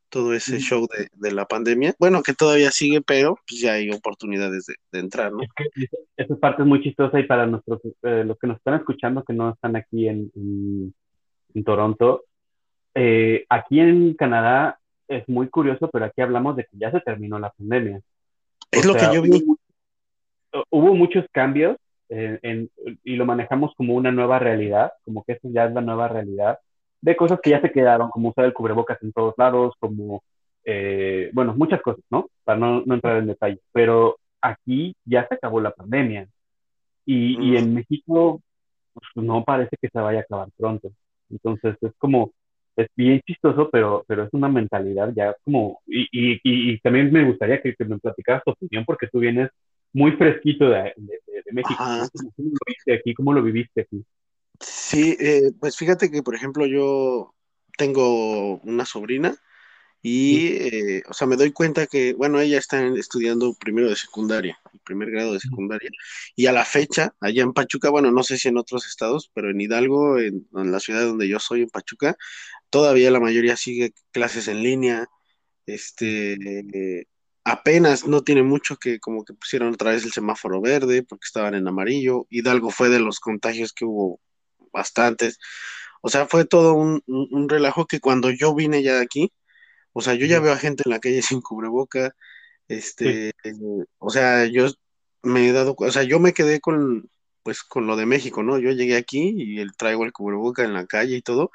todo 0.09 0.35
ese 0.35 0.59
show 0.59 0.87
de, 1.14 1.33
la 1.33 1.47
pandemia. 1.47 1.94
Bueno, 1.99 2.23
que 2.23 2.33
todavía 2.33 2.71
sigue, 2.71 3.01
pero 3.01 3.37
pues 3.49 3.61
ya 3.61 3.75
hay 3.75 3.90
oportunidades 3.90 4.66
de, 4.66 4.99
entrar, 4.99 5.33
¿no? 5.33 5.40
esa 6.16 6.37
parte 6.37 6.62
es 6.62 6.68
muy 6.68 6.83
chistosa 6.83 7.21
y 7.21 7.25
para 7.25 7.47
nuestros, 7.47 7.81
eh, 8.03 8.25
los 8.25 8.38
que 8.38 8.47
nos 8.47 8.59
están 8.59 8.75
escuchando, 8.75 9.25
que 9.25 9.33
no 9.33 9.51
están 9.51 9.77
aquí 9.77 10.09
en, 10.09 10.31
en, 10.35 11.64
Toronto, 11.64 12.25
eh, 12.94 13.44
aquí 13.49 13.81
en 13.81 14.14
Canadá 14.14 14.79
es 15.09 15.29
muy 15.29 15.49
curioso, 15.49 15.88
pero 15.92 16.05
aquí 16.05 16.21
hablamos 16.21 16.57
de 16.57 16.64
que 16.64 16.79
ya 16.79 16.90
se 16.90 17.01
terminó 17.01 17.38
la 17.38 17.51
pandemia. 17.51 18.01
Es 18.71 18.85
lo 18.85 18.94
que 18.94 19.07
yo 19.12 19.23
vi. 19.23 19.44
Hubo, 20.71 20.94
muchos 20.94 21.25
cambios 21.31 21.77
eh, 22.09 22.68
y 23.05 23.16
lo 23.16 23.27
manejamos 23.27 23.75
como 23.77 23.94
una 23.94 24.11
nueva 24.11 24.38
realidad, 24.38 24.92
como 25.05 25.25
que 25.25 25.33
esto 25.33 25.49
ya 25.53 25.66
es 25.66 25.75
la 25.75 25.83
nueva 25.83 26.09
realidad 26.09 26.59
de 27.00 27.16
cosas 27.16 27.40
que 27.42 27.50
ya 27.50 27.61
se 27.61 27.70
quedaron, 27.70 28.11
como 28.11 28.30
usar 28.30 28.44
el 28.44 28.52
cubrebocas 28.52 29.02
en 29.02 29.12
todos 29.12 29.34
lados, 29.38 29.74
como, 29.78 30.22
eh, 30.64 31.30
bueno, 31.32 31.54
muchas 31.54 31.80
cosas, 31.82 32.04
¿no? 32.11 32.28
Para 32.44 32.58
no, 32.58 32.82
no, 32.84 32.94
entrar 32.94 33.18
en 33.18 33.26
detalle. 33.26 33.61
Pero 33.72 34.18
aquí 34.40 34.94
ya 35.04 35.26
se 35.28 35.34
acabó 35.34 35.61
la 35.61 35.72
pandemia 35.72 36.28
y, 37.04 37.52
y 37.52 37.56
en 37.56 37.74
México 37.74 38.40
pues, 38.92 39.06
no 39.26 39.44
parece 39.44 39.76
que 39.80 39.88
se 39.88 39.98
vaya 40.00 40.20
a 40.20 40.22
acabar 40.22 40.48
pronto. 40.56 40.90
Entonces 41.30 41.76
es 41.80 41.92
como, 41.98 42.32
es 42.76 42.88
bien 42.96 43.20
chistoso, 43.26 43.70
pero, 43.70 44.04
pero 44.06 44.24
es 44.24 44.30
una 44.32 44.48
mentalidad 44.48 45.12
ya 45.14 45.34
como, 45.44 45.80
y, 45.87 46.02
y, 46.12 46.40
y 46.42 46.78
también 46.80 47.12
me 47.12 47.24
gustaría 47.24 47.61
que, 47.61 47.74
que, 47.74 47.84
me 47.84 47.98
platicaras 47.98 48.42
tu 48.44 48.52
opinión 48.52 48.84
porque 48.84 49.08
tú 49.08 49.18
vienes 49.20 49.50
muy 49.92 50.12
fresquito 50.12 50.68
de, 50.68 50.92
de, 50.96 51.20
de 51.44 51.52
México. 51.52 51.76
¿Cómo, 51.78 52.32
¿Cómo, 52.37 52.48
lo 52.50 52.58
viste 52.66 52.94
aquí? 52.94 53.14
¿Cómo 53.14 53.32
lo 53.32 53.42
viviste 53.42 53.80
aquí? 53.82 54.04
Sí, 54.61 55.16
eh, 55.21 55.53
pues 55.61 55.77
fíjate 55.77 56.11
que, 56.11 56.23
por 56.23 56.35
ejemplo, 56.35 56.66
yo 56.66 57.35
tengo 57.77 58.59
una 58.61 58.85
sobrina 58.85 59.37
y, 60.03 60.49
eh, 60.49 61.03
o 61.09 61.14
sea, 61.14 61.27
me 61.27 61.37
doy 61.37 61.53
cuenta 61.53 61.87
que, 61.87 62.14
bueno, 62.14 62.40
ella 62.40 62.59
está 62.59 62.87
estudiando 62.97 63.55
primero 63.55 63.88
de 63.90 63.97
secundaria, 63.97 64.59
el 64.73 64.81
primer 64.81 65.11
grado 65.11 65.33
de 65.35 65.40
secundaria, 65.40 65.90
y 66.37 66.47
a 66.47 66.53
la 66.53 66.64
fecha, 66.64 67.14
allá 67.21 67.42
en 67.42 67.53
Pachuca, 67.53 67.90
bueno, 67.90 68.11
no 68.12 68.23
sé 68.23 68.38
si 68.38 68.49
en 68.49 68.59
otros 68.59 68.87
estados, 68.87 69.31
pero 69.35 69.51
en 69.51 69.61
Hidalgo, 69.61 70.18
en, 70.18 70.49
la 70.53 70.81
ciudad 70.81 71.07
donde 71.07 71.29
yo 71.29 71.40
soy, 71.40 71.62
en 71.62 71.71
Pachuca, 71.71 72.16
todavía 72.71 73.11
la 73.11 73.21
mayoría 73.21 73.57
sigue 73.57 73.92
clases 74.12 74.49
en 74.49 74.62
línea, 74.62 75.09
este, 75.66 76.35
eh, 76.35 77.07
apenas 77.44 78.07
no 78.07 78.23
tiene 78.23 78.42
mucho 78.42 78.77
que 78.77 79.01
como 79.01 79.25
que 79.25 79.35
pusieron 79.35 79.75
otra 79.75 79.92
vez 79.92 80.05
el 80.05 80.12
semáforo 80.12 80.61
verde 80.61 81.03
porque 81.03 81.27
estaban 81.27 81.55
en 81.55 81.68
amarillo, 81.68 82.27
Hidalgo 82.31 82.71
fue 82.71 82.88
de 82.90 83.01
los 83.01 83.21
contagios 83.21 83.73
que 83.73 83.85
hubo 83.85 84.21
bastantes. 84.72 85.38
O 86.02 86.09
sea, 86.11 86.26
fue 86.26 86.44
todo 86.46 86.74
un, 86.74 87.02
relajo 87.48 87.87
que 87.87 88.00
cuando 88.00 88.31
yo 88.31 88.54
vine 88.54 88.83
ya 88.83 88.96
de 88.96 89.02
aquí, 89.02 89.33
o 89.92 90.00
sea, 90.02 90.14
yo 90.14 90.26
ya 90.26 90.40
veo 90.40 90.52
a 90.52 90.59
gente 90.59 90.85
en 90.87 90.92
la 90.92 91.00
calle 91.00 91.22
sin 91.40 91.40
cubreboca, 91.42 92.14
este, 92.68 93.33
o 93.98 94.11
sea, 94.11 94.46
yo 94.46 94.68
me 95.22 95.48
he 95.48 95.52
dado, 95.52 95.74
o 95.78 95.90
sea, 95.90 96.02
yo 96.04 96.20
me 96.20 96.33
quedé 96.35 96.61
con, 96.61 97.11
pues, 97.42 97.62
con 97.62 97.87
lo 97.87 97.96
de 97.96 98.07
México, 98.07 98.42
¿no? 98.42 98.59
Yo 98.59 98.72
llegué 98.72 98.96
aquí 98.96 99.35
y 99.37 99.61
el, 99.61 99.74
traigo 99.76 100.04
el 100.04 100.12
cubreboca 100.12 100.64
en 100.64 100.74
la 100.74 100.87
calle 100.87 101.16
y 101.16 101.22
todo. 101.22 101.50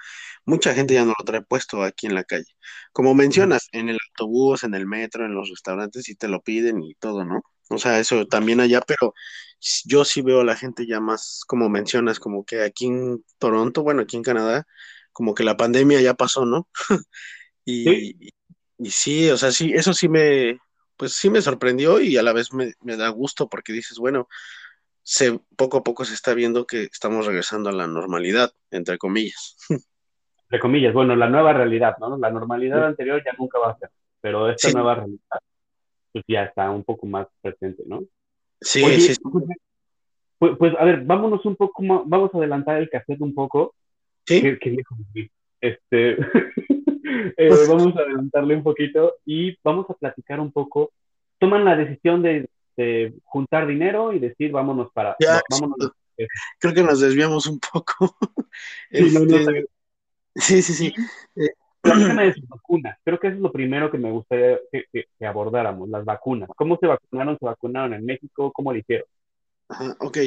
Mucha 0.46 0.74
gente 0.74 0.96
ya 0.96 1.06
no 1.06 1.14
lo 1.18 1.26
trae 1.26 1.42
puesto 1.44 1.84
aquí 1.84 2.08
en 2.08 2.16
la 2.16 2.24
calle. 2.24 2.48
Como 2.94 3.14
mencionas, 3.16 3.70
en 3.74 3.90
el 3.90 4.00
autobús, 4.10 4.64
en 4.64 4.76
el 4.76 4.88
metro, 4.88 5.26
en 5.26 5.36
los 5.36 5.50
restaurantes, 5.50 6.06
sí 6.06 6.16
te 6.16 6.28
lo 6.28 6.42
piden 6.42 6.84
y 6.84 6.96
todo, 6.96 7.26
¿no? 7.26 7.44
O 7.70 7.78
sea, 7.78 8.00
eso 8.00 8.26
también 8.28 8.60
allá, 8.60 8.82
pero 8.82 9.14
yo 9.86 10.04
sí 10.06 10.22
veo 10.22 10.42
a 10.42 10.46
la 10.46 10.56
gente 10.56 10.86
ya 10.86 11.00
más, 11.00 11.44
como 11.48 11.70
mencionas, 11.70 12.20
como 12.20 12.46
que 12.46 12.62
aquí 12.62 12.88
en 12.88 13.24
Toronto, 13.40 13.84
bueno, 13.84 14.02
aquí 14.02 14.18
en 14.18 14.24
Canadá, 14.24 14.66
como 15.12 15.34
que 15.34 15.44
la 15.44 15.58
pandemia 15.58 16.02
ya 16.02 16.14
pasó, 16.16 16.46
¿no? 16.46 16.68
y, 17.66 17.84
¿Sí? 17.84 18.90
¿Sí? 18.90 19.30
o 19.30 19.38
sea, 19.38 19.52
sí, 19.52 19.72
eso 19.74 19.94
sí 19.94 20.10
me, 20.10 20.60
pues 20.98 21.14
sí 21.14 21.30
me 21.30 21.42
sorprendió 21.42 22.02
y 22.02 22.18
a 22.18 22.24
la 22.24 22.34
vez 22.34 22.50
me, 22.54 22.74
da 22.98 23.10
gusto 23.10 23.48
porque 23.48 23.72
dices, 23.74 23.98
bueno, 23.98 24.28
se, 25.02 25.40
poco 25.56 25.78
a 25.78 25.84
poco 25.84 26.04
se 26.06 26.14
está 26.14 26.34
viendo 26.34 26.66
que 26.66 26.84
estamos 26.84 27.26
regresando 27.26 27.70
a 27.70 27.74
la 27.74 27.88
normalidad, 27.88 28.52
entre 28.72 28.98
comillas. 28.98 29.58
Entre 30.46 30.60
comillas, 30.62 30.94
bueno, 30.94 31.16
la 31.16 31.30
nueva 31.30 31.52
realidad, 31.54 31.96
¿no? 32.00 32.16
La 32.16 32.30
normalidad 32.30 32.86
anterior 32.86 33.24
ya 33.26 33.32
nunca 33.40 33.58
va 33.58 33.72
a 33.72 33.78
ser, 33.80 33.90
pero 34.22 34.52
esta 34.52 34.70
nueva 34.72 34.94
realidad 34.94 35.40
pues 36.14 36.24
ya 36.28 36.44
está 36.44 36.70
un 36.72 36.84
poco 36.84 37.08
más 37.08 37.28
presente, 37.42 37.84
¿no? 37.86 38.04
Sí, 38.62 38.82
sí. 39.02 39.16
Pues, 40.38 40.58
pues, 40.58 40.74
a 40.78 40.86
ver, 40.86 41.04
vámonos 41.04 41.46
un 41.46 41.56
poco 41.56 41.82
más, 41.84 42.02
vamos 42.06 42.30
a 42.34 42.38
adelantar 42.38 42.78
el 42.78 42.90
cassette 42.90 43.22
un 43.22 43.34
poco. 43.34 43.76
Sí. 44.26 44.42
este, 45.60 46.12
eh, 47.38 47.50
vamos 47.68 47.96
a 47.98 48.02
adelantarle 48.02 48.56
un 48.56 48.64
poquito 48.64 49.16
y 49.26 49.58
vamos 49.64 49.90
a 49.90 49.96
platicar 49.96 50.40
un 50.40 50.52
poco. 50.52 50.92
Toman 51.40 51.66
la 51.66 51.76
decisión 51.76 52.22
de, 52.22 52.50
juntar 53.24 53.68
dinero 53.68 54.14
y 54.14 54.20
decir, 54.20 54.52
vámonos 54.52 54.92
para. 54.94 55.16
vámonos. 55.50 55.92
Creo 56.60 56.74
que 56.74 56.84
nos 56.84 57.00
desviamos 57.00 57.48
un 57.48 57.60
poco. 57.60 58.16
Sí, 58.92 59.08
este, 59.08 59.66
sí, 60.36 60.62
sí, 60.62 60.74
sí. 60.74 60.94
Eh, 61.36 61.50
Platícame 61.84 62.26
de 62.28 62.34
sus 62.34 62.48
vacunas. 62.48 62.98
Creo 63.04 63.20
que 63.20 63.28
eso 63.28 63.36
es 63.36 63.42
lo 63.42 63.52
primero 63.52 63.92
que 63.92 63.98
me 63.98 64.10
gustaría 64.10 64.58
que, 64.72 65.06
abordáramos, 65.26 65.90
las 65.90 66.06
vacunas. 66.06 66.50
¿Cómo 66.56 66.78
se 66.80 66.88
vacunaron? 66.88 67.38
¿Se 67.38 67.46
vacunaron 67.46 67.94
en 67.94 68.06
México? 68.06 68.52
¿Cómo 68.54 68.72
lo 68.72 68.80
hicieron? 68.80 69.08
Ajá, 69.68 69.96
ok. 70.00 70.18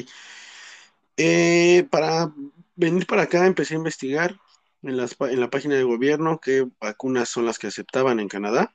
Eh, 1.16 1.86
para 1.90 2.30
venir 2.74 3.06
para 3.06 3.22
acá 3.22 3.46
empecé 3.46 3.72
a 3.72 3.78
investigar 3.78 4.36
en, 4.82 5.00
en 5.00 5.40
la 5.40 5.50
página 5.50 5.76
del 5.76 5.86
gobierno 5.86 6.38
qué 6.40 6.66
vacunas 6.78 7.30
son 7.30 7.46
las 7.46 7.58
que 7.58 7.68
aceptaban 7.68 8.20
en 8.20 8.28
Canadá. 8.28 8.74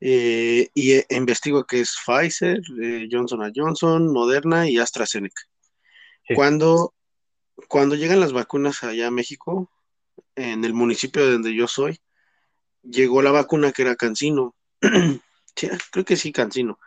Eh, 0.00 0.68
y 0.72 0.92
eh, 0.92 1.06
investigo 1.10 1.64
que 1.64 1.80
es 1.80 1.96
Pfizer, 2.06 2.60
Johnson 3.10 3.52
Johnson, 3.52 4.12
Moderna 4.12 4.70
y 4.70 4.78
AstraZeneca. 4.78 5.42
Cuando, 6.32 6.94
cuando 7.68 7.96
llegan 7.96 8.20
las 8.20 8.32
vacunas 8.32 8.84
allá 8.84 9.08
a 9.08 9.12
México, 9.12 9.68
en 10.34 10.64
el 10.64 10.74
municipio 10.74 11.30
donde 11.30 11.54
yo 11.54 11.66
soy, 11.66 11.98
llegó 12.82 13.22
la 13.22 13.30
vacuna 13.30 13.72
que 13.72 13.82
era 13.82 13.96
Cancino. 13.96 14.54
creo 15.90 16.04
que 16.04 16.16
sí, 16.16 16.32
Cancino. 16.32 16.78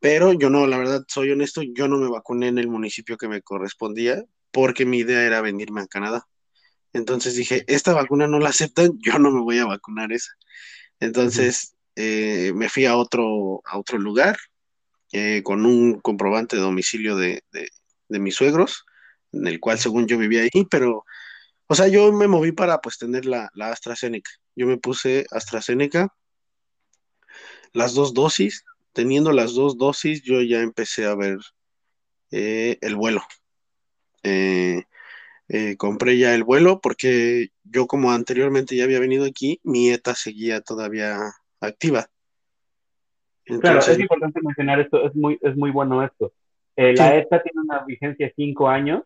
Pero 0.00 0.32
yo 0.32 0.50
no, 0.50 0.66
la 0.66 0.78
verdad, 0.78 1.04
soy 1.08 1.30
honesto, 1.30 1.62
yo 1.62 1.88
no 1.88 1.96
me 1.96 2.08
vacuné 2.08 2.48
en 2.48 2.58
el 2.58 2.68
municipio 2.68 3.16
que 3.16 3.28
me 3.28 3.42
correspondía 3.42 4.22
porque 4.50 4.86
mi 4.86 4.98
idea 4.98 5.24
era 5.24 5.40
venirme 5.40 5.82
a 5.82 5.86
Canadá. 5.86 6.26
Entonces 6.92 7.34
dije, 7.36 7.64
esta 7.66 7.94
vacuna 7.94 8.26
no 8.26 8.38
la 8.38 8.50
aceptan, 8.50 8.98
yo 9.04 9.18
no 9.18 9.30
me 9.30 9.40
voy 9.40 9.58
a 9.58 9.66
vacunar 9.66 10.12
esa. 10.12 10.32
Entonces 11.00 11.76
eh, 11.94 12.52
me 12.54 12.68
fui 12.68 12.86
a 12.86 12.96
otro, 12.96 13.62
a 13.64 13.78
otro 13.78 13.98
lugar 13.98 14.36
eh, 15.12 15.42
con 15.42 15.64
un 15.66 16.00
comprobante 16.00 16.56
de 16.56 16.62
domicilio 16.62 17.16
de, 17.16 17.42
de, 17.52 17.68
de 18.08 18.18
mis 18.18 18.34
suegros, 18.34 18.84
en 19.32 19.46
el 19.46 19.60
cual 19.60 19.78
según 19.78 20.06
yo 20.06 20.18
vivía 20.18 20.42
ahí, 20.42 20.64
pero 20.70 21.04
o 21.68 21.74
sea, 21.74 21.88
yo 21.88 22.12
me 22.12 22.28
moví 22.28 22.52
para 22.52 22.80
pues 22.80 22.98
tener 22.98 23.26
la, 23.26 23.50
la 23.54 23.70
AstraZeneca. 23.70 24.30
Yo 24.54 24.66
me 24.66 24.78
puse 24.78 25.26
AstraZeneca, 25.30 26.08
las 27.72 27.94
dos 27.94 28.14
dosis. 28.14 28.64
Teniendo 28.92 29.30
las 29.32 29.54
dos 29.54 29.76
dosis, 29.76 30.22
yo 30.22 30.40
ya 30.40 30.62
empecé 30.62 31.04
a 31.04 31.14
ver 31.14 31.38
eh, 32.30 32.78
el 32.80 32.96
vuelo. 32.96 33.20
Eh, 34.22 34.84
eh, 35.48 35.76
compré 35.76 36.18
ya 36.18 36.34
el 36.34 36.44
vuelo 36.44 36.80
porque 36.80 37.48
yo 37.62 37.86
como 37.86 38.10
anteriormente 38.10 38.74
ya 38.74 38.84
había 38.84 39.00
venido 39.00 39.26
aquí, 39.26 39.60
mi 39.62 39.90
ETA 39.90 40.14
seguía 40.14 40.60
todavía 40.60 41.18
activa. 41.60 42.06
claro, 43.60 43.80
es 43.80 43.98
importante 43.98 44.40
mencionar 44.42 44.80
esto, 44.80 45.06
es 45.06 45.14
muy, 45.14 45.38
es 45.42 45.56
muy 45.56 45.70
bueno 45.70 46.02
esto. 46.02 46.32
la 46.76 47.16
ETA 47.16 47.42
tiene 47.42 47.60
una 47.60 47.84
vigencia 47.84 48.26
de 48.26 48.34
cinco 48.34 48.68
años 48.68 49.02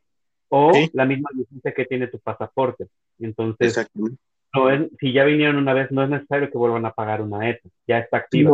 o 0.50 0.72
la 0.92 1.06
misma 1.06 1.30
vigencia 1.32 1.72
que 1.72 1.86
tiene 1.86 2.08
tu 2.08 2.18
pasaporte. 2.18 2.88
Entonces, 3.18 3.88
si 5.00 5.12
ya 5.12 5.24
vinieron 5.24 5.56
una 5.56 5.72
vez, 5.72 5.90
no 5.90 6.04
es 6.04 6.10
necesario 6.10 6.50
que 6.50 6.58
vuelvan 6.58 6.84
a 6.84 6.92
pagar 6.92 7.22
una 7.22 7.48
ETA, 7.48 7.68
ya 7.86 7.98
está 7.98 8.18
activa. 8.18 8.52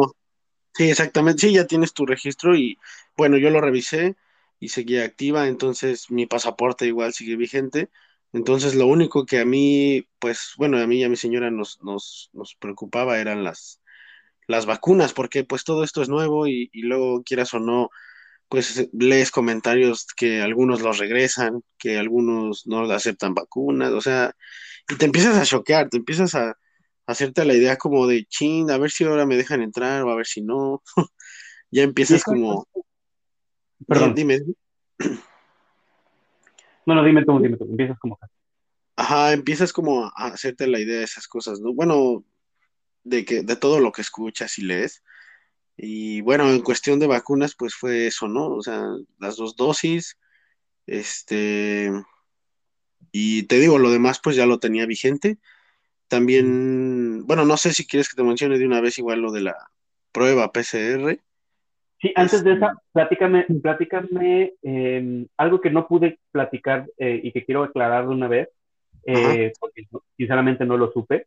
Sí, 0.74 0.90
exactamente, 0.90 1.40
sí, 1.40 1.54
ya 1.54 1.66
tienes 1.66 1.94
tu 1.94 2.04
registro 2.04 2.54
y 2.54 2.78
bueno, 3.16 3.38
yo 3.38 3.48
lo 3.48 3.62
revisé 3.62 4.14
y 4.60 4.68
seguía 4.68 5.04
activa, 5.04 5.48
entonces 5.48 6.10
mi 6.10 6.26
pasaporte 6.26 6.86
igual 6.86 7.14
sigue 7.14 7.36
vigente. 7.36 7.88
Entonces 8.34 8.74
lo 8.74 8.86
único 8.86 9.24
que 9.24 9.40
a 9.40 9.46
mí, 9.46 10.06
pues 10.18 10.52
bueno, 10.58 10.76
a 10.78 10.86
mí 10.86 10.98
y 10.98 11.04
a 11.04 11.08
mi 11.08 11.16
señora 11.16 11.50
nos, 11.50 11.82
nos, 11.82 12.28
nos 12.34 12.54
preocupaba 12.56 13.18
eran 13.18 13.42
las, 13.42 13.80
las 14.46 14.66
vacunas, 14.66 15.14
porque 15.14 15.44
pues 15.44 15.64
todo 15.64 15.82
esto 15.82 16.02
es 16.02 16.10
nuevo 16.10 16.46
y, 16.46 16.68
y 16.74 16.82
luego 16.82 17.22
quieras 17.22 17.54
o 17.54 17.60
no, 17.60 17.88
pues 18.48 18.88
lees 18.92 19.30
comentarios 19.30 20.06
que 20.16 20.40
algunos 20.40 20.82
los 20.82 20.98
regresan, 20.98 21.62
que 21.78 21.98
algunos 21.98 22.66
no 22.66 22.90
aceptan 22.92 23.34
vacunas, 23.34 23.92
o 23.92 24.00
sea, 24.00 24.34
y 24.88 24.96
te 24.96 25.06
empiezas 25.06 25.36
a 25.36 25.44
choquear, 25.44 25.88
te 25.88 25.96
empiezas 25.96 26.34
a, 26.34 26.56
hacerte 27.06 27.44
la 27.44 27.54
idea 27.54 27.76
como 27.76 28.06
de, 28.06 28.24
chin, 28.26 28.70
a 28.70 28.78
ver 28.78 28.90
si 28.90 29.04
ahora 29.04 29.26
me 29.26 29.36
dejan 29.36 29.62
entrar 29.62 30.02
o 30.02 30.10
a 30.10 30.16
ver 30.16 30.26
si 30.26 30.42
no. 30.42 30.82
ya 31.70 31.82
empiezas 31.82 32.24
como... 32.24 32.66
Perdón. 33.86 34.14
Dime. 34.14 34.40
No, 36.84 36.94
no, 36.94 37.04
dime 37.04 37.24
tú, 37.24 37.38
dime 37.40 37.56
tú, 37.56 37.64
empiezas 37.64 37.98
como... 37.98 38.18
Ajá, 38.96 39.32
empiezas 39.32 39.72
como 39.72 40.06
a 40.06 40.26
hacerte 40.26 40.66
la 40.66 40.80
idea 40.80 40.98
de 40.98 41.04
esas 41.04 41.28
cosas, 41.28 41.60
¿no? 41.60 41.74
Bueno, 41.74 42.24
de 43.04 43.24
que, 43.24 43.42
de 43.42 43.56
todo 43.56 43.78
lo 43.78 43.92
que 43.92 44.00
escuchas 44.00 44.58
y 44.58 44.62
lees. 44.62 45.02
Y 45.76 46.20
bueno, 46.22 46.50
en 46.50 46.62
cuestión 46.62 46.98
de 46.98 47.06
vacunas, 47.06 47.54
pues 47.56 47.74
fue 47.74 48.06
eso, 48.06 48.28
¿no? 48.28 48.48
O 48.48 48.62
sea, 48.62 48.82
las 49.18 49.36
dos 49.36 49.56
dosis, 49.56 50.18
este, 50.86 51.90
y 53.12 53.44
te 53.44 53.58
digo, 53.58 53.78
lo 53.78 53.90
demás 53.90 54.20
pues 54.22 54.36
ya 54.36 54.46
lo 54.46 54.58
tenía 54.58 54.86
vigente. 54.86 55.38
También, 56.08 57.26
bueno, 57.26 57.44
no 57.44 57.56
sé 57.56 57.72
si 57.72 57.86
quieres 57.86 58.08
que 58.08 58.16
te 58.16 58.26
mencione 58.26 58.58
de 58.58 58.66
una 58.66 58.80
vez 58.80 58.98
igual 58.98 59.20
lo 59.20 59.32
de 59.32 59.40
la 59.42 59.56
prueba 60.12 60.52
PCR. 60.52 61.18
Sí, 61.98 62.12
antes 62.14 62.44
de 62.44 62.52
esa, 62.52 62.74
platícame, 62.92 63.46
platícame 63.62 64.54
em, 64.62 65.26
algo 65.36 65.60
que 65.60 65.70
no 65.70 65.88
pude 65.88 66.18
platicar 66.30 66.86
eh, 66.98 67.20
y 67.22 67.32
que 67.32 67.44
quiero 67.44 67.64
aclarar 67.64 68.06
de 68.06 68.14
una 68.14 68.28
vez, 68.28 68.48
eh, 69.06 69.52
porque 69.58 69.86
sinceramente 70.16 70.64
no 70.66 70.76
lo 70.76 70.92
supe. 70.92 71.26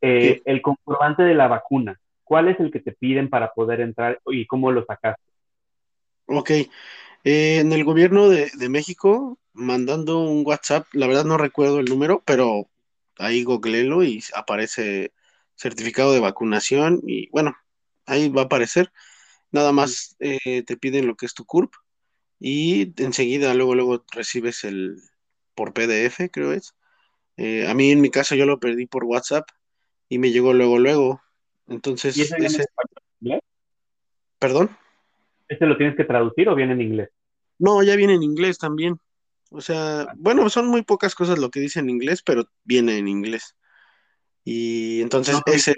Eh, 0.00 0.42
el 0.44 0.60
comprobante 0.60 1.22
de 1.22 1.34
la 1.34 1.48
vacuna, 1.48 1.98
¿cuál 2.28 2.48
es 2.48 2.60
el 2.60 2.70
que 2.70 2.80
te 2.80 2.92
piden 2.92 3.30
para 3.30 3.52
poder 3.52 3.80
entrar 3.80 4.20
y 4.26 4.46
cómo 4.46 4.70
lo 4.70 4.84
sacaste? 4.84 5.22
Ok, 6.26 6.50
en 7.24 7.72
el 7.72 7.84
gobierno 7.84 8.28
de, 8.28 8.50
de 8.54 8.68
México, 8.68 9.38
mandando 9.54 10.20
un 10.20 10.46
WhatsApp, 10.46 10.86
la 10.92 11.06
verdad 11.06 11.24
no 11.24 11.38
recuerdo 11.38 11.80
el 11.80 11.86
número, 11.86 12.22
pero 12.26 12.68
ahí 13.18 13.44
googlelo 13.44 14.04
y 14.04 14.22
aparece 14.34 15.12
certificado 15.56 16.12
de 16.12 16.20
vacunación 16.20 17.00
y 17.06 17.28
bueno, 17.30 17.56
ahí 18.06 18.28
va 18.28 18.42
a 18.42 18.44
aparecer. 18.46 18.92
Nada 19.50 19.72
más 19.72 20.16
eh, 20.20 20.62
te 20.64 20.76
piden 20.76 21.06
lo 21.06 21.16
que 21.16 21.26
es 21.26 21.34
tu 21.34 21.44
CURP 21.44 21.72
y 22.40 22.92
enseguida 23.02 23.54
luego 23.54 23.74
luego 23.74 24.04
recibes 24.12 24.64
el 24.64 24.96
por 25.54 25.72
PDF, 25.74 26.30
creo 26.30 26.52
es. 26.52 26.74
Eh, 27.36 27.66
a 27.68 27.74
mí 27.74 27.90
en 27.90 28.00
mi 28.00 28.10
caso 28.10 28.34
yo 28.34 28.46
lo 28.46 28.60
perdí 28.60 28.86
por 28.86 29.04
WhatsApp 29.04 29.48
y 30.08 30.18
me 30.18 30.30
llegó 30.30 30.52
luego 30.54 30.78
luego. 30.78 31.22
Entonces, 31.68 32.16
¿Y 32.16 32.22
ese, 32.22 32.36
inglés? 32.36 33.42
¿Perdón? 34.38 34.76
¿Este 35.48 35.66
lo 35.66 35.76
tienes 35.76 35.96
que 35.96 36.04
traducir 36.04 36.48
o 36.48 36.54
viene 36.54 36.72
en 36.72 36.80
inglés? 36.80 37.10
No, 37.58 37.82
ya 37.82 37.96
viene 37.96 38.14
en 38.14 38.22
inglés 38.22 38.58
también. 38.58 38.98
O 39.50 39.60
sea, 39.60 40.06
bueno, 40.16 40.48
son 40.50 40.68
muy 40.68 40.82
pocas 40.82 41.14
cosas 41.14 41.38
lo 41.38 41.50
que 41.50 41.60
dice 41.60 41.80
en 41.80 41.90
inglés, 41.90 42.22
pero 42.22 42.48
viene 42.64 42.98
en 42.98 43.08
inglés. 43.08 43.56
Y 44.44 45.00
entonces 45.00 45.40
ese... 45.46 45.74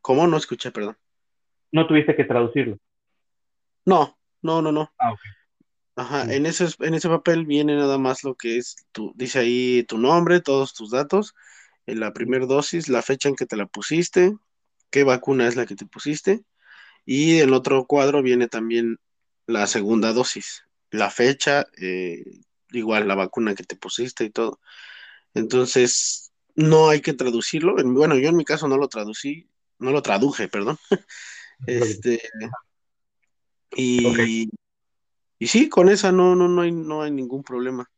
¿Cómo? 0.00 0.26
No 0.26 0.36
escuché, 0.36 0.70
perdón. 0.70 0.96
No 1.70 1.86
tuviste 1.86 2.16
que 2.16 2.24
traducirlo. 2.24 2.78
No, 3.84 4.18
no, 4.42 4.62
no, 4.62 4.72
no. 4.72 4.92
Ah, 4.98 5.12
ok. 5.12 5.20
Ajá, 5.96 6.32
en 6.32 6.46
ese, 6.46 6.66
en 6.78 6.94
ese 6.94 7.08
papel 7.08 7.44
viene 7.44 7.74
nada 7.74 7.98
más 7.98 8.22
lo 8.22 8.36
que 8.36 8.56
es, 8.56 8.76
tu, 8.92 9.12
dice 9.16 9.40
ahí 9.40 9.82
tu 9.82 9.98
nombre, 9.98 10.40
todos 10.40 10.72
tus 10.72 10.92
datos, 10.92 11.34
en 11.88 12.00
la 12.00 12.12
primera 12.12 12.46
dosis, 12.46 12.88
la 12.88 13.02
fecha 13.02 13.28
en 13.28 13.36
que 13.36 13.46
te 13.46 13.56
la 13.56 13.66
pusiste, 13.66 14.36
qué 14.90 15.04
vacuna 15.04 15.48
es 15.48 15.56
la 15.56 15.66
que 15.66 15.76
te 15.76 15.86
pusiste, 15.86 16.42
y 17.04 17.40
en 17.40 17.52
otro 17.52 17.86
cuadro 17.86 18.22
viene 18.22 18.48
también 18.48 18.98
la 19.46 19.66
segunda 19.66 20.12
dosis 20.12 20.68
la 20.90 21.10
fecha, 21.10 21.66
eh, 21.80 22.24
igual 22.70 23.08
la 23.08 23.14
vacuna 23.14 23.54
que 23.54 23.64
te 23.64 23.76
pusiste 23.76 24.24
y 24.24 24.30
todo. 24.30 24.60
Entonces, 25.34 26.32
no 26.54 26.88
hay 26.88 27.00
que 27.00 27.12
traducirlo. 27.12 27.76
Bueno, 27.84 28.16
yo 28.16 28.28
en 28.28 28.36
mi 28.36 28.44
caso 28.44 28.68
no 28.68 28.76
lo 28.76 28.88
traducí, 28.88 29.48
no 29.78 29.90
lo 29.92 30.02
traduje, 30.02 30.48
perdón. 30.48 30.78
este, 31.66 32.20
y, 33.76 34.50
y 35.38 35.46
sí, 35.46 35.68
con 35.68 35.88
esa 35.88 36.12
no, 36.12 36.34
no, 36.34 36.48
no, 36.48 36.62
hay, 36.62 36.72
no 36.72 37.02
hay 37.02 37.10
ningún 37.10 37.42
problema. 37.42 37.90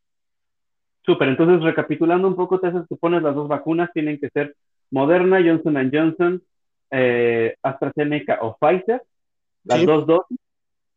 Súper, 1.03 1.29
entonces 1.29 1.63
recapitulando 1.63 2.29
un 2.29 2.37
poco, 2.37 2.61
te 2.61 2.71
pones 2.97 3.23
las 3.23 3.35
dos 3.35 3.49
vacunas, 3.49 3.91
tienen 3.93 4.19
que 4.19 4.29
ser 4.31 4.55
Moderna, 4.91 5.41
Johnson 5.43 5.91
Johnson, 5.93 6.43
eh, 6.91 7.55
AstraZeneca 7.63 8.39
o 8.43 8.57
Pfizer, 8.59 9.03
las 9.65 9.87
dos 9.87 10.07
dosis, 10.07 10.39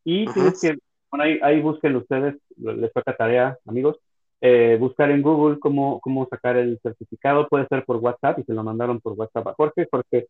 y 0.03 0.25
tienes 0.25 0.59
que 0.59 0.77
bueno, 1.13 1.25
ahí, 1.25 1.39
ahí 1.43 1.61
busquen 1.61 1.95
ustedes, 1.95 2.35
les 2.57 2.91
toca 2.91 3.15
tarea, 3.15 3.55
amigos, 3.67 3.99
eh, 4.41 4.77
buscar 4.79 5.11
en 5.11 5.21
Google 5.21 5.59
cómo, 5.59 5.99
cómo 5.99 6.27
sacar 6.27 6.57
el 6.57 6.79
certificado, 6.81 7.47
puede 7.47 7.67
ser 7.67 7.85
por 7.85 7.97
WhatsApp 7.97 8.39
y 8.39 8.43
se 8.43 8.53
lo 8.53 8.63
mandaron 8.63 8.99
por 8.99 9.13
WhatsApp 9.13 9.47
a 9.47 9.53
Jorge, 9.53 9.87
Jorge 9.91 10.27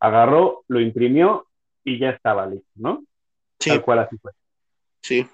agarró, 0.00 0.64
lo 0.68 0.80
imprimió 0.80 1.46
y 1.84 1.98
ya 1.98 2.10
estaba 2.10 2.46
listo, 2.46 2.66
¿no? 2.76 3.04
Sí. 3.60 3.68
Tal 3.68 3.82
cual 3.82 3.98
así 3.98 4.16
fue. 4.16 4.32
Sí, 5.02 5.26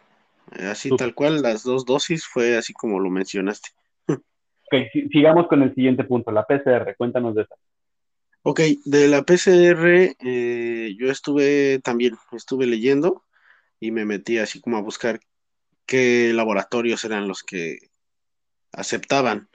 así 0.70 0.90
tal 0.96 1.14
cual, 1.14 1.42
las 1.42 1.62
dos 1.62 1.84
dosis 1.84 2.24
fue 2.24 2.56
así 2.56 2.72
como 2.72 3.00
lo 3.00 3.11
mencionaste. 3.11 3.70
Ok, 4.06 4.74
sigamos 5.11 5.46
con 5.48 5.62
el 5.62 5.74
siguiente 5.74 6.04
punto, 6.04 6.30
la 6.30 6.44
PCR, 6.44 6.94
cuéntanos 6.96 7.34
de 7.34 7.42
esa. 7.42 7.54
Ok, 8.42 8.61
de 8.84 9.08
la 9.08 9.22
PCR 9.22 10.16
eh, 10.20 10.94
yo 10.98 11.11
estuve 11.11 11.80
también, 11.80 12.16
estuve 12.32 12.66
leyendo 12.66 13.24
y 13.80 13.90
me 13.90 14.04
metí 14.04 14.38
así 14.38 14.61
como 14.61 14.76
a 14.76 14.82
buscar 14.82 15.20
qué 15.87 16.32
laboratorios 16.34 17.04
eran 17.04 17.28
los 17.28 17.42
que 17.42 17.78
aceptaban. 18.72 19.48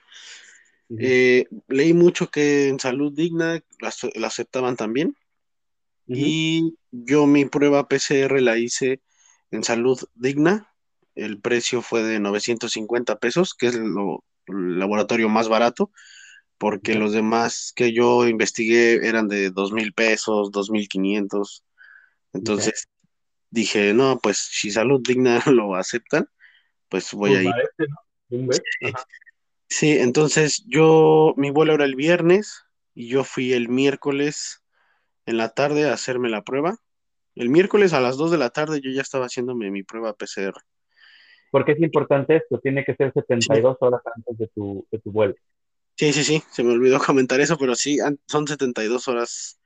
Eh, 1.00 1.46
leí 1.68 1.94
mucho 1.94 2.30
que 2.30 2.68
en 2.68 2.80
Salud 2.80 3.12
Digna 3.14 3.64
la, 3.80 4.28
aceptaban 4.28 4.76
también. 4.76 5.16
Y 6.06 6.76
yo 6.92 7.26
mi 7.26 7.46
prueba 7.46 7.88
PCR 7.88 8.42
la 8.42 8.58
hice 8.58 9.02
en 9.52 9.64
Salud 9.64 10.00
Digna. 10.16 10.73
El 11.16 11.40
precio 11.40 11.82
fue 11.82 12.04
de 12.04 12.20
950 12.20 13.18
pesos, 13.18 13.54
que 13.54 13.68
es 13.68 13.76
el 13.76 13.94
laboratorio 14.48 15.30
más 15.30 15.48
barato, 15.48 15.92
porque 16.58 16.96
los 16.96 17.14
demás 17.14 17.74
que 17.76 17.94
yo 17.94 18.28
investigué 18.28 19.08
eran 19.08 19.28
de 19.28 19.50
dos 19.50 19.72
mil 19.72 19.94
pesos, 19.94 20.52
dos 20.52 20.70
mil 20.70 20.88
quinientos. 20.88 21.64
Entonces, 22.34 22.88
dije, 23.50 23.94
no, 23.94 24.20
pues 24.20 24.38
si 24.38 24.72
salud 24.72 25.02
digna 25.06 25.42
lo 25.52 25.76
aceptan, 25.76 26.28
pues 26.90 27.14
voy 27.14 27.36
a 27.36 27.44
ir. 27.44 27.54
Este, 28.30 28.94
sí, 29.68 29.92
entonces 29.92 30.64
yo, 30.66 31.34
mi 31.38 31.52
vuelo 31.52 31.74
era 31.74 31.86
el 31.86 31.96
viernes 31.96 32.64
y 32.96 33.08
yo 33.08 33.24
fui 33.24 33.54
el 33.54 33.70
miércoles 33.70 34.64
en 35.26 35.38
la 35.38 35.50
tarde 35.50 35.90
a 35.90 35.94
hacerme 35.94 36.30
la 36.30 36.44
prueba. 36.44 36.78
El 37.36 37.50
miércoles 37.50 37.94
a 37.94 38.00
las 38.00 38.18
2 38.18 38.32
de 38.32 38.38
la 38.38 38.50
tarde 38.50 38.82
yo 38.82 38.92
ya 38.92 39.02
estaba 39.02 39.26
haciéndome 39.26 39.72
mi 39.72 39.84
prueba 39.84 40.14
PCR. 40.14 40.54
¿Por 41.54 41.66
qué 41.66 41.74
es 41.74 41.82
importante 41.82 42.38
esto? 42.38 42.60
Tiene 42.60 42.84
que 42.84 42.96
ser 42.96 43.14
72 43.14 43.78
horas 43.80 44.02
antes 44.16 44.40
de 44.40 44.48
tu, 44.48 44.88
de 44.92 44.98
tu 44.98 45.12
vuelo. 45.12 45.36
Sí, 45.96 46.12
sí, 46.12 46.24
sí, 46.24 46.42
se 46.50 46.64
me 46.64 46.72
olvidó 46.72 46.98
comentar 47.06 47.40
eso, 47.40 47.60
pero 47.60 47.76
sí, 47.76 48.00
son 48.26 48.48
72 48.48 49.08
horas 49.08 49.60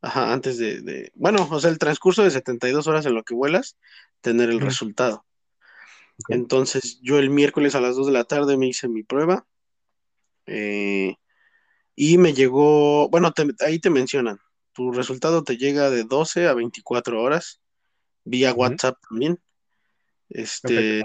Ajá, 0.00 0.32
antes 0.32 0.56
de, 0.56 1.10
bueno, 1.14 1.46
o 1.50 1.60
sea, 1.60 1.70
el 1.70 1.78
transcurso 1.78 2.22
de 2.22 2.30
72 2.30 2.86
horas 2.86 3.04
en 3.04 3.14
lo 3.14 3.22
que 3.24 3.34
vuelas, 3.34 3.76
tener 4.22 4.48
el 4.48 4.60
resultado. 4.60 5.26
Entonces, 6.28 7.00
yo 7.02 7.18
el 7.18 7.28
miércoles 7.28 7.74
a 7.74 7.80
las 7.80 7.96
2 7.96 8.06
de 8.06 8.12
la 8.12 8.24
tarde 8.24 8.56
me 8.56 8.66
hice 8.66 8.86
mi 8.86 9.02
prueba 9.02 9.46
eh, 10.46 11.16
y 11.94 12.18
me 12.18 12.32
llegó, 12.32 13.10
bueno, 13.10 13.32
ahí 13.60 13.78
te 13.78 13.90
mencionan, 13.90 14.38
tu 14.72 14.92
resultado 14.92 15.44
te 15.44 15.58
llega 15.58 15.90
de 15.90 16.04
12 16.04 16.48
a 16.48 16.54
24 16.54 17.22
horas 17.22 17.60
vía 18.24 18.54
WhatsApp 18.54 18.98
también. 19.08 19.38
Este, 20.28 21.02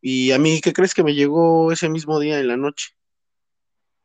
y 0.00 0.32
a 0.32 0.38
mí, 0.38 0.60
¿qué 0.60 0.72
crees 0.72 0.94
que 0.94 1.04
me 1.04 1.14
llegó 1.14 1.72
ese 1.72 1.88
mismo 1.88 2.18
día 2.20 2.40
en 2.40 2.48
la 2.48 2.56
noche? 2.56 2.90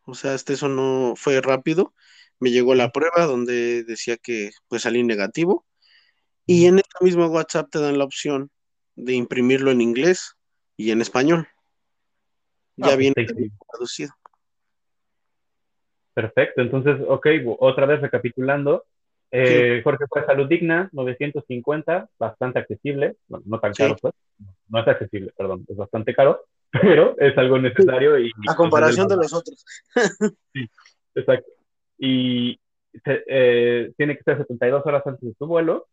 O 0.04 0.14
sea, 0.14 0.34
este 0.34 0.54
eso 0.54 0.70
no 0.70 1.14
fue 1.16 1.42
rápido. 1.42 1.94
Me 2.40 2.52
llegó 2.52 2.76
la 2.76 2.92
prueba 2.92 3.26
donde 3.26 3.84
decía 3.84 4.18
que 4.18 4.52
pues 4.68 4.84
salí 4.84 5.04
negativo. 5.04 5.66
Y 6.46 6.68
en 6.68 6.78
este 6.78 7.04
mismo 7.04 7.26
WhatsApp 7.28 7.70
te 7.72 7.80
dan 7.80 7.98
la 7.98 8.04
opción 8.04 8.52
de 8.96 9.14
imprimirlo 9.14 9.72
en 9.72 9.82
inglés 9.82 10.36
y 10.78 10.92
en 10.92 11.02
español. 11.02 11.48
Ya 12.78 12.94
Ah, 12.94 12.96
viene 12.96 13.16
perfecto. 13.16 13.66
traducido. 13.72 14.14
Perfecto, 16.14 16.62
entonces, 16.62 16.96
ok, 17.08 17.28
otra 17.60 17.86
vez 17.86 18.00
recapitulando. 18.02 18.86
Eh, 19.32 19.82
Jorge 19.84 20.06
fue 20.10 20.26
Salud 20.26 20.48
Digna, 20.48 20.90
950, 20.92 22.08
bastante 22.18 22.60
accesible, 22.60 23.16
bueno, 23.28 23.44
no 23.48 23.60
tan 23.60 23.74
Sí. 23.74 23.84
caro, 23.84 23.96
pues, 24.02 24.14
no 24.70 24.80
es 24.82 24.88
accesible, 24.88 25.32
perdón, 25.38 25.66
es 25.68 25.76
bastante 25.76 26.14
caro, 26.14 26.42
pero 26.72 27.16
es 27.20 27.38
algo 27.38 27.58
necesario 27.60 28.18
y... 28.20 28.32
A 28.50 28.56
comparación 28.56 29.08
de 29.08 29.16
los 29.18 29.34
otros. 29.34 29.66
Exacto. 31.16 31.50
Y 31.98 32.60
eh, 33.06 33.92
tiene 33.98 34.18
que 34.18 34.24
ser 34.24 34.38
72 34.38 34.86
horas 34.86 35.04
antes 35.06 35.22
de 35.30 35.36
su 35.38 35.48
vuelo 35.48 35.88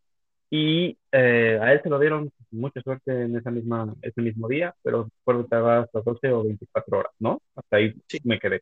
y 0.49 0.97
eh, 1.11 1.57
a 1.61 1.73
él 1.73 1.81
se 1.81 1.89
lo 1.89 1.99
dieron 1.99 2.31
mucha 2.51 2.81
suerte 2.81 3.23
en 3.23 3.35
esa 3.35 3.49
misma, 3.49 3.93
ese 4.01 4.21
mismo 4.21 4.47
día, 4.47 4.73
pero 4.83 5.05
que 5.25 5.33
tardaba 5.49 5.79
hasta 5.79 6.01
12 6.01 6.31
o 6.31 6.43
24 6.43 6.99
horas, 6.99 7.11
¿no? 7.19 7.41
Hasta 7.55 7.77
ahí 7.77 7.93
Sí. 8.07 8.19
me 8.23 8.39
quedé. 8.39 8.61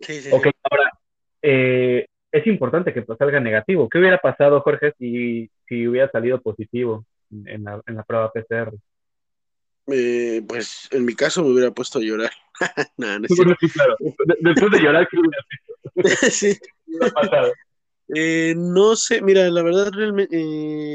Sí, 0.00 0.20
sí, 0.20 0.30
Ok, 0.32 0.44
sí. 0.44 0.50
ahora, 0.70 0.92
eh, 1.42 2.06
es 2.32 2.46
importante 2.46 2.92
que 2.92 3.02
pues, 3.02 3.18
salga 3.18 3.40
negativo. 3.40 3.88
¿Qué 3.88 3.98
hubiera 3.98 4.18
pasado, 4.18 4.60
Jorge, 4.60 4.92
si, 4.98 5.50
si 5.68 5.86
hubiera 5.88 6.10
salido 6.10 6.40
positivo 6.40 7.04
en, 7.30 7.64
la, 7.64 7.80
en 7.86 7.96
la 7.96 8.02
prueba 8.02 8.32
PCR? 8.32 8.72
Eh, 9.86 10.42
pues 10.46 10.88
en 10.92 11.04
mi 11.04 11.14
caso 11.14 11.42
me 11.42 11.50
hubiera 11.50 11.70
puesto 11.70 11.98
a 11.98 12.02
llorar. 12.02 12.30
No 12.96 13.06
es 13.24 13.36
Bueno, 13.36 13.54
sí, 13.60 13.68
claro. 13.70 13.96
De- 14.00 14.36
después 14.40 14.72
de 14.72 14.80
llorar, 14.80 15.08
¿qué 15.08 15.16
hubiera. 15.18 15.38
Sí. 16.30 16.58
pasado? 17.14 17.52
Eh, 18.14 18.54
no 18.56 18.96
sé, 18.96 19.20
mira, 19.20 19.48
la 19.50 19.62
verdad 19.62 19.92
realmente 19.92 20.34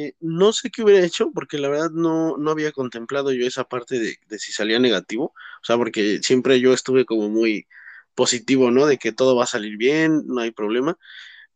eh, 0.07 0.13
no 0.19 0.51
sé 0.51 0.71
qué 0.71 0.81
hubiera 0.81 1.05
hecho 1.05 1.31
porque 1.31 1.59
la 1.59 1.69
verdad 1.69 1.91
no, 1.91 2.37
no 2.37 2.51
había 2.51 2.71
contemplado 2.71 3.31
yo 3.31 3.45
esa 3.45 3.65
parte 3.65 3.99
de, 3.99 4.17
de 4.27 4.39
si 4.39 4.51
salía 4.51 4.79
negativo, 4.79 5.25
o 5.25 5.63
sea, 5.63 5.77
porque 5.77 6.19
siempre 6.23 6.59
yo 6.59 6.73
estuve 6.73 7.05
como 7.05 7.29
muy 7.29 7.67
positivo, 8.15 8.71
¿no? 8.71 8.85
De 8.87 8.97
que 8.97 9.11
todo 9.11 9.35
va 9.35 9.43
a 9.45 9.47
salir 9.47 9.77
bien, 9.77 10.23
no 10.27 10.41
hay 10.41 10.51
problema, 10.51 10.97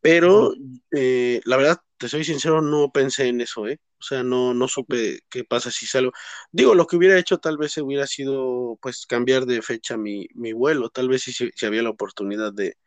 pero 0.02 0.54
eh, 0.92 1.42
la 1.46 1.58
verdad, 1.58 1.78
te 1.98 2.10
soy 2.10 2.24
sincero, 2.24 2.62
no 2.62 2.92
pensé 2.92 3.28
en 3.28 3.42
eso, 3.42 3.68
¿eh? 3.68 3.80
O 4.00 4.04
sea, 4.04 4.24
no, 4.24 4.54
no 4.54 4.68
supe 4.68 5.22
qué 5.30 5.44
pasa 5.44 5.72
si 5.72 5.88
salgo. 5.88 6.12
Digo, 6.52 6.76
lo 6.76 6.86
que 6.88 6.98
hubiera 6.98 7.18
hecho 7.18 7.40
tal 7.40 7.58
vez 7.58 7.78
hubiera 7.78 8.08
sido, 8.08 8.78
pues, 8.82 9.06
cambiar 9.08 9.46
de 9.46 9.62
fecha 9.62 9.98
mi, 9.98 10.28
mi 10.36 10.54
vuelo, 10.54 10.90
tal 10.90 11.10
vez 11.10 11.24
si, 11.24 11.34
si 11.34 11.66
había 11.66 11.82
la 11.84 11.90
oportunidad 11.90 12.54
de, 12.54 12.78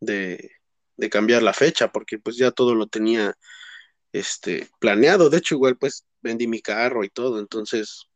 de, 0.00 0.52
de 0.96 1.10
cambiar 1.10 1.42
la 1.42 1.54
fecha, 1.54 1.90
porque 1.92 2.18
pues 2.18 2.36
ya 2.36 2.50
todo 2.50 2.74
lo 2.74 2.86
tenía 2.86 3.34
este, 4.12 4.68
planeado. 4.80 5.30
De 5.30 5.38
hecho, 5.38 5.54
igual 5.54 5.76
pues 5.78 6.06
vendí 6.22 6.46
mi 6.48 6.60
carro 6.62 7.04
y 7.04 7.10
todo, 7.10 7.38
entonces 7.40 8.07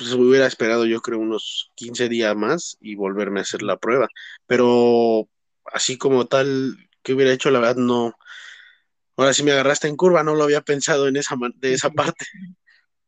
pues 0.00 0.14
hubiera 0.14 0.46
esperado 0.46 0.86
yo 0.86 1.02
creo 1.02 1.18
unos 1.20 1.70
15 1.76 2.08
días 2.08 2.34
más 2.36 2.78
y 2.80 2.94
volverme 2.96 3.40
a 3.40 3.42
hacer 3.42 3.62
la 3.62 3.76
prueba. 3.78 4.08
Pero 4.46 5.28
así 5.72 5.98
como 5.98 6.26
tal, 6.26 6.76
que 7.02 7.14
hubiera 7.14 7.32
hecho? 7.32 7.50
La 7.50 7.60
verdad 7.60 7.76
no. 7.76 8.14
Ahora 9.16 9.32
sí 9.32 9.44
me 9.44 9.52
agarraste 9.52 9.86
en 9.86 9.94
curva, 9.96 10.24
no 10.24 10.34
lo 10.34 10.42
había 10.42 10.62
pensado 10.62 11.06
en 11.06 11.16
esa, 11.16 11.36
de 11.54 11.74
esa 11.74 11.90
parte. 11.94 12.24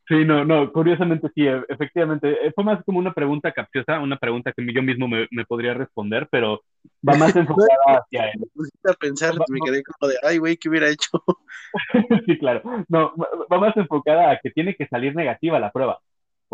Sí, 0.09 0.25
no, 0.25 0.45
no, 0.45 0.73
curiosamente 0.73 1.29
sí, 1.35 1.47
e- 1.47 1.63
efectivamente. 1.69 2.47
Eh, 2.47 2.53
Fue 2.55 2.65
más 2.65 2.83
como 2.85 2.99
una 2.99 3.13
pregunta 3.15 3.53
capciosa, 3.53 4.01
una 4.01 4.19
pregunta 4.19 4.53
que 4.53 4.65
yo 4.75 4.83
mismo 4.83 5.09
me, 5.09 5.27
me 5.31 5.45
podría 5.47 5.75
responder, 5.75 6.29
pero 6.31 6.61
va 7.09 7.15
más 7.17 7.35
enfocada 7.37 8.01
hacia 8.01 8.27
él. 8.27 8.41
Me 8.85 8.95
pensar, 8.95 9.35
me 9.49 9.61
quedé 9.61 9.83
como 9.83 10.11
de, 10.11 10.19
ay, 10.23 10.39
güey, 10.39 10.57
¿qué 10.57 10.69
hubiera 10.69 10.89
hecho? 10.91 11.09
Sí, 12.27 12.39
claro. 12.39 12.63
No, 12.89 13.13
va 13.53 13.59
más 13.59 13.77
enfocada 13.77 14.31
a 14.31 14.39
que 14.41 14.51
tiene 14.51 14.75
que 14.75 14.87
salir 14.89 15.15
negativa 15.15 15.59
la 15.61 15.73
prueba. 15.73 15.99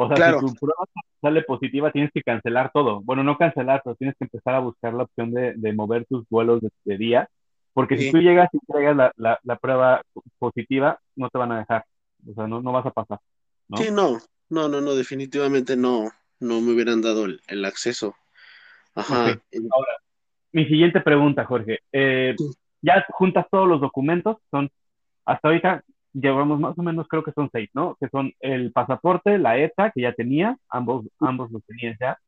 O 0.00 0.06
sea, 0.06 0.16
Claro. 0.16 0.40
si 0.40 0.46
tu 0.46 0.54
prueba 0.54 0.84
sale 1.20 1.42
positiva, 1.42 1.90
tienes 1.90 2.12
que 2.12 2.22
cancelar 2.22 2.70
todo. 2.72 3.00
Bueno, 3.00 3.24
no 3.24 3.36
cancelar, 3.36 3.80
pero 3.84 3.96
tienes 3.96 4.14
que 4.16 4.26
empezar 4.26 4.54
a 4.54 4.60
buscar 4.60 4.94
la 4.94 5.02
opción 5.02 5.32
de, 5.32 5.54
de 5.54 5.72
mover 5.72 6.06
tus 6.06 6.24
vuelos 6.28 6.60
de, 6.60 6.70
de 6.84 6.96
día. 6.96 7.28
Porque 7.74 7.96
Sí. 7.96 8.04
si 8.04 8.12
tú 8.12 8.18
llegas 8.18 8.48
y 8.52 8.58
entregas 8.58 8.96
la, 8.96 9.12
la, 9.16 9.40
la 9.42 9.56
prueba 9.56 10.02
positiva, 10.38 11.00
no 11.16 11.28
te 11.30 11.38
van 11.38 11.50
a 11.52 11.58
dejar. 11.58 11.84
O 12.30 12.34
sea, 12.34 12.46
no, 12.46 12.62
no 12.62 12.70
vas 12.72 12.86
a 12.86 12.90
pasar. 12.92 13.18
¿no? 13.68 13.76
Sí, 13.76 13.88
no, 13.90 14.18
no, 14.50 14.68
no, 14.68 14.80
no, 14.80 14.94
definitivamente 14.94 15.76
no, 15.76 16.10
no 16.38 16.60
me 16.60 16.72
hubieran 16.72 17.02
dado 17.02 17.24
el, 17.24 17.40
el 17.48 17.64
acceso. 17.64 18.14
Ajá. 18.94 19.32
Ok. 19.32 19.38
Mi 20.52 20.64
siguiente 20.66 21.00
pregunta, 21.00 21.44
Jorge. 21.44 21.80
Eh, 21.92 22.34
Sí. 22.38 22.44
ya 22.82 23.04
juntas 23.10 23.46
todos 23.50 23.68
los 23.68 23.80
documentos, 23.80 24.36
son, 24.52 24.70
hasta 25.24 25.48
ahorita 25.48 25.82
llevamos 26.12 26.58
más 26.60 26.78
o 26.78 26.82
menos, 26.82 27.06
creo 27.08 27.22
que 27.22 27.32
son 27.32 27.48
seis, 27.52 27.70
¿no? 27.74 27.96
Que 28.00 28.08
son 28.08 28.32
el 28.40 28.72
pasaporte, 28.72 29.38
la 29.38 29.58
ETA, 29.58 29.90
que 29.90 30.02
ya 30.02 30.12
tenía, 30.12 30.56
ambos, 30.68 31.06
ambos 31.20 31.50
los 31.50 31.64
tenías 31.64 31.96
ya, 32.00 32.18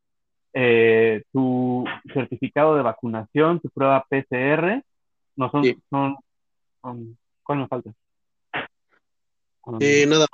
eh, 0.52 1.22
tu 1.32 1.84
certificado 2.12 2.76
de 2.76 2.82
vacunación, 2.82 3.60
tu 3.60 3.68
prueba 3.70 4.04
PCR, 4.08 4.82
no 5.36 5.50
son, 5.50 5.64
Sí. 5.64 5.78
son, 5.90 6.16
son- 6.82 7.18
¿cuál 7.42 7.58
nos 7.60 7.68
falta? 7.68 7.90
Eh, 9.80 10.06
nada, 10.08 10.26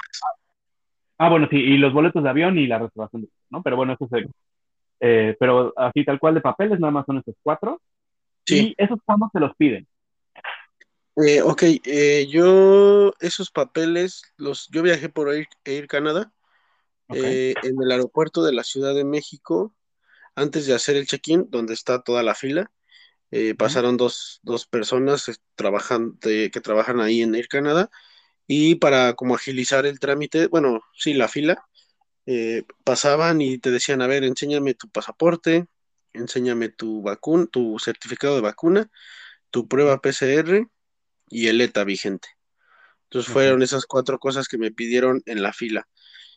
Ah, 1.18 1.30
bueno, 1.30 1.48
sí, 1.50 1.56
y 1.56 1.78
los 1.78 1.92
boletos 1.94 2.22
de 2.22 2.28
avión 2.28 2.58
y 2.58 2.66
la 2.66 2.78
reservación, 2.78 3.22
de- 3.22 3.28
¿no? 3.50 3.62
Pero 3.62 3.76
bueno, 3.76 3.94
eso 3.94 4.06
es, 4.16 4.26
eh, 5.00 5.36
pero 5.40 5.72
así 5.76 6.04
tal 6.04 6.18
cual 6.18 6.34
de 6.34 6.40
papeles, 6.42 6.78
nada 6.78 6.90
más 6.90 7.06
son 7.06 7.18
esos 7.18 7.34
cuatro. 7.42 7.80
sí. 8.44 8.68
Y 8.68 8.74
esos 8.82 8.98
cuando 9.04 9.28
se 9.32 9.40
los 9.40 9.54
piden. 9.56 9.86
Eh, 11.24 11.40
ok, 11.42 11.62
eh, 11.84 12.26
yo 12.30 13.12
esos 13.20 13.50
papeles, 13.50 14.22
los, 14.36 14.68
yo 14.70 14.82
viajé 14.82 15.08
por 15.08 15.32
Air, 15.32 15.46
Air 15.64 15.86
Canada 15.88 16.30
eh, 17.12 17.58
en 17.62 17.76
el 17.82 17.92
aeropuerto 17.92 18.44
de 18.44 18.52
la 18.54 18.64
Ciudad 18.64 18.94
de 18.94 19.04
México, 19.04 19.74
antes 20.36 20.66
de 20.66 20.74
hacer 20.74 20.96
el 20.96 21.06
check-in, 21.06 21.46
donde 21.50 21.74
está 21.74 22.02
toda 22.02 22.22
la 22.24 22.34
fila, 22.34 22.72
eh, 23.32 23.54
pasaron 23.56 23.96
dos, 23.98 24.40
dos 24.42 24.66
personas 24.66 25.28
eh, 25.28 25.36
trabajan, 25.56 26.18
de- 26.20 26.50
que 26.52 26.60
trabajan 26.62 27.00
ahí 27.00 27.22
en 27.22 27.34
Air 27.36 27.48
Canada 27.48 27.90
y 28.46 28.76
para 28.76 29.14
como 29.14 29.34
agilizar 29.36 29.86
el 29.86 30.00
trámite, 30.00 30.48
bueno, 30.48 30.80
sí, 30.96 31.14
la 31.14 31.28
fila, 31.28 31.64
eh, 32.26 32.64
pasaban 32.84 33.40
y 33.40 33.58
te 33.58 33.70
decían, 33.70 34.02
a 34.02 34.06
ver, 34.06 34.24
enséñame 34.24 34.74
tu 34.74 34.88
pasaporte, 34.90 35.66
enséñame 36.12 36.68
tu 36.70 37.02
vacuna, 37.02 37.46
tu 37.50 37.78
certificado 37.78 38.34
de 38.36 38.40
vacuna, 38.42 38.90
tu 39.50 39.68
prueba 39.68 40.00
PCR 40.00 40.68
y 41.28 41.48
el 41.48 41.60
ETA 41.60 41.84
vigente. 41.84 42.28
Entonces 43.04 43.32
fueron 43.32 43.62
esas 43.62 43.86
cuatro 43.86 44.18
cosas 44.18 44.48
que 44.48 44.58
me 44.58 44.72
pidieron 44.72 45.22
en 45.26 45.42
la 45.42 45.52
fila. 45.52 45.88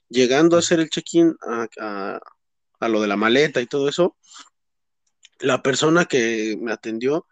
Llegando 0.10 0.56
a 0.56 0.60
hacer 0.60 0.80
el 0.80 0.89
check-in 0.89 1.36
a, 1.47 1.67
a- 1.80 2.19
a 2.80 2.88
lo 2.88 3.02
de 3.02 3.08
la 3.08 3.17
maleta 3.17 3.62
y 3.62 3.67
todo 3.67 3.89
eso, 3.89 4.17
la 5.39 5.62
persona 5.62 6.06
que 6.06 6.58
me 6.60 6.71
atendió, 6.71 7.28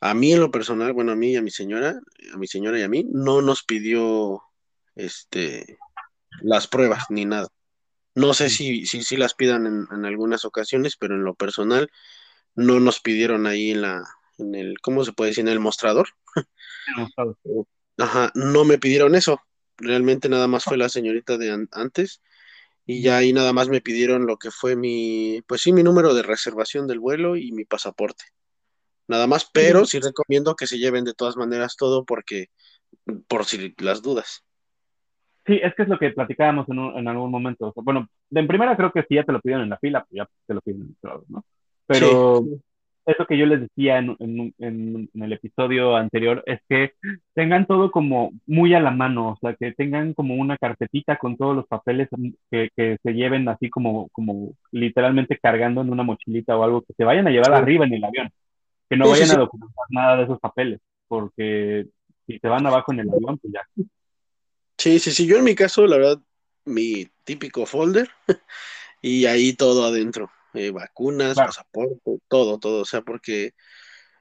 a 0.00 0.14
mí 0.14 0.32
en 0.32 0.40
lo 0.40 0.50
personal, 0.50 0.92
bueno, 0.92 1.12
a 1.12 1.16
mí 1.16 1.32
y 1.32 1.36
a 1.36 1.42
mi 1.42 1.50
señora, 1.50 1.98
a 2.32 2.36
mi 2.36 2.46
señora 2.46 2.78
y 2.78 2.82
a 2.82 2.88
mí, 2.88 3.04
no 3.10 3.42
nos 3.42 3.64
pidió 3.64 4.42
este 4.94 5.78
las 6.42 6.68
pruebas 6.68 7.04
ni 7.10 7.24
nada. 7.24 7.48
No 8.14 8.34
sé 8.34 8.50
si, 8.50 8.86
si, 8.86 9.02
si 9.02 9.16
las 9.16 9.34
pidan 9.34 9.66
en, 9.66 9.86
en 9.92 10.04
algunas 10.04 10.44
ocasiones, 10.44 10.96
pero 10.98 11.14
en 11.16 11.24
lo 11.24 11.34
personal 11.34 11.90
no 12.54 12.80
nos 12.80 13.00
pidieron 13.00 13.46
ahí 13.46 13.70
en 13.72 13.82
la, 13.82 14.04
en 14.38 14.54
el, 14.54 14.80
¿cómo 14.80 15.04
se 15.04 15.12
puede 15.12 15.30
decir? 15.30 15.42
En 15.42 15.52
el 15.52 15.60
mostrador. 15.60 16.08
Ajá, 17.98 18.30
no 18.34 18.64
me 18.64 18.78
pidieron 18.78 19.14
eso. 19.14 19.40
Realmente 19.76 20.28
nada 20.28 20.48
más 20.48 20.64
fue 20.64 20.76
la 20.76 20.88
señorita 20.88 21.36
de 21.38 21.50
an- 21.52 21.68
antes 21.72 22.22
y 22.86 23.02
ya 23.02 23.18
ahí 23.18 23.32
nada 23.32 23.52
más 23.52 23.68
me 23.68 23.80
pidieron 23.80 24.26
lo 24.26 24.38
que 24.38 24.50
fue 24.50 24.76
mi, 24.76 25.42
pues 25.46 25.62
sí, 25.62 25.72
mi 25.72 25.82
número 25.82 26.14
de 26.14 26.22
reservación 26.22 26.86
del 26.86 27.00
vuelo 27.00 27.36
y 27.36 27.52
mi 27.52 27.64
pasaporte. 27.64 28.24
Nada 29.08 29.26
más, 29.26 29.48
pero 29.52 29.84
sí 29.86 30.00
recomiendo 30.00 30.56
que 30.56 30.66
se 30.66 30.78
lleven 30.78 31.04
de 31.04 31.14
todas 31.14 31.36
maneras 31.36 31.76
todo 31.76 32.04
porque, 32.04 32.48
por 33.28 33.44
si 33.46 33.74
las 33.78 34.02
dudas. 34.02 34.44
Sí, 35.46 35.58
es 35.62 35.74
que 35.74 35.82
es 35.82 35.88
lo 35.88 35.98
que 35.98 36.10
platicábamos 36.10 36.68
en, 36.68 36.78
un- 36.78 36.98
en 36.98 37.08
algún 37.08 37.30
momento. 37.30 37.68
O 37.68 37.72
sea, 37.72 37.82
bueno, 37.82 38.08
de 38.30 38.40
en 38.40 38.48
primera 38.48 38.76
creo 38.76 38.92
que 38.92 39.02
sí 39.08 39.14
ya 39.14 39.24
te 39.24 39.32
lo 39.32 39.40
pidieron 39.40 39.64
en 39.64 39.70
la 39.70 39.78
fila, 39.78 40.04
pues 40.04 40.16
ya 40.18 40.28
te 40.46 40.54
lo 40.54 40.60
piden 40.60 40.82
en 40.82 40.96
otro 40.98 41.10
lado, 41.10 41.24
¿no? 41.28 41.44
Pero 41.86 42.44
eso 43.08 43.26
que 43.26 43.36
yo 43.38 43.46
les 43.46 43.60
decía 43.62 43.98
en, 43.98 44.16
en- 44.20 44.54
en- 44.58 45.10
en 45.12 45.22
el 45.22 45.32
episodio 45.32 45.96
anterior 45.96 46.42
es 46.46 46.60
que 46.68 46.92
tengan 47.34 47.66
todo 47.66 47.90
como 47.90 48.32
muy 48.46 48.74
a 48.74 48.80
la 48.80 48.90
mano, 48.90 49.30
o 49.30 49.38
sea, 49.40 49.54
que 49.54 49.72
tengan 49.72 50.14
como 50.14 50.34
una 50.34 50.56
carpetita 50.58 51.16
con 51.16 51.36
todos 51.36 51.56
los 51.56 51.66
papeles 51.66 52.08
que, 52.50 52.70
que 52.76 52.98
se 53.02 53.12
lleven 53.12 53.48
así 53.48 53.70
como, 53.70 54.08
como 54.10 54.52
literalmente 54.72 55.38
cargando 55.38 55.80
en 55.80 55.90
una 55.90 56.02
mochilita 56.02 56.56
o 56.56 56.62
algo, 56.64 56.82
que 56.82 56.94
se 56.96 57.04
vayan 57.04 57.26
a 57.26 57.30
llevar 57.30 57.50
Sí. 57.52 57.56
arriba 57.56 57.86
en 57.86 57.94
el 57.94 58.04
avión, 58.04 58.30
que 58.88 58.96
no 58.96 59.04
Sí, 59.06 59.10
vayan 59.12 59.28
sí. 59.28 59.34
a 59.34 59.38
documentar 59.38 59.84
nada 59.90 60.16
de 60.16 60.22
esos 60.24 60.38
papeles, 60.40 60.80
porque 61.08 61.86
si 62.26 62.38
se 62.38 62.48
van 62.48 62.66
abajo 62.66 62.92
en 62.92 63.00
el 63.00 63.08
avión, 63.10 63.38
pues 63.38 63.52
ya. 63.52 63.62
Sí, 64.76 64.98
sí, 64.98 65.10
sí, 65.10 65.26
yo 65.26 65.38
en 65.38 65.44
mi 65.44 65.54
caso, 65.54 65.86
la 65.86 65.96
verdad, 65.96 66.18
mi 66.64 67.08
típico 67.24 67.66
folder 67.66 68.08
y 69.02 69.26
ahí 69.26 69.52
todo 69.54 69.84
adentro, 69.86 70.30
eh, 70.54 70.70
vacunas, 70.70 71.36
pasaporte, 71.36 72.18
todo, 72.28 72.58
todo, 72.58 72.82
o 72.82 72.84
sea, 72.84 73.02
porque, 73.02 73.52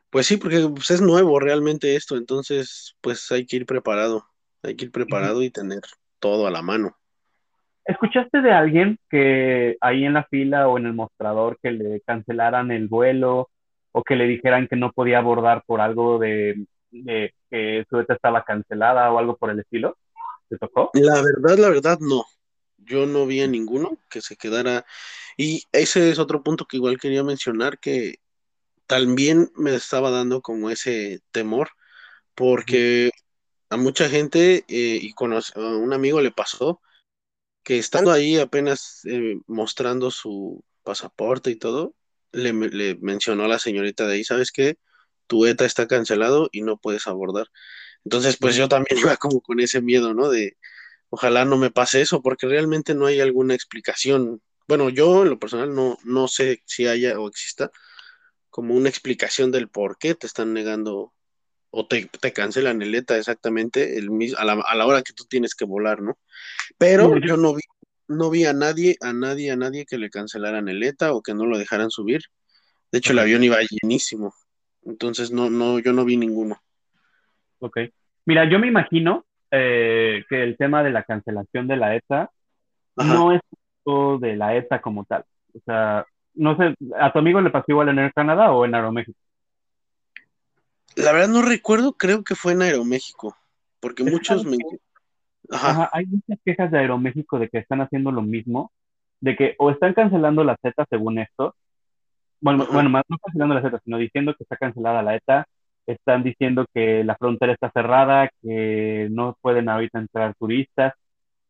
pues 0.09 0.27
sí, 0.27 0.37
porque 0.37 0.67
pues, 0.73 0.91
es 0.91 1.01
nuevo 1.01 1.39
realmente 1.39 1.95
esto, 1.95 2.17
entonces, 2.17 2.95
pues 3.01 3.31
hay 3.31 3.45
que 3.45 3.57
ir 3.57 3.65
preparado, 3.65 4.25
hay 4.63 4.75
que 4.75 4.85
ir 4.85 4.91
preparado 4.91 5.41
y 5.41 5.49
tener 5.49 5.81
todo 6.19 6.47
a 6.47 6.51
la 6.51 6.61
mano. 6.61 6.97
¿Escuchaste 7.85 8.41
de 8.41 8.51
alguien 8.51 8.99
que 9.09 9.77
ahí 9.79 10.03
en 10.03 10.13
la 10.13 10.25
fila 10.25 10.67
o 10.67 10.77
en 10.77 10.87
el 10.87 10.93
mostrador 10.93 11.57
que 11.63 11.71
le 11.71 12.01
cancelaran 12.01 12.71
el 12.71 12.89
vuelo 12.89 13.49
o 13.93 14.03
que 14.03 14.17
le 14.17 14.25
dijeran 14.25 14.67
que 14.67 14.75
no 14.75 14.91
podía 14.91 15.19
abordar 15.19 15.63
por 15.65 15.79
algo 15.79 16.19
de, 16.19 16.65
de 16.91 17.33
que 17.49 17.85
su 17.89 17.95
beta 17.95 18.15
estaba 18.15 18.43
cancelada 18.43 19.09
o 19.11 19.19
algo 19.19 19.37
por 19.37 19.51
el 19.51 19.59
estilo? 19.59 19.97
¿Te 20.49 20.57
tocó? 20.57 20.91
La 20.93 21.21
verdad, 21.21 21.57
la 21.57 21.69
verdad, 21.69 21.97
no. 22.01 22.25
Yo 22.87 23.05
no 23.05 23.25
vi 23.25 23.41
a 23.41 23.47
ninguno 23.47 23.99
que 24.09 24.21
se 24.21 24.35
quedara. 24.37 24.85
Y 25.37 25.63
ese 25.71 26.09
es 26.09 26.19
otro 26.19 26.43
punto 26.43 26.65
que 26.65 26.77
igual 26.77 26.99
quería 26.99 27.23
mencionar, 27.23 27.79
que 27.79 28.19
también 28.87 29.51
me 29.55 29.75
estaba 29.75 30.11
dando 30.11 30.41
como 30.41 30.69
ese 30.69 31.21
temor, 31.31 31.69
porque 32.35 33.11
a 33.69 33.77
mucha 33.77 34.09
gente, 34.09 34.65
eh, 34.67 34.99
y 35.01 35.13
con 35.13 35.33
a 35.33 35.41
un 35.55 35.93
amigo 35.93 36.21
le 36.21 36.31
pasó, 36.31 36.81
que 37.63 37.77
estando 37.77 38.11
ahí 38.11 38.37
apenas 38.39 39.01
eh, 39.05 39.35
mostrando 39.47 40.09
su 40.09 40.63
pasaporte 40.83 41.51
y 41.51 41.57
todo, 41.57 41.95
le, 42.31 42.53
le, 42.53 42.95
mencionó 43.01 43.43
a 43.43 43.47
la 43.49 43.59
señorita 43.59 44.07
de 44.07 44.15
ahí, 44.15 44.23
¿sabes 44.23 44.51
qué? 44.51 44.77
Tu 45.27 45.45
ETA 45.45 45.65
está 45.65 45.87
cancelado 45.87 46.49
y 46.53 46.61
no 46.61 46.77
puedes 46.77 47.07
abordar. 47.07 47.47
Entonces, 48.05 48.37
pues 48.37 48.55
yo 48.55 48.69
también 48.69 48.97
iba 49.13 49.17
como 49.17 49.41
con 49.41 49.59
ese 49.59 49.81
miedo, 49.81 50.13
¿no? 50.13 50.29
De, 50.29 50.57
ojalá 51.09 51.45
no 51.45 51.57
me 51.57 51.71
pase 51.71 52.01
eso, 52.01 52.21
porque 52.21 52.47
realmente 52.47 52.95
no 52.95 53.05
hay 53.05 53.19
alguna 53.19 53.53
explicación. 53.53 54.41
Bueno, 54.67 54.89
yo 54.89 55.23
en 55.23 55.29
lo 55.29 55.39
personal 55.39 55.73
no, 55.73 55.97
no 56.03 56.27
sé 56.27 56.61
si 56.65 56.87
haya 56.87 57.19
o 57.19 57.27
exista 57.27 57.71
como 58.49 58.73
una 58.73 58.89
explicación 58.89 59.51
del 59.51 59.69
por 59.69 59.97
qué 59.97 60.15
te 60.15 60.27
están 60.27 60.53
negando 60.53 61.13
o 61.69 61.87
te, 61.87 62.09
cancelan 62.33 62.81
el 62.81 62.95
ETA 62.95 63.17
exactamente 63.17 63.99
el, 63.99 64.09
a, 64.37 64.45
la, 64.45 64.53
a 64.53 64.75
la 64.75 64.85
hora 64.85 65.03
que 65.03 65.13
tú 65.13 65.25
tienes 65.25 65.53
que 65.53 65.65
volar, 65.65 66.01
¿no? 66.01 66.17
Pero 66.77 67.19
yo 67.19 67.37
no 67.37 67.53
vi, 67.53 67.61
no 68.07 68.29
vi 68.29 68.45
a 68.45 68.53
nadie, 68.53 68.97
a 69.01 69.13
nadie, 69.13 69.51
a 69.51 69.55
nadie 69.55 69.85
que 69.85 69.97
le 69.97 70.09
cancelaran 70.09 70.69
el 70.69 70.81
ETA 70.81 71.13
o 71.13 71.21
que 71.21 71.33
no 71.33 71.45
lo 71.45 71.57
dejaran 71.57 71.91
subir. 71.91 72.21
De 72.91 72.99
hecho, 72.99 73.11
el 73.11 73.19
avión 73.19 73.43
iba 73.43 73.57
llenísimo. 73.69 74.33
Entonces, 74.83 75.29
no, 75.31 75.49
no, 75.49 75.77
yo 75.79 75.93
no 75.93 76.05
vi 76.05 76.17
ninguno. 76.17 76.59
Ok. 77.59 77.79
Mira, 78.25 78.49
yo 78.49 78.59
me 78.59 78.67
imagino 78.67 79.26
eh, 79.51 80.23
que 80.29 80.43
el 80.43 80.57
tema 80.57 80.83
de 80.83 80.91
la 80.91 81.03
cancelación 81.03 81.67
de 81.67 81.77
la 81.77 81.95
ETA 81.95 82.31
no 82.95 83.31
es 83.31 83.41
de 84.19 84.35
la 84.35 84.55
ETA 84.55 84.81
como 84.81 85.05
tal. 85.05 85.23
O 85.53 85.59
sea, 85.65 86.05
no 86.33 86.57
sé, 86.57 86.75
¿a 86.99 87.11
tu 87.11 87.19
amigo 87.19 87.41
le 87.41 87.49
pasó 87.49 87.65
igual 87.69 87.89
en 87.89 87.99
Air 87.99 88.13
Canada 88.13 88.51
o 88.51 88.65
en 88.65 88.75
Aeroméxico? 88.75 89.17
La 90.95 91.11
verdad 91.11 91.29
no 91.29 91.41
recuerdo, 91.41 91.93
creo 91.93 92.23
que 92.23 92.35
fue 92.35 92.53
en 92.53 92.63
Aeroméxico, 92.63 93.35
porque 93.79 94.03
muchos 94.03 94.45
me... 94.45 94.57
Ajá. 95.49 95.89
hay 95.93 96.05
muchas 96.05 96.39
quejas 96.43 96.71
de 96.71 96.79
Aeroméxico 96.79 97.39
de 97.39 97.47
que 97.47 97.59
están 97.59 97.79
haciendo 97.79 98.11
lo 98.11 98.21
mismo, 98.21 98.71
de 99.21 99.37
que 99.37 99.55
o 99.57 99.71
están 99.71 99.93
cancelando 99.93 100.43
la 100.43 100.57
Z 100.61 100.85
según 100.89 101.19
esto, 101.19 101.55
bueno, 102.41 102.67
bueno, 102.71 102.89
más 102.89 103.03
no 103.07 103.17
cancelando 103.17 103.55
la 103.55 103.61
Z, 103.61 103.79
sino 103.83 103.97
diciendo 103.97 104.35
que 104.35 104.43
está 104.43 104.57
cancelada 104.57 105.01
la 105.01 105.15
ETA, 105.15 105.47
están 105.87 106.23
diciendo 106.23 106.65
que 106.73 107.03
la 107.03 107.15
frontera 107.15 107.53
está 107.53 107.71
cerrada, 107.71 108.29
que 108.41 109.07
no 109.11 109.37
pueden 109.41 109.69
ahorita 109.69 109.99
entrar 109.99 110.35
turistas. 110.35 110.93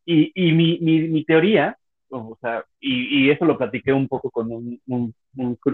Y, 0.06 0.32
y 0.36 0.54
mi, 0.54 0.80
mi, 0.80 1.02
mi, 1.10 1.26
teoría, 1.26 1.78
o 2.10 2.38
sea, 2.40 2.64
y, 2.80 3.26
y, 3.26 3.30
eso 3.30 3.46
lo 3.46 3.58
platiqué 3.58 3.92
un 3.92 4.08
poco 4.08 4.32
con 4.32 4.52
un, 4.52 4.82
un, 4.88 5.14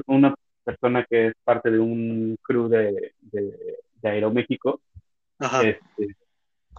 una 0.08 0.34
persona 0.64 1.06
que 1.08 1.28
es 1.28 1.34
parte 1.44 1.70
de 1.70 1.80
un 1.80 2.38
crew 2.42 2.68
de, 2.68 3.14
de, 3.22 3.78
de 4.02 4.10
Aeroméxico, 4.10 4.82
este, 5.40 6.16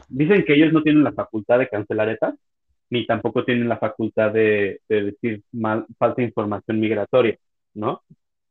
dicen 0.08 0.44
que 0.44 0.54
ellos 0.54 0.72
no 0.72 0.82
tienen 0.82 1.04
la 1.04 1.12
facultad 1.12 1.58
de 1.60 1.68
cancelar 1.68 2.08
ETA, 2.08 2.34
ni 2.90 3.06
tampoco 3.06 3.44
tienen 3.44 3.68
la 3.68 3.78
facultad 3.78 4.32
de, 4.32 4.80
de 4.88 5.02
decir 5.04 5.42
mal, 5.52 5.86
falta 5.98 6.22
información 6.22 6.80
migratoria, 6.80 7.38
¿no? 7.74 8.02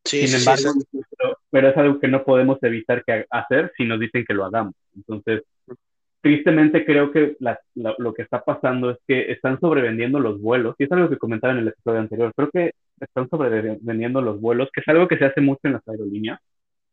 Sí, 0.05 0.27
Sin 0.27 0.39
embargo, 0.39 0.73
Pero, 1.49 1.69
es 1.69 1.77
algo 1.77 1.99
que 1.99 2.07
no 2.07 2.23
podemos 2.23 2.61
evitar 2.61 3.03
que 3.03 3.25
hacer 3.29 3.71
si 3.77 3.85
nos 3.85 3.99
dicen 3.99 4.25
que 4.25 4.33
lo 4.33 4.45
hagamos. 4.45 4.73
Entonces, 4.95 5.43
tristemente 6.21 6.85
creo 6.85 7.11
que 7.11 7.35
lo 7.75 8.13
que 8.13 8.21
está 8.21 8.43
pasando 8.43 8.91
es 8.91 8.97
que 9.07 9.31
están 9.31 9.59
sobrevendiendo 9.59 10.19
los 10.19 10.41
vuelos, 10.41 10.75
y 10.77 10.85
es 10.85 10.91
algo 10.91 11.09
que 11.09 11.17
comentaba 11.17 11.53
en 11.53 11.59
el 11.59 11.67
episodio 11.69 11.99
anterior, 11.99 12.33
creo 12.35 12.49
que 12.49 12.71
están 12.99 13.29
sobrevendiendo 13.29 14.21
los 14.21 14.39
vuelos, 14.39 14.69
que 14.73 14.81
es 14.81 14.87
algo 14.87 15.07
que 15.07 15.17
se 15.17 15.25
hace 15.25 15.41
mucho 15.41 15.61
en 15.63 15.73
las 15.73 15.87
aerolíneas, 15.87 16.39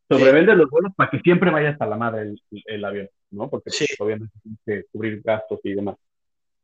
sobrevenden 0.08 0.58
los 0.58 0.68
vuelos 0.68 0.92
para 0.96 1.10
que 1.10 1.20
siempre 1.20 1.50
vaya 1.50 1.70
hasta 1.70 1.86
la 1.86 1.96
madre 1.96 2.34
el, 2.66 2.84
avión, 2.84 3.08
¿no? 3.30 3.48
Porque 3.48 3.70
pues, 3.70 3.96
obviamente 4.00 4.34
tienes 4.42 4.60
que 4.66 4.84
cubrir 4.90 5.22
gastos 5.22 5.60
y 5.62 5.74
demás. 5.74 5.96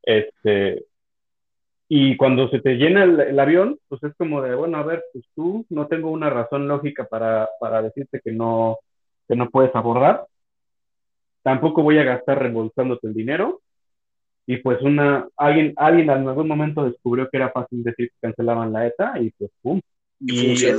Este, 0.03 0.85
y 1.89 2.17
cuando 2.17 2.49
se 2.49 2.59
te 2.59 2.75
llena 2.75 3.03
el, 3.03 3.39
avión, 3.39 3.79
pues 3.87 4.03
es 4.03 4.13
como 4.17 4.41
de, 4.41 4.55
bueno, 4.55 4.77
a 4.77 4.83
ver, 4.83 5.05
pues 5.13 5.23
tú 5.35 5.65
no 5.69 5.87
tengo 5.87 6.11
una 6.11 6.29
razón 6.29 6.67
lógica 6.67 7.05
para, 7.05 7.49
para 7.59 7.81
decirte 7.81 8.19
que 8.21 8.31
no, 8.31 8.79
que 9.27 9.35
no 9.35 9.49
puedes 9.49 9.73
abordar. 9.73 10.25
Tampoco 11.43 11.83
voy 11.83 11.97
a 11.97 12.03
gastar 12.03 12.39
reembolsándote 12.39 13.07
el 13.07 13.13
dinero. 13.13 13.61
Y 14.45 14.57
pues 14.57 14.81
una, 14.81 15.27
alguien, 15.37 15.73
alguien 15.77 16.09
en 16.09 16.27
algún 16.27 16.47
momento 16.47 16.83
descubrió 16.83 17.29
que 17.29 17.37
era 17.37 17.51
fácil 17.51 17.83
decir 17.83 18.09
que 18.09 18.27
cancelaban 18.27 18.73
la 18.73 18.87
ETA 18.87 19.19
y 19.19 19.31
pues 19.31 19.51
pum. 19.61 19.79
Y 20.19 20.65
en 20.65 20.77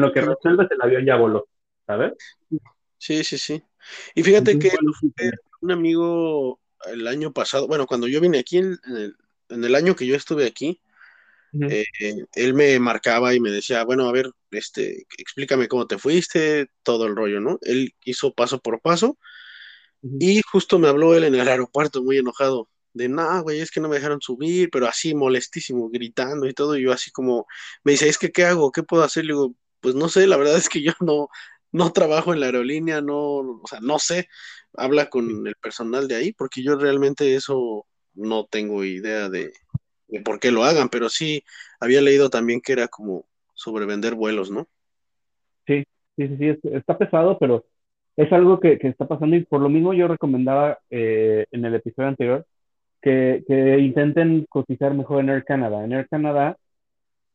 lo, 0.00 0.12
que, 0.12 0.20
resuelves 0.20 0.68
el 0.70 0.82
avión 0.82 1.06
ya 1.06 1.16
voló, 1.16 1.46
¿sabes? 1.86 2.12
Sí, 2.98 3.24
sí, 3.24 3.38
sí. 3.38 3.62
Y 4.14 4.22
fíjate 4.22 4.58
que 4.58 4.70
un 5.60 5.70
amigo 5.70 6.60
el 6.92 7.06
año 7.06 7.32
pasado, 7.32 7.66
bueno, 7.66 7.86
cuando 7.86 8.06
yo 8.06 8.20
vine 8.20 8.38
aquí 8.38 8.58
en 8.58 8.76
el, 8.84 9.14
en 9.50 9.64
el 9.64 9.74
año 9.74 9.94
que 9.94 10.06
yo 10.06 10.16
estuve 10.16 10.46
aquí, 10.46 10.80
eh, 11.68 11.84
él 12.34 12.54
me 12.54 12.78
marcaba 12.78 13.34
y 13.34 13.40
me 13.40 13.50
decía, 13.50 13.84
bueno, 13.84 14.08
a 14.08 14.12
ver, 14.12 14.30
este, 14.52 15.06
explícame 15.18 15.66
cómo 15.66 15.86
te 15.86 15.98
fuiste, 15.98 16.68
todo 16.82 17.06
el 17.06 17.16
rollo, 17.16 17.40
¿no? 17.40 17.58
Él 17.62 17.94
hizo 18.04 18.32
paso 18.32 18.60
por 18.60 18.80
paso 18.80 19.18
y 20.02 20.40
justo 20.42 20.78
me 20.78 20.88
habló 20.88 21.14
él 21.14 21.24
en 21.24 21.34
el 21.34 21.48
aeropuerto 21.48 22.02
muy 22.02 22.18
enojado, 22.18 22.68
de, 22.92 23.08
no, 23.08 23.42
güey, 23.42 23.60
es 23.60 23.70
que 23.70 23.80
no 23.80 23.88
me 23.88 23.96
dejaron 23.96 24.20
subir, 24.20 24.70
pero 24.70 24.86
así 24.88 25.14
molestísimo, 25.14 25.90
gritando 25.90 26.46
y 26.46 26.54
todo, 26.54 26.76
y 26.76 26.82
yo 26.82 26.92
así 26.92 27.10
como, 27.10 27.46
me 27.84 27.92
dice, 27.92 28.08
es 28.08 28.18
que, 28.18 28.32
¿qué 28.32 28.44
hago? 28.44 28.72
¿Qué 28.72 28.82
puedo 28.82 29.02
hacer? 29.04 29.24
Le 29.24 29.32
digo, 29.32 29.54
pues 29.80 29.94
no 29.94 30.08
sé, 30.08 30.26
la 30.26 30.36
verdad 30.36 30.56
es 30.56 30.68
que 30.68 30.82
yo 30.82 30.92
no, 31.00 31.28
no 31.72 31.92
trabajo 31.92 32.32
en 32.32 32.40
la 32.40 32.46
aerolínea, 32.46 33.00
no, 33.00 33.16
o 33.16 33.62
sea, 33.68 33.80
no 33.80 33.98
sé, 33.98 34.28
habla 34.74 35.10
con 35.10 35.46
el 35.46 35.54
personal 35.56 36.08
de 36.08 36.16
ahí, 36.16 36.32
porque 36.32 36.62
yo 36.62 36.76
realmente 36.76 37.34
eso 37.34 37.86
no 38.14 38.44
tengo 38.44 38.84
idea 38.84 39.28
de, 39.28 39.52
por 40.24 40.40
qué 40.40 40.50
lo 40.50 40.64
hagan, 40.64 40.88
pero 40.88 41.08
sí 41.08 41.44
había 41.80 42.00
leído 42.00 42.30
también 42.30 42.60
que 42.60 42.72
era 42.72 42.88
como 42.88 43.24
sobrevender 43.54 44.14
vuelos, 44.14 44.50
¿no? 44.50 44.68
Sí, 45.66 45.84
sí, 46.16 46.28
sí, 46.28 46.36
sí, 46.36 46.68
está 46.72 46.98
pesado, 46.98 47.38
pero 47.38 47.64
es 48.16 48.32
algo 48.32 48.60
que, 48.60 48.78
está 48.80 49.06
pasando 49.06 49.36
y 49.36 49.44
por 49.44 49.60
lo 49.60 49.68
mismo 49.68 49.94
yo 49.94 50.08
recomendaba 50.08 50.78
eh, 50.90 51.46
en 51.50 51.64
el 51.64 51.74
episodio 51.74 52.08
anterior 52.08 52.46
que, 53.00 53.44
intenten 53.80 54.46
cotizar 54.48 54.94
mejor 54.94 55.20
en 55.20 55.30
Air 55.30 55.44
Canada. 55.44 55.84
En 55.84 55.92
Air 55.92 56.08
Canada 56.08 56.56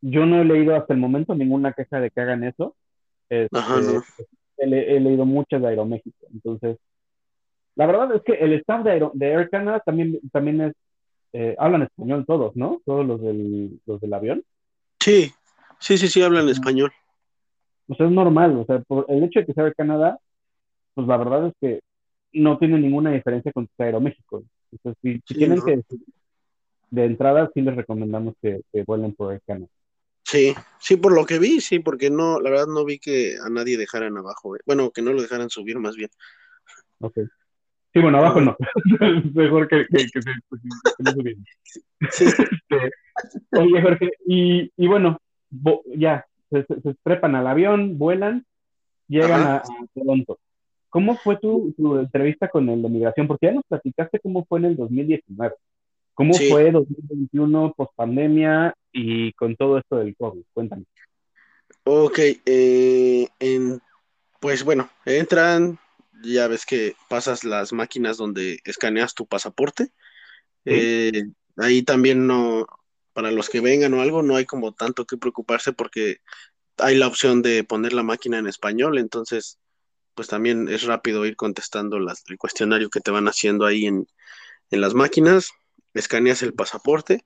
yo 0.02 0.26
no 0.26 0.42
he 0.42 0.46
leído 0.46 0.76
hasta 0.76 0.94
el 0.94 1.00
momento 1.00 1.34
ninguna 1.34 1.74
queja 1.74 2.00
de 2.00 2.12
que 2.12 2.22
hagan 2.22 2.44
eso. 2.44 2.76
Este, 3.30 3.58
he, 4.58 5.00
leído 5.00 5.26
muchas 5.26 5.62
de 5.62 5.68
Aeroméxico, 5.68 6.28
entonces 6.32 6.78
la 7.76 7.86
verdad 7.86 8.16
es 8.16 8.22
que 8.24 8.34
el 8.34 8.54
staff 8.54 8.84
de, 8.84 9.10
de 9.14 9.28
Air 9.28 9.50
Canada 9.50 9.82
también, 9.86 10.20
también 10.32 10.62
es, 10.62 10.74
eh, 11.34 11.56
hablan 11.58 11.84
español 11.84 12.26
todos, 12.26 12.56
¿no? 12.56 12.82
Todos 12.86 13.06
los 13.06 13.22
del, 13.22 13.80
los 13.86 14.00
del 14.00 14.14
avión. 14.14 14.44
Sí, 15.00 15.32
sí, 15.80 15.98
sí, 15.98 16.08
sí, 16.08 16.22
hablan 16.22 16.50
español. 16.50 16.92
O 17.88 17.96
sea, 17.96 18.08
es 18.08 18.12
normal, 18.12 18.58
o 18.58 18.66
sea, 18.66 18.80
por 18.80 19.06
el 19.10 19.24
hecho 19.24 19.40
de 19.40 19.46
que 19.46 19.54
sea 19.54 19.66
Air 19.66 19.76
Canada, 19.76 20.20
pues 20.94 21.08
la 21.08 21.18
verdad 21.18 21.48
es 21.48 21.54
que 21.60 21.82
no 22.34 22.58
tiene 22.58 22.80
ninguna 22.80 23.12
diferencia 23.12 23.52
con 23.52 23.68
Aeroméxico. 23.78 24.44
Entonces, 24.72 25.00
si, 25.02 25.22
si 25.28 25.38
tienen 25.38 25.62
que 25.62 25.82
de 26.92 27.06
entrada, 27.06 27.50
sí 27.54 27.62
les 27.62 27.76
recomendamos 27.76 28.36
que, 28.42 28.62
que 28.72 28.84
vuelen 28.84 29.14
por 29.14 29.34
Air 29.34 29.42
Canada. 29.46 29.70
Sí, 30.24 30.56
sí, 30.80 30.98
por 30.98 31.14
lo 31.14 31.26
que 31.26 31.38
vi, 31.38 31.62
sí, 31.62 31.80
porque 31.80 32.10
no, 32.10 32.40
la 32.40 32.50
verdad 32.50 32.68
no 32.68 32.84
vi 32.84 32.98
que 32.98 33.36
a 33.46 33.50
nadie 33.50 33.78
dejaran 33.78 34.18
abajo, 34.18 34.56
eh. 34.56 34.60
bueno, 34.66 34.90
que 34.90 35.04
no 35.04 35.14
lo 35.14 35.22
dejaran 35.22 35.50
subir 35.50 35.78
más 35.78 35.96
bien. 35.96 36.10
Ok. 37.00 37.20
Sí, 37.96 38.02
bueno, 38.02 38.18
abajo 38.18 38.42
no. 38.42 38.58
Mejor 39.34 39.70
que, 39.70 39.86
que, 39.88 40.06
que, 40.12 40.22
se 40.22 40.32
este, 42.02 42.92
Oye, 43.58 43.82
Jorge, 43.82 44.12
y, 44.28 44.70
y 44.76 44.88
bueno, 44.88 45.18
ya, 45.96 46.26
se, 46.50 46.66
se, 46.66 46.94
trepan 47.04 47.36
al 47.36 47.48
avión, 47.48 47.98
vuelan, 47.98 48.46
llegan 49.08 49.44
a, 49.44 49.64
Toronto. 49.94 50.40
¿Cómo 50.90 51.16
fue 51.16 51.38
tu, 51.38 51.74
tu, 51.78 51.98
entrevista 51.98 52.50
con 52.50 52.68
el 52.68 52.82
de 52.82 52.90
migración? 52.90 53.28
Porque 53.28 53.46
ya 53.46 53.54
nos 53.54 53.64
platicaste 53.64 54.20
cómo 54.20 54.44
fue 54.44 54.60
en 54.60 54.66
el 54.66 54.76
2019. 54.76 55.56
¿Cómo 56.16 56.34
fue 56.34 56.72
2021 56.72 57.76
post 57.78 57.94
pandemia 57.96 58.76
y 58.92 59.32
con 59.34 59.56
todo 59.56 59.78
esto 59.78 60.00
del 60.00 60.18
COVID? 60.18 60.44
Cuéntame. 60.54 60.84
Ok, 61.86 62.20
eh, 62.46 63.30
pues 64.42 64.66
bueno, 64.66 64.90
entran, 65.06 65.80
ya 66.24 66.48
ves 66.48 66.66
que 66.66 66.96
pasas 67.10 67.44
las 67.44 67.74
máquinas 67.74 68.18
donde 68.18 68.60
escaneas 68.64 69.14
tu 69.14 69.28
pasaporte. 69.28 69.92
Eh, 70.66 71.24
ahí 71.58 71.84
también 71.84 72.28
no, 72.28 72.66
para 73.14 73.32
los 73.32 73.50
que 73.50 73.62
vengan 73.62 73.94
o 73.94 74.02
algo, 74.02 74.24
no 74.24 74.36
hay 74.36 74.46
como 74.46 74.74
tanto 74.74 75.06
que 75.06 75.18
preocuparse 75.18 75.74
porque 75.74 76.22
hay 76.78 76.98
la 76.98 77.08
opción 77.08 77.42
de 77.42 77.64
poner 77.64 77.94
la 77.94 78.04
máquina 78.04 78.38
en 78.38 78.48
español, 78.48 78.98
entonces 78.98 79.60
pues 80.16 80.28
también 80.28 80.68
es 80.70 80.84
rápido 80.84 81.26
ir 81.26 81.36
contestando 81.36 81.98
el 81.98 82.38
cuestionario 82.38 82.90
que 82.90 83.02
te 83.02 83.12
van 83.12 83.28
haciendo 83.28 83.66
ahí 83.66 83.86
en, 83.86 84.08
en 84.72 84.82
las 84.82 84.94
máquinas, 84.94 85.52
escaneas 85.94 86.42
el 86.42 86.54
pasaporte 86.54 87.24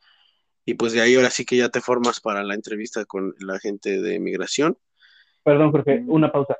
y 0.66 0.76
pues 0.76 0.94
de 0.94 1.02
ahí 1.02 1.16
ahora 1.16 1.30
sí 1.30 1.46
que 1.46 1.58
ya 1.58 1.70
te 1.70 1.82
formas 1.82 2.20
para 2.20 2.44
la 2.44 2.56
entrevista 2.56 3.06
con 3.06 3.34
la 3.40 3.60
gente 3.60 4.02
de 4.02 4.20
migración. 4.20 4.78
Perdón, 5.44 5.72
Jorge, 5.72 6.04
una 6.08 6.32
pausa. 6.32 6.58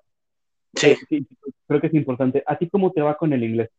Sí. 0.76 0.96
sí. 1.10 1.28
Creo 1.68 1.82
que 1.82 1.88
es 1.88 1.94
importante. 1.94 2.44
¿A 2.46 2.58
ti 2.58 2.70
cómo 2.70 2.92
te 2.92 3.02
va 3.02 3.18
con 3.18 3.34
el 3.34 3.44
inglés? 3.44 3.70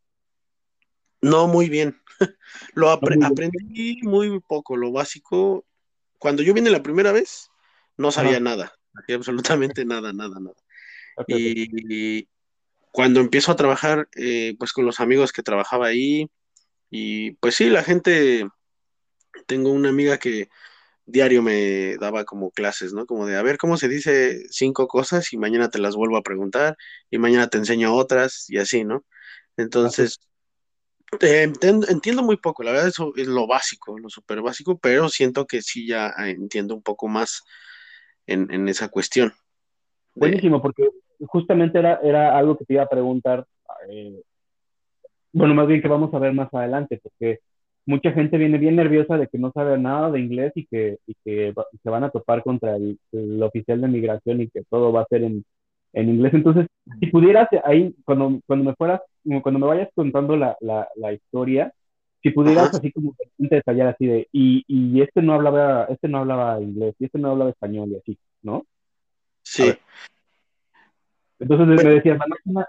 No, 1.22 1.48
muy 1.48 1.68
bien. 1.68 2.00
lo 2.74 2.90
aprendí 2.90 4.00
muy 4.02 4.40
poco, 4.40 4.76
lo 4.76 4.92
básico. 4.92 5.64
Cuando 6.18 6.42
yo 6.42 6.54
vine 6.54 6.70
la 6.70 6.82
primera 6.82 7.12
vez, 7.12 7.50
no 7.96 8.10
sabía 8.10 8.40
nada, 8.40 8.72
absolutamente 9.14 9.84
nada, 9.84 10.12
nada, 10.12 10.38
nada. 10.40 10.56
y, 11.26 12.28
cuando 12.92 13.20
empiezo 13.20 13.52
a 13.52 13.56
trabajar, 13.56 14.08
eh, 14.16 14.56
pues 14.58 14.72
con 14.72 14.84
los 14.84 15.00
amigos 15.00 15.32
que 15.32 15.42
trabajaba 15.42 15.86
ahí, 15.86 16.28
y 16.90 17.32
pues 17.32 17.54
sí, 17.54 17.70
la 17.70 17.84
gente, 17.84 18.48
tengo 19.46 19.70
una 19.70 19.90
amiga 19.90 20.18
que 20.18 20.48
diario 21.10 21.42
me 21.42 21.96
daba 21.96 22.24
como 22.24 22.50
clases, 22.50 22.92
¿no? 22.92 23.06
Como 23.06 23.26
de, 23.26 23.36
a 23.36 23.42
ver, 23.42 23.58
¿cómo 23.58 23.76
se 23.76 23.88
dice 23.88 24.42
cinco 24.50 24.88
cosas? 24.88 25.32
Y 25.32 25.38
mañana 25.38 25.68
te 25.68 25.78
las 25.78 25.96
vuelvo 25.96 26.16
a 26.16 26.22
preguntar, 26.22 26.76
y 27.10 27.18
mañana 27.18 27.48
te 27.48 27.58
enseño 27.58 27.94
otras, 27.94 28.48
y 28.48 28.58
así, 28.58 28.84
¿no? 28.84 29.04
Entonces, 29.56 30.20
entiendo, 31.20 32.22
muy 32.22 32.36
poco, 32.36 32.62
la 32.62 32.72
verdad 32.72 32.88
eso 32.88 33.12
es 33.16 33.26
lo 33.26 33.46
básico, 33.46 33.98
lo 33.98 34.08
súper 34.08 34.42
básico, 34.42 34.78
pero 34.78 35.08
siento 35.08 35.46
que 35.46 35.62
sí 35.62 35.86
ya 35.86 36.12
entiendo 36.18 36.74
un 36.74 36.82
poco 36.82 37.08
más 37.08 37.42
en, 38.26 38.68
esa 38.68 38.88
cuestión. 38.88 39.32
Buenísimo, 40.14 40.62
porque 40.62 40.88
justamente 41.26 41.78
era, 41.78 42.00
era 42.02 42.38
algo 42.38 42.56
que 42.56 42.64
te 42.64 42.74
iba 42.74 42.84
a 42.84 42.88
preguntar, 42.88 43.46
eh, 43.88 44.22
bueno, 45.32 45.54
más 45.54 45.66
bien 45.66 45.82
que 45.82 45.88
vamos 45.88 46.12
a 46.14 46.18
ver 46.18 46.32
más 46.32 46.52
adelante, 46.52 47.00
porque 47.02 47.40
mucha 47.86 48.12
gente 48.12 48.38
viene 48.38 48.58
bien 48.58 48.76
nerviosa 48.76 49.16
de 49.16 49.26
que 49.26 49.38
no 49.38 49.52
sabe 49.52 49.78
nada 49.78 50.10
de 50.10 50.20
inglés 50.20 50.52
y 50.54 50.66
que, 50.66 50.98
y 51.06 51.14
que 51.24 51.54
se 51.82 51.90
van 51.90 52.04
a 52.04 52.10
topar 52.10 52.42
contra 52.42 52.76
el, 52.76 52.98
oficial 53.42 53.80
de 53.80 53.88
migración 53.88 54.40
y 54.40 54.48
que 54.48 54.62
todo 54.64 54.92
va 54.92 55.02
a 55.02 55.06
ser 55.06 55.24
en, 55.24 55.44
en 55.92 56.08
inglés. 56.08 56.34
Entonces, 56.34 56.66
si 57.00 57.06
pudieras 57.06 57.48
ahí, 57.64 57.94
cuando, 58.04 58.40
cuando 58.46 58.64
me 58.70 58.74
fueras, 58.76 59.00
cuando 59.42 59.58
me 59.58 59.66
vayas 59.66 59.88
contando 59.94 60.36
la, 60.36 60.56
la, 60.60 60.88
la 60.96 61.12
historia, 61.12 61.72
si 62.22 62.30
pudieras 62.30 62.74
así 62.74 62.92
como 62.92 63.16
detallar 63.38 63.88
así 63.88 64.06
de, 64.06 64.28
y, 64.32 64.64
y 64.66 65.00
este 65.00 65.22
no 65.22 65.34
hablaba, 65.34 65.84
este 65.84 66.06
no 66.08 66.18
hablaba 66.18 66.60
inglés, 66.60 66.94
y 66.98 67.06
este 67.06 67.18
no 67.18 67.30
hablaba 67.30 67.50
español 67.50 67.88
y 67.90 67.96
así, 67.96 68.18
¿no? 68.42 68.66
Sí. 69.42 69.72
Entonces 71.38 71.66
me 71.66 71.90
decías, 71.90 72.18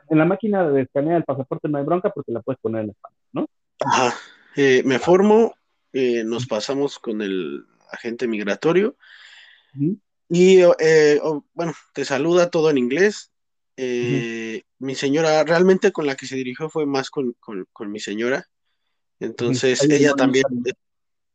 en 0.10 0.18
la 0.18 0.26
máquina 0.26 0.70
de 0.70 0.84
escanear 0.84 1.18
el 1.18 1.26
pasaporte 1.26 1.68
no 1.68 1.78
hay 1.78 1.84
bronca 1.84 2.10
porque 2.10 2.32
la 2.32 2.42
puedes 2.42 2.62
poner 2.62 2.86
en 2.86 2.90
español, 2.92 3.20
¿no? 3.34 3.48
Ajá. 3.86 4.16
Eh, 4.56 4.84
me 4.86 5.00
formo, 5.00 5.56
eh, 5.94 6.24
nos 6.24 6.46
pasamos 6.46 7.00
con 7.00 7.22
el 7.22 7.66
agente 7.92 8.28
migratorio. 8.28 8.96
Y 10.30 10.60
eh, 10.80 11.20
oh, 11.24 11.46
bueno, 11.54 11.74
te 11.94 12.06
saluda 12.06 12.50
todo 12.50 12.70
en 12.70 12.78
inglés. 12.78 13.32
Mi 13.78 14.96
señora, 14.96 15.44
realmente 15.44 15.92
con 15.92 16.06
la 16.06 16.16
que 16.16 16.28
se 16.28 16.36
dirigió 16.36 16.70
fue 16.70 16.86
más 16.86 17.10
con, 17.10 17.36
mi 17.88 18.00
señora. 18.00 18.48
Entonces, 19.20 19.82
ella 19.84 20.14
también, 20.14 20.46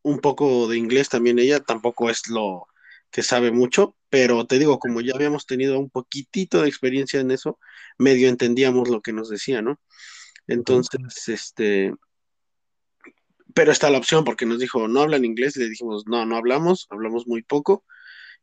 un 0.02 0.20
poco 0.20 0.68
de 0.68 0.76
inglés 0.76 1.08
también, 1.08 1.38
ella 1.38 1.60
tampoco 1.60 2.10
es 2.10 2.28
lo 2.28 2.66
que 3.10 3.22
sabe 3.22 3.50
mucho, 3.50 3.96
pero 4.10 4.46
te 4.46 4.58
digo, 4.58 4.78
como 4.78 5.00
ya 5.00 5.14
habíamos 5.14 5.46
tenido 5.46 5.78
un 5.78 5.90
poquitito 5.90 6.62
de 6.62 6.68
experiencia 6.68 7.20
en 7.20 7.30
eso, 7.30 7.58
medio 7.98 8.28
entendíamos 8.28 8.88
lo 8.88 9.00
que 9.00 9.12
nos 9.12 9.28
decía, 9.28 9.62
¿no? 9.62 9.80
Entonces, 10.46 11.28
este, 11.28 11.94
pero 13.57 13.72
está 13.72 13.88
la 13.88 13.96
opción 13.96 14.22
porque 14.22 14.44
nos 14.44 14.59
dijo, 14.59 14.86
no 14.86 15.00
hablan 15.00 15.24
inglés, 15.24 15.57
le 15.57 15.70
dijimos, 15.70 16.04
no, 16.07 16.26
no 16.26 16.36
hablamos, 16.36 16.86
hablamos 16.90 17.26
muy 17.26 17.42
poco, 17.42 17.86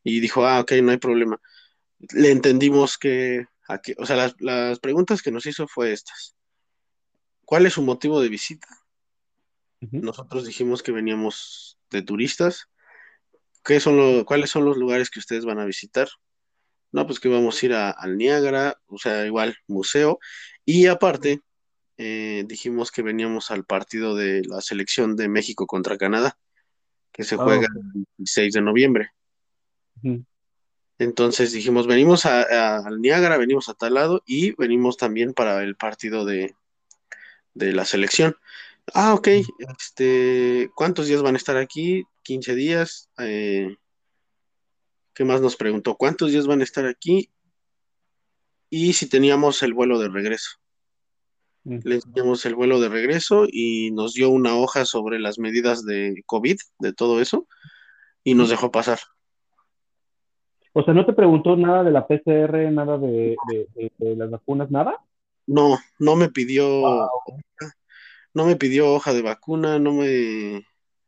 y 0.04 0.20
dijo, 0.22 0.48
ah, 0.48 0.60
ok, 0.62 0.72
no 0.82 0.90
hay 0.90 0.98
problema. 0.98 1.40
Le 2.16 2.32
entendimos 2.32 2.98
que, 2.98 3.46
aquí, 3.68 3.94
o 4.00 4.08
sea, 4.08 4.34
las, 4.40 4.80
preguntas 4.80 5.22
que 5.22 5.30
nos 5.30 5.46
hizo 5.46 5.68
fue 5.68 5.94
estas. 5.94 6.36
¿Cuál 7.46 7.68
es 7.68 7.74
su 7.74 7.84
motivo 7.84 8.22
de 8.22 8.30
visita? 8.30 8.68
Nosotros 9.82 10.48
dijimos 10.48 10.82
que 10.82 10.92
veníamos 10.92 11.78
de 11.92 12.02
turistas. 12.02 12.70
¿Qué 13.64 13.80
son 13.80 14.24
¿Cuáles 14.24 14.50
son 14.50 14.66
los 14.66 14.78
lugares 14.78 15.12
que 15.12 15.20
ustedes 15.20 15.46
van 15.46 15.60
a 15.60 15.66
visitar? 15.66 16.10
No, 16.92 17.06
pues 17.06 17.20
que 17.20 17.30
vamos 17.30 17.62
a 17.62 17.66
ir 17.68 17.74
al 17.76 18.18
Niágara, 18.18 18.82
o 18.88 18.98
sea, 18.98 19.28
igual, 19.28 19.56
museo. 19.68 20.18
Y 20.66 20.88
aparte, 20.88 21.42
eh, 21.98 22.44
dijimos 22.48 22.92
que 22.92 23.02
veníamos 23.02 23.52
al 23.52 23.66
partido 23.66 24.16
de 24.16 24.44
la 24.46 24.62
selección 24.62 25.16
de 25.16 25.30
México 25.30 25.68
contra 25.68 25.98
Canadá, 25.98 26.38
que 27.12 27.24
se 27.24 27.36
ah, 27.36 27.40
juega 27.40 27.68
el 27.76 28.06
6 28.26 28.54
de 28.54 28.62
noviembre. 28.62 29.12
Entonces 30.98 31.52
dijimos, 31.52 31.88
venimos 31.88 32.26
al 32.26 33.02
Niágara, 33.02 33.38
venimos 33.38 33.70
a 33.70 33.74
tal 33.74 33.96
lado 33.96 34.24
y 34.26 34.52
venimos 34.56 34.98
también 34.98 35.34
para 35.34 35.64
el 35.64 35.76
partido 35.76 36.26
de, 36.26 36.56
la 37.54 37.86
selección. 37.86 38.36
Ah, 38.94 39.14
ok, 39.14 39.28
este, 39.78 40.70
¿cuántos 40.76 41.08
días 41.08 41.22
van 41.22 41.36
a 41.36 41.38
estar 41.38 41.58
aquí? 41.58 42.04
15 42.24 42.56
días. 42.56 43.10
Eh, 43.20 43.76
¿Qué 45.14 45.24
más 45.24 45.42
nos 45.42 45.56
preguntó? 45.56 45.96
¿Cuántos 45.96 46.32
días 46.32 46.48
van 46.48 46.62
a 46.62 46.64
estar 46.64 46.86
aquí? 46.86 47.30
Y 48.70 48.94
si 48.94 49.08
teníamos 49.08 49.62
el 49.62 49.74
vuelo 49.74 50.00
de 50.00 50.10
regreso. 50.10 50.63
Le 51.66 51.96
enseñamos 51.96 52.46
el 52.46 52.56
vuelo 52.56 52.82
de 52.82 52.90
regreso 52.90 53.46
y 53.50 53.92
nos 53.92 54.14
dio 54.14 54.30
una 54.30 54.56
hoja 54.56 54.86
sobre 54.86 55.20
las 55.20 55.40
medidas 55.40 55.86
de 55.86 56.22
COVID, 56.26 56.58
de 56.80 56.94
todo 56.94 57.22
eso, 57.22 57.48
y 58.24 58.34
nos 58.34 58.50
dejó 58.50 58.72
pasar. 58.72 59.00
O 60.74 60.84
sea, 60.84 60.94
¿no 60.94 61.06
te 61.06 61.14
preguntó 61.14 61.56
nada 61.56 61.84
de 61.84 61.92
la 61.92 62.06
PCR, 62.06 62.72
nada 62.72 62.98
de, 62.98 63.36
las 64.00 64.30
vacunas, 64.30 64.72
nada? 64.72 64.98
No, 65.46 65.78
no 66.00 66.16
me 66.16 66.30
pidió, 66.30 67.10
no 68.34 68.46
me 68.46 68.56
pidió 68.56 68.92
hoja 68.92 69.14
de 69.14 69.22
vacuna, 69.22 69.80
no 69.80 69.94
me, 69.94 70.66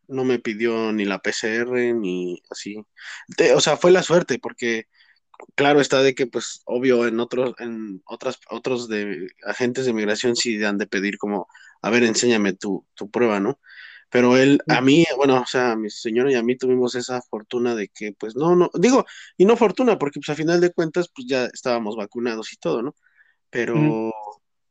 no 0.07 0.23
me 0.23 0.39
pidió 0.39 0.93
ni 0.93 1.03
la 1.03 1.19
PCR 1.19 1.95
ni 1.95 2.41
así. 2.49 2.85
o 3.55 3.59
sea, 3.59 3.75
fue 3.75 3.91
la 3.91 4.03
suerte 4.03 4.39
porque 4.39 4.85
claro 5.55 5.81
está 5.81 6.01
de 6.01 6.15
que 6.15 6.27
pues 6.27 6.61
obvio 6.65 7.07
en 7.07 7.19
otros 7.19 7.53
en 7.59 8.01
otras 8.05 8.39
otros 8.49 8.87
de 8.87 9.27
agentes 9.45 9.85
de 9.85 9.93
migración 9.93 10.35
sí 10.35 10.63
han 10.63 10.77
de 10.77 10.87
pedir 10.87 11.17
como 11.17 11.47
a 11.81 11.89
ver 11.89 12.03
enséñame 12.03 12.53
tu, 12.53 12.85
tu 12.93 13.09
prueba 13.09 13.39
no 13.39 13.59
pero 14.09 14.37
él 14.37 14.61
a 14.67 14.81
mí 14.81 15.05
bueno 15.17 15.41
o 15.41 15.45
sea 15.45 15.75
mi 15.75 15.89
señora 15.89 16.31
y 16.31 16.35
a 16.35 16.43
mí 16.43 16.57
tuvimos 16.57 16.95
esa 16.95 17.21
fortuna 17.21 17.75
de 17.75 17.89
que 17.89 18.13
pues 18.13 18.35
no 18.35 18.55
no 18.55 18.69
digo 18.73 19.05
y 19.37 19.45
no 19.45 19.57
fortuna 19.57 19.97
porque 19.97 20.19
pues 20.19 20.29
a 20.29 20.35
final 20.35 20.61
de 20.61 20.71
cuentas 20.71 21.09
pues 21.13 21.27
ya 21.27 21.45
estábamos 21.45 21.95
vacunados 21.95 22.53
y 22.53 22.57
todo 22.57 22.81
no 22.81 22.95
pero 23.49 24.11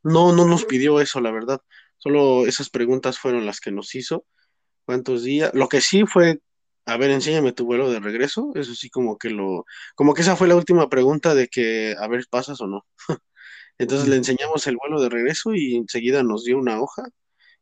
no 0.05 0.33
no 0.33 0.47
nos 0.47 0.65
pidió 0.67 1.01
eso 1.01 1.21
la 1.21 1.31
verdad. 1.31 1.61
Solo 1.97 2.47
esas 2.47 2.69
preguntas 2.69 3.19
fueron 3.19 3.47
las 3.47 3.61
que 3.61 3.73
nos 3.73 3.95
hizo. 3.95 4.27
Cuántos 4.85 5.25
días 5.25 5.51
lo 5.55 5.69
que 5.69 5.81
sí 5.81 6.05
fue 6.05 6.41
a 6.87 6.97
ver, 6.97 7.11
enséñame 7.11 7.53
tu 7.53 7.65
vuelo 7.65 7.91
de 7.91 8.01
regreso. 8.01 8.53
Eso 8.55 8.75
sí, 8.75 8.91
como 8.91 9.19
que 9.19 9.31
lo, 9.31 9.65
como 9.95 10.15
que 10.15 10.23
esa 10.23 10.37
fue 10.37 10.49
la 10.49 10.57
última 10.57 10.89
pregunta 10.89 11.35
de 11.35 11.49
que, 11.49 11.95
a 11.99 12.07
ver, 12.09 12.27
pasas 12.31 12.61
o 12.61 12.67
no. 12.67 12.87
Entonces 13.79 14.09
le 14.09 14.17
enseñamos 14.17 14.67
el 14.67 14.77
vuelo 14.77 15.01
de 15.01 15.09
regreso 15.09 15.55
y 15.55 15.77
enseguida 15.77 16.23
nos 16.23 16.45
dio 16.45 16.59
una 16.59 16.81
hoja 16.81 17.05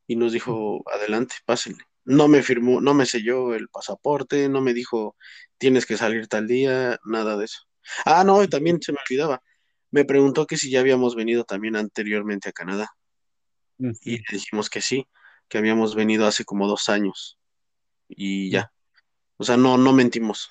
y 0.07 0.17
nos 0.17 0.33
dijo, 0.33 0.83
adelante, 0.93 1.37
pásenle. 1.47 1.85
No 2.05 2.29
me 2.29 2.43
firmó, 2.43 2.81
no 2.81 2.95
me 2.95 3.07
selló 3.07 3.55
el 3.55 3.69
pasaporte, 3.69 4.49
no 4.49 4.61
me 4.61 4.75
dijo, 4.75 5.17
tienes 5.59 5.87
que 5.87 5.97
salir 5.97 6.27
tal 6.27 6.49
día, 6.49 6.99
nada 7.05 7.37
de 7.37 7.45
eso. 7.45 7.61
Ah, 8.05 8.25
no, 8.25 8.47
también 8.49 8.83
se 8.83 8.93
me 8.93 8.99
olvidaba. 9.09 9.43
Me 9.91 10.05
preguntó 10.05 10.47
que 10.47 10.57
si 10.57 10.71
ya 10.71 10.81
habíamos 10.81 11.15
venido 11.15 11.45
también 11.45 11.77
anteriormente 11.77 12.49
a 12.49 12.53
Canadá. 12.53 12.91
Y 13.79 14.19
le 14.19 14.25
dijimos 14.31 14.71
que 14.71 14.81
sí, 14.81 15.09
que 15.49 15.59
habíamos 15.59 15.95
venido 15.95 16.27
hace 16.27 16.45
como 16.45 16.67
dos 16.69 16.89
años. 16.89 17.39
Y 18.09 18.51
ya. 18.51 18.73
O 19.43 19.45
sea, 19.45 19.57
no, 19.57 19.77
no 19.77 19.93
mentimos. 19.93 20.51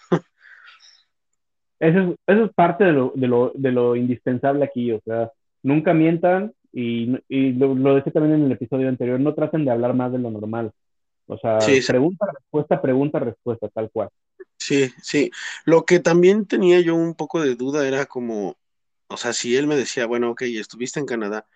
Eso 1.80 2.00
es, 2.00 2.16
eso 2.28 2.46
es 2.46 2.54
parte 2.54 2.84
de 2.84 2.92
lo, 2.92 3.14
de, 3.16 3.28
lo, 3.28 3.52
de 3.56 3.72
lo 3.72 3.96
indispensable 3.96 4.66
aquí, 4.66 4.92
o 4.92 5.02
sea, 5.04 5.32
nunca 5.64 5.94
mientan 5.94 6.54
y, 6.74 7.18
y 7.28 7.54
lo, 7.54 7.74
lo, 7.74 7.96
decía 7.96 8.12
también 8.12 8.36
en 8.36 8.46
el 8.46 8.52
episodio 8.52 8.90
anterior, 8.90 9.20
no 9.20 9.34
traten 9.34 9.66
de 9.66 9.72
hablar 9.72 9.96
más 9.96 10.12
de 10.12 10.20
lo 10.20 10.30
normal. 10.30 10.72
O 11.26 11.38
sea, 11.38 11.58
pregunta, 11.88 12.26
respuesta, 12.32 12.82
pregunta, 12.82 13.20
respuesta, 13.20 13.70
tal 13.70 13.90
cual. 13.90 14.10
Sí, 14.58 14.92
sí. 15.02 15.32
Lo 15.66 15.86
que 15.86 16.00
también 16.00 16.46
tenía 16.46 16.82
yo 16.82 16.94
un 16.94 17.16
poco 17.16 17.42
de 17.42 17.56
duda 17.56 17.88
era 17.88 18.06
como, 18.06 18.58
o 19.08 19.18
sea, 19.18 19.32
si 19.32 19.56
él 19.56 19.66
me 19.68 19.78
decía, 19.78 20.06
bueno, 20.06 20.32
ok, 20.32 20.42
estuviste 20.42 21.00
en 21.00 21.06
Canadá, 21.06 21.48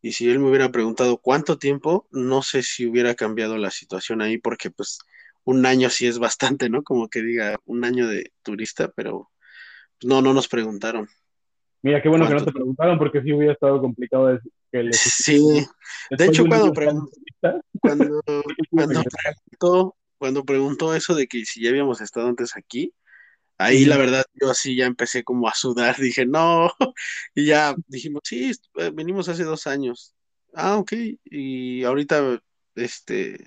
y 0.00 0.12
si 0.12 0.30
él 0.30 0.38
me 0.38 0.48
hubiera 0.48 0.70
preguntado 0.70 1.18
cuánto 1.18 1.58
tiempo, 1.58 2.06
no 2.12 2.42
sé 2.42 2.62
si 2.62 2.86
hubiera 2.86 3.14
cambiado 3.14 3.58
la 3.58 3.70
situación 3.70 4.22
ahí, 4.22 4.38
porque 4.38 4.70
pues 4.70 5.00
un 5.46 5.64
año 5.64 5.88
sí 5.90 6.06
es 6.06 6.18
bastante, 6.18 6.68
¿no? 6.68 6.82
Como 6.82 7.08
que 7.08 7.22
diga 7.22 7.56
un 7.64 7.84
año 7.84 8.08
de 8.08 8.32
turista, 8.42 8.92
pero 8.94 9.30
no, 10.02 10.20
no 10.20 10.34
nos 10.34 10.48
preguntaron. 10.48 11.08
Mira, 11.82 12.02
qué 12.02 12.08
bueno 12.08 12.26
que 12.26 12.34
no 12.34 12.44
te 12.44 12.52
preguntaron, 12.52 12.98
porque 12.98 13.22
sí 13.22 13.32
hubiera 13.32 13.52
estado 13.52 13.80
complicado 13.80 14.40
que. 14.72 14.88
Sí, 14.92 15.64
de 16.10 16.24
hecho 16.26 16.44
cuando, 16.48 16.72
cuando, 17.80 18.22
cuando, 18.70 19.02
preguntó, 19.04 19.96
cuando 20.18 20.44
preguntó 20.44 20.94
eso 20.96 21.14
de 21.14 21.28
que 21.28 21.44
si 21.44 21.62
ya 21.62 21.70
habíamos 21.70 22.00
estado 22.00 22.26
antes 22.26 22.56
aquí, 22.56 22.92
ahí 23.56 23.84
la 23.84 23.98
verdad 23.98 24.24
yo 24.34 24.50
así 24.50 24.74
ya 24.74 24.86
empecé 24.86 25.22
como 25.22 25.48
a 25.48 25.54
sudar, 25.54 25.96
dije, 26.00 26.26
no, 26.26 26.72
y 27.36 27.46
ya 27.46 27.76
dijimos, 27.86 28.22
sí, 28.24 28.50
eh, 28.78 28.90
venimos 28.92 29.28
hace 29.28 29.44
dos 29.44 29.68
años. 29.68 30.12
Ah, 30.54 30.76
ok, 30.76 30.92
y 31.24 31.84
ahorita, 31.84 32.40
este, 32.74 33.38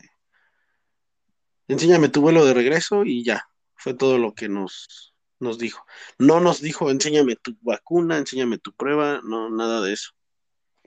enséñame 1.69 2.09
tu 2.09 2.21
vuelo 2.21 2.45
de 2.45 2.53
regreso 2.53 3.05
y 3.05 3.23
ya, 3.23 3.49
fue 3.75 3.93
todo 3.93 4.17
lo 4.17 4.33
que 4.33 4.49
nos, 4.49 5.13
nos 5.39 5.57
dijo. 5.57 5.85
No 6.17 6.41
nos 6.41 6.61
dijo, 6.61 6.91
enséñame 6.91 7.37
tu 7.37 7.55
vacuna, 7.61 8.17
enséñame 8.17 8.57
tu 8.57 8.73
prueba, 8.73 9.21
no, 9.23 9.49
nada 9.49 9.81
de 9.81 9.93
eso. 9.93 10.11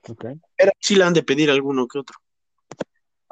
Okay. 0.06 0.34
Pero 0.56 0.72
sí 0.78 0.96
le 0.96 1.04
han 1.04 1.14
de 1.14 1.22
pedir 1.22 1.50
alguno 1.50 1.86
que 1.86 1.98
otro. 1.98 2.18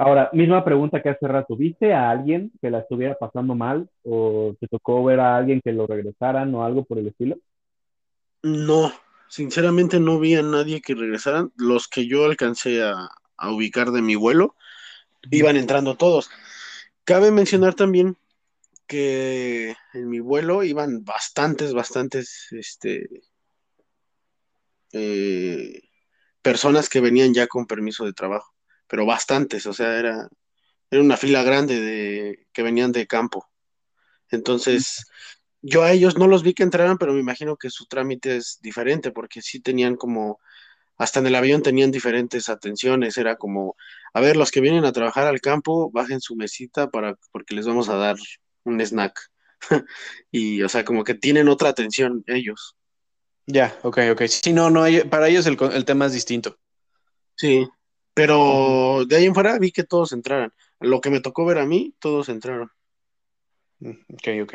Ahora, 0.02 0.30
misma 0.32 0.64
pregunta 0.64 1.02
que 1.02 1.10
hace 1.10 1.28
rato, 1.28 1.54
¿viste 1.56 1.92
a 1.92 2.08
alguien 2.08 2.50
que 2.62 2.70
la 2.70 2.78
estuviera 2.78 3.18
pasando 3.18 3.54
mal 3.54 3.86
o 4.02 4.56
te 4.58 4.66
tocó 4.66 5.04
ver 5.04 5.20
a 5.20 5.36
alguien 5.36 5.60
que 5.62 5.72
lo 5.72 5.86
regresaran 5.86 6.54
o 6.54 6.64
algo 6.64 6.84
por 6.84 6.98
el 6.98 7.08
estilo? 7.08 7.36
No, 8.42 8.90
sinceramente 9.28 10.00
no 10.00 10.18
vi 10.18 10.36
a 10.36 10.42
nadie 10.42 10.80
que 10.80 10.94
regresaran. 10.94 11.52
Los 11.54 11.86
que 11.86 12.06
yo 12.06 12.24
alcancé 12.24 12.82
a, 12.82 13.10
ubicar 13.50 13.90
de 13.90 14.00
mi 14.00 14.14
vuelo, 14.14 14.54
iban 15.30 15.58
entrando 15.58 15.96
todos. 15.96 16.30
Cabe 17.04 17.30
mencionar 17.30 17.74
también 17.74 18.16
que 18.86 19.76
en 19.92 20.08
mi 20.08 20.20
vuelo 20.20 20.62
iban 20.62 21.04
bastantes, 21.04 21.72
bastantes, 21.72 22.48
este, 22.50 23.08
eh, 24.92 25.82
personas 26.42 26.88
que 26.88 27.00
venían 27.00 27.34
ya 27.34 27.46
con 27.46 27.66
permiso 27.66 28.04
de 28.04 28.12
trabajo 28.12 28.52
pero 28.90 29.06
bastantes, 29.06 29.66
o 29.66 29.72
sea, 29.72 29.96
era, 29.96 30.28
era 30.90 31.00
una 31.00 31.16
fila 31.16 31.44
grande 31.44 31.80
de, 31.80 32.48
que 32.52 32.64
venían 32.64 32.90
de 32.90 33.06
campo. 33.06 33.48
Entonces, 34.30 35.06
yo 35.62 35.84
a 35.84 35.92
ellos 35.92 36.18
no 36.18 36.26
los 36.26 36.42
vi 36.42 36.54
que 36.54 36.64
entraran, 36.64 36.98
pero 36.98 37.12
me 37.12 37.20
imagino 37.20 37.56
que 37.56 37.70
su 37.70 37.86
trámite 37.86 38.36
es 38.36 38.58
diferente, 38.60 39.12
porque 39.12 39.42
sí 39.42 39.60
tenían 39.60 39.94
como, 39.94 40.40
hasta 40.98 41.20
en 41.20 41.28
el 41.28 41.36
avión 41.36 41.62
tenían 41.62 41.92
diferentes 41.92 42.48
atenciones, 42.48 43.16
era 43.16 43.36
como, 43.36 43.76
a 44.12 44.20
ver, 44.20 44.36
los 44.36 44.50
que 44.50 44.60
vienen 44.60 44.84
a 44.84 44.92
trabajar 44.92 45.26
al 45.26 45.40
campo, 45.40 45.90
bajen 45.90 46.20
su 46.20 46.36
mesita 46.36 46.90
para, 46.90 47.16
porque 47.32 47.54
les 47.54 47.66
vamos 47.66 47.88
a 47.88 47.96
dar 47.96 48.16
un 48.64 48.80
snack. 48.80 49.18
y, 50.30 50.62
o 50.62 50.68
sea, 50.68 50.84
como 50.84 51.04
que 51.04 51.14
tienen 51.14 51.48
otra 51.48 51.68
atención 51.68 52.24
ellos. 52.26 52.76
Ya, 53.46 53.78
ok, 53.82 53.98
ok. 54.12 54.22
Sí, 54.26 54.52
no, 54.52 54.70
no, 54.70 54.84
para 55.08 55.28
ellos 55.28 55.46
el, 55.46 55.56
el 55.72 55.84
tema 55.84 56.06
es 56.06 56.12
distinto. 56.12 56.58
Sí, 57.36 57.66
pero 58.14 59.04
de 59.06 59.16
ahí 59.16 59.24
en 59.24 59.34
fuera 59.34 59.58
vi 59.58 59.72
que 59.72 59.84
todos 59.84 60.12
entraran. 60.12 60.52
Lo 60.78 61.00
que 61.00 61.10
me 61.10 61.20
tocó 61.20 61.44
ver 61.44 61.58
a 61.58 61.66
mí, 61.66 61.94
todos 61.98 62.28
entraron. 62.28 62.70
Mm, 63.80 63.96
ok, 64.14 64.28
ok. 64.42 64.54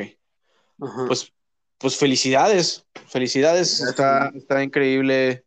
Pues, 1.06 1.32
pues 1.78 1.96
felicidades, 1.96 2.86
felicidades. 3.08 3.80
Está, 3.80 4.30
está, 4.34 4.62
increíble 4.62 5.44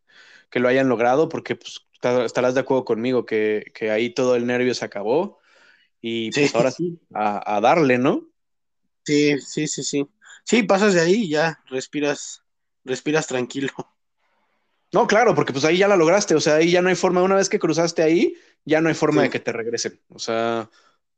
que 0.50 0.60
lo 0.60 0.68
hayan 0.68 0.88
logrado 0.88 1.28
porque 1.28 1.56
pues, 1.56 1.80
estarás 2.24 2.54
de 2.54 2.60
acuerdo 2.60 2.84
conmigo 2.84 3.26
que, 3.26 3.72
ahí 3.90 4.10
todo 4.10 4.36
el 4.36 4.46
nervio 4.46 4.74
se 4.74 4.84
acabó 4.84 5.38
y 6.00 6.30
pues 6.32 6.54
ahora 6.54 6.70
sí, 6.70 6.98
a, 7.12 7.56
a, 7.56 7.60
darle, 7.60 7.98
¿no? 7.98 8.26
Sí, 9.04 9.38
sí, 9.40 9.66
sí, 9.66 9.82
sí. 9.82 10.08
Sí, 10.44 10.62
pasas 10.62 10.94
de 10.94 11.00
ahí 11.00 11.24
y 11.24 11.28
ya 11.30 11.60
respiras, 11.68 12.42
respiras 12.84 13.26
tranquilo. 13.26 13.70
No, 14.92 15.06
claro, 15.06 15.34
porque 15.34 15.52
pues 15.52 15.64
ahí 15.64 15.78
ya 15.78 15.86
la 15.86 15.96
lograste, 15.96 16.34
o 16.34 16.40
sea, 16.40 16.56
ahí 16.56 16.72
ya 16.72 16.82
no 16.82 16.88
hay 16.88 16.96
forma, 16.96 17.22
una 17.22 17.36
vez 17.36 17.48
que 17.48 17.60
cruzaste 17.60 18.02
ahí, 18.02 18.34
ya 18.64 18.80
no 18.80 18.88
hay 18.88 18.94
forma 18.94 19.22
de 19.22 19.30
que 19.30 19.38
te 19.38 19.52
regresen, 19.52 20.00
o 20.08 20.18
sea, 20.18 20.68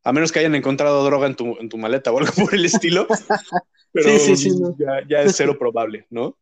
a 0.05 0.13
menos 0.13 0.31
que 0.31 0.41
hayan 0.41 0.55
encontrado 0.55 1.03
droga 1.05 1.27
en 1.27 1.37
tu, 1.37 1.57
en 1.59 1.71
tu 1.71 1.79
maleta 1.79 2.13
o 2.13 2.19
algo 2.19 2.33
por 2.33 2.55
el 2.55 2.67
estilo, 2.67 3.07
pero 3.93 4.11
sí, 4.19 4.37
sí, 4.37 4.51
sí, 4.51 4.61
ya, 5.09 5.23
es 5.23 5.37
cero 5.37 5.57
probable, 5.59 6.07
¿no? 6.11 6.37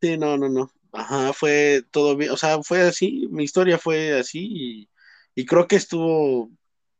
Sí, 0.00 0.16
no, 0.16 0.38
no, 0.38 0.48
no, 0.48 0.70
ajá, 0.92 1.32
fue 1.32 1.82
todo 1.90 2.16
bien, 2.16 2.30
o 2.30 2.36
sea, 2.36 2.62
fue 2.62 2.82
así, 2.82 3.26
mi 3.30 3.44
historia 3.44 3.78
fue 3.78 4.18
así 4.18 4.48
y, 4.50 4.90
y 5.34 5.46
creo 5.46 5.66
que 5.66 5.76
estuvo, 5.76 6.50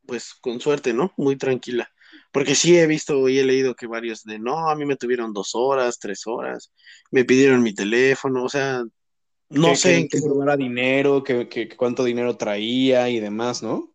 pues, 0.07 0.35
con 0.35 0.61
suerte, 0.61 0.93
¿no? 0.93 1.13
Muy 1.17 1.37
tranquila. 1.37 1.91
Porque 2.33 2.55
sí 2.55 2.77
he 2.77 2.87
visto 2.87 3.29
y 3.29 3.39
he 3.39 3.45
leído 3.45 3.75
que 3.75 3.87
varios 3.87 4.25
de 4.25 4.39
no, 4.39 4.69
a 4.69 4.77
mí 4.77 4.85
me 4.85 4.97
tuvieron 4.97 5.33
dos 5.33 5.55
horas, 5.55 5.99
tres 5.99 6.27
horas, 6.27 6.73
me 7.11 7.25
pidieron 7.25 7.63
mi 7.63 7.75
teléfono, 7.75 8.45
o 8.45 8.49
sea, 8.49 8.83
no 9.51 9.75
sé 9.77 9.97
en 9.97 10.09
qué 10.09 10.21
probara 10.21 10.57
dinero, 10.57 11.23
que, 11.23 11.69
cuánto 11.77 12.05
dinero 12.05 12.37
traía 12.37 13.09
y 13.09 13.21
demás, 13.21 13.63
¿no? 13.63 13.95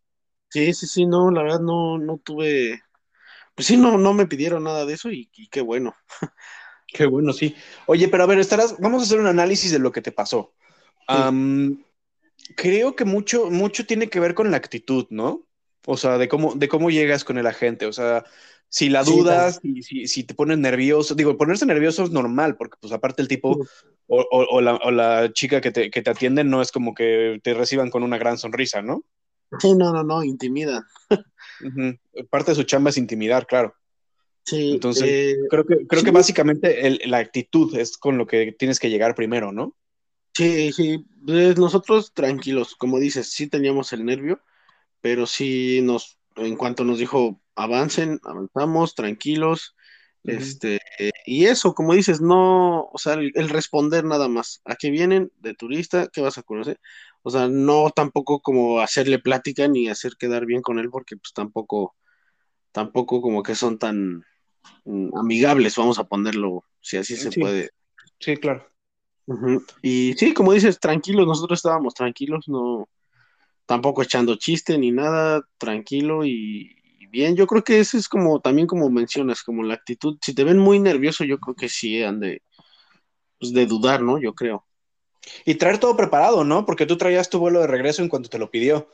Sí, 0.49 0.73
sí, 0.73 0.87
sí, 0.87 1.05
no, 1.05 1.31
la 1.31 1.43
verdad 1.43 1.59
no, 1.59 1.97
no 1.97 2.17
tuve, 2.17 2.81
pues 3.55 3.67
sí, 3.67 3.77
no, 3.77 3.97
no 3.97 4.13
me 4.13 4.27
pidieron 4.27 4.63
nada 4.63 4.85
de 4.85 4.93
eso 4.93 5.11
y, 5.11 5.29
qué 5.51 5.61
bueno. 5.61 5.95
Qué 6.93 7.07
bueno, 7.07 7.33
sí. 7.33 7.55
Oye, 7.87 8.07
pero 8.07 8.23
a 8.23 8.27
ver, 8.27 8.39
estarás, 8.39 8.79
vamos 8.79 9.01
a 9.01 9.05
hacer 9.05 9.19
un 9.19 9.27
análisis 9.27 9.71
de 9.71 9.79
lo 9.79 9.91
que 9.91 10.01
te 10.01 10.11
pasó. 10.11 10.53
creo 12.55 12.95
que 12.95 13.05
mucho, 13.05 13.49
mucho 13.49 13.85
tiene 13.85 14.09
que 14.09 14.19
ver 14.19 14.35
con 14.35 14.51
la 14.51 14.57
actitud, 14.57 15.07
¿no? 15.09 15.45
O 15.85 15.97
sea, 15.97 16.17
de 16.17 16.29
cómo, 16.29 16.53
de 16.55 16.67
cómo 16.67 16.91
llegas 16.91 17.25
con 17.25 17.37
el 17.37 17.47
agente. 17.47 17.87
O 17.87 17.93
sea, 17.93 18.23
si 18.69 18.89
la 18.89 19.03
dudas, 19.03 19.59
si, 19.81 20.07
si, 20.07 20.23
te 20.23 20.35
pones 20.35 20.59
nervioso, 20.59 21.15
digo, 21.15 21.35
ponerse 21.35 21.65
nervioso 21.65 22.03
es 22.03 22.11
normal, 22.11 22.55
porque 22.55 22.77
pues 22.79 22.93
aparte 22.93 23.21
el 23.21 23.27
tipo 23.27 23.59
o, 24.07 24.25
o, 24.31 24.61
la, 24.61 24.75
o 24.75 24.91
la, 24.91 25.33
chica 25.33 25.61
que 25.61 25.71
te, 25.71 25.89
que 25.89 26.01
te 26.01 26.09
atiende 26.09 26.43
no 26.43 26.61
es 26.61 26.71
como 26.71 26.93
que 26.93 27.39
te 27.43 27.53
reciban 27.53 27.89
con 27.89 28.03
una 28.03 28.17
gran 28.17 28.37
sonrisa, 28.37 28.81
¿no? 28.81 29.03
Sí, 29.59 29.75
no, 29.75 29.91
no, 29.91 30.03
no, 30.03 30.23
intimidan. 30.23 30.83
Parte 32.29 32.51
de 32.51 32.55
su 32.55 32.63
chamba 32.63 32.89
es 32.89 32.97
intimidar, 32.97 33.45
claro. 33.47 33.75
Sí. 34.43 34.71
Entonces, 34.73 35.03
eh, 35.05 35.37
creo 35.49 35.65
que, 35.65 35.87
creo 35.87 36.03
que 36.03 36.11
básicamente 36.11 36.87
el, 36.87 37.01
la 37.05 37.19
actitud 37.19 37.75
es 37.77 37.97
con 37.97 38.17
lo 38.17 38.27
que 38.27 38.51
tienes 38.51 38.79
que 38.79 38.89
llegar 38.89 39.15
primero, 39.15 39.51
¿no? 39.51 39.75
Sí, 40.33 40.71
sí. 40.73 41.05
Pues 41.25 41.57
nosotros 41.57 42.13
tranquilos, 42.13 42.75
como 42.75 42.99
dices, 42.99 43.31
sí 43.31 43.47
teníamos 43.47 43.93
el 43.93 44.05
nervio, 44.05 44.41
pero 45.01 45.25
sí 45.25 45.81
nos, 45.83 46.19
en 46.35 46.55
cuanto 46.55 46.83
nos 46.83 46.99
dijo 46.99 47.41
avancen, 47.55 48.19
avanzamos, 48.23 48.95
tranquilos. 48.95 49.75
Este, 50.23 50.79
y 51.25 51.45
eso, 51.45 51.73
como 51.73 51.93
dices, 51.93 52.21
no, 52.21 52.85
o 52.85 52.97
sea, 52.97 53.13
el, 53.15 53.49
responder 53.49 54.05
nada 54.05 54.29
más, 54.29 54.61
¿a 54.63 54.75
qué 54.75 54.89
vienen 54.89 55.31
de 55.39 55.53
turista? 55.53 56.07
¿Qué 56.07 56.21
vas 56.21 56.37
a 56.37 56.43
conocer? 56.43 56.79
O 57.23 57.29
sea, 57.29 57.49
no 57.49 57.89
tampoco 57.89 58.39
como 58.41 58.79
hacerle 58.79 59.19
plática 59.19 59.67
ni 59.67 59.89
hacer 59.89 60.13
quedar 60.17 60.45
bien 60.45 60.61
con 60.61 60.79
él, 60.79 60.89
porque 60.89 61.17
pues 61.17 61.33
tampoco, 61.33 61.95
tampoco 62.71 63.21
como 63.21 63.43
que 63.43 63.55
son 63.55 63.77
tan 63.77 64.23
amigables, 65.15 65.75
vamos 65.75 65.99
a 65.99 66.03
ponerlo, 66.03 66.63
si 66.81 66.97
así 66.97 67.15
se 67.15 67.31
puede. 67.31 67.71
Sí, 68.19 68.37
claro. 68.37 68.67
Y 69.81 70.13
sí, 70.13 70.33
como 70.33 70.53
dices, 70.53 70.79
tranquilos, 70.79 71.25
nosotros 71.25 71.59
estábamos 71.59 71.93
tranquilos, 71.93 72.47
no, 72.47 72.89
tampoco 73.65 74.01
echando 74.03 74.35
chiste 74.35 74.77
ni 74.77 74.91
nada, 74.91 75.47
tranquilo 75.57 76.25
y, 76.25 76.75
bien. 77.09 77.35
Yo 77.35 77.45
creo 77.45 77.63
que 77.63 77.79
eso 77.79 77.95
es 77.97 78.09
como, 78.09 78.39
también 78.39 78.65
como 78.65 78.89
mencionas, 78.89 79.43
como 79.43 79.61
la 79.61 79.75
actitud. 79.75 80.17
Si 80.19 80.33
te 80.33 80.43
ven 80.43 80.57
muy 80.57 80.79
nervioso, 80.79 81.23
yo 81.23 81.37
creo 81.37 81.55
que 81.55 81.69
sí 81.69 82.01
han 82.01 82.19
de, 82.19 82.41
pues 83.39 83.53
de 83.53 83.67
dudar, 83.67 84.01
¿no? 84.01 84.19
Yo 84.19 84.33
creo. 84.33 84.65
Y 85.45 85.55
traer 85.55 85.77
todo 85.77 85.95
preparado, 85.95 86.43
¿no? 86.43 86.65
Porque 86.65 86.87
tú 86.87 86.97
traías 86.97 87.29
tu 87.29 87.37
vuelo 87.37 87.61
de 87.61 87.67
regreso 87.67 88.01
en 88.01 88.09
cuanto 88.09 88.29
te 88.29 88.39
lo 88.39 88.49
pidió. 88.49 88.89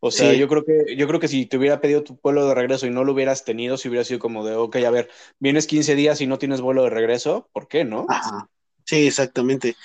O 0.00 0.10
sea, 0.10 0.32
yo 0.32 0.46
creo 0.46 0.64
que, 0.64 0.96
yo 0.96 1.08
creo 1.08 1.18
que 1.18 1.26
si 1.26 1.46
te 1.46 1.56
hubiera 1.56 1.80
pedido 1.80 2.04
tu 2.04 2.18
vuelo 2.22 2.46
de 2.46 2.54
regreso 2.54 2.86
y 2.86 2.90
no 2.90 3.02
lo 3.02 3.12
hubieras 3.12 3.44
tenido, 3.44 3.76
si 3.76 3.88
hubiera 3.88 4.04
sido 4.04 4.20
como 4.20 4.46
de, 4.46 4.54
ok, 4.54 4.76
a 4.76 4.90
ver, 4.90 5.10
vienes 5.40 5.66
15 5.66 5.96
días 5.96 6.20
y 6.20 6.26
no 6.26 6.38
tienes 6.38 6.60
vuelo 6.60 6.84
de 6.84 6.90
regreso, 6.90 7.48
¿por 7.52 7.66
qué 7.66 7.84
no? 7.84 8.06
Ajá. 8.08 8.48
Sí, 8.84 9.06
exactamente. 9.06 9.76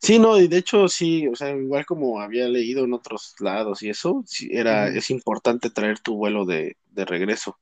Sí, 0.00 0.18
no, 0.18 0.38
y 0.38 0.46
de 0.46 0.58
hecho 0.58 0.88
sí, 0.88 1.26
o 1.26 1.34
sea, 1.34 1.50
igual 1.50 1.84
como 1.84 2.20
había 2.20 2.48
leído 2.48 2.84
en 2.84 2.92
otros 2.92 3.34
lados 3.40 3.82
y 3.82 3.90
eso, 3.90 4.22
sí, 4.26 4.48
era, 4.52 4.88
es 4.88 5.10
importante 5.10 5.70
traer 5.70 6.00
tu 6.00 6.16
vuelo 6.16 6.44
de, 6.44 6.76
regreso. 6.94 7.58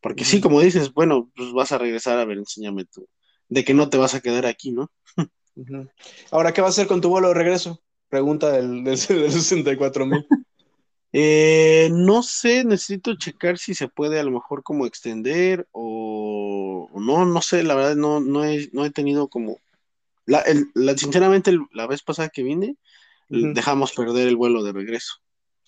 Porque 0.00 0.24
sí, 0.24 0.40
como 0.40 0.60
dices, 0.60 0.92
bueno, 0.92 1.30
pues 1.34 1.52
vas 1.52 1.72
a 1.72 1.78
regresar, 1.78 2.18
a 2.18 2.26
ver, 2.26 2.36
enséñame 2.36 2.84
tú, 2.84 3.08
de 3.48 3.64
que 3.64 3.72
no 3.72 3.88
te 3.88 3.96
vas 3.96 4.14
a 4.14 4.20
quedar 4.20 4.44
aquí, 4.44 4.70
¿no? 4.70 4.90
Ahora, 6.30 6.52
¿qué 6.52 6.60
vas 6.60 6.70
a 6.70 6.82
hacer 6.82 6.86
con 6.88 7.00
tu 7.00 7.08
vuelo 7.08 7.28
de 7.28 7.34
regreso? 7.34 7.80
Pregunta 8.08 8.52
del, 8.52 8.84
del, 8.84 8.98
64 8.98 10.04
mil. 10.04 10.26
Eh, 11.16 11.90
no 11.92 12.24
sé, 12.24 12.64
necesito 12.64 13.14
checar 13.16 13.56
si 13.56 13.72
se 13.72 13.86
puede 13.86 14.18
a 14.18 14.24
lo 14.24 14.32
mejor 14.32 14.64
como 14.64 14.84
extender 14.84 15.68
o, 15.70 16.88
o 16.92 17.00
no, 17.00 17.24
no 17.24 17.40
sé, 17.40 17.62
la 17.62 17.76
verdad 17.76 17.94
no, 17.94 18.18
no, 18.18 18.44
he, 18.44 18.68
no 18.72 18.84
he 18.84 18.90
tenido 18.90 19.28
como... 19.28 19.58
La, 20.26 20.40
el- 20.40 20.66
la- 20.74 20.96
sinceramente, 20.96 21.50
el- 21.50 21.66
la 21.72 21.86
vez 21.86 22.02
pasada 22.02 22.30
que 22.30 22.42
vine, 22.42 22.76
dejamos 23.28 23.92
perder 23.92 24.26
el 24.26 24.36
vuelo 24.36 24.64
de 24.64 24.72
regreso. 24.72 25.14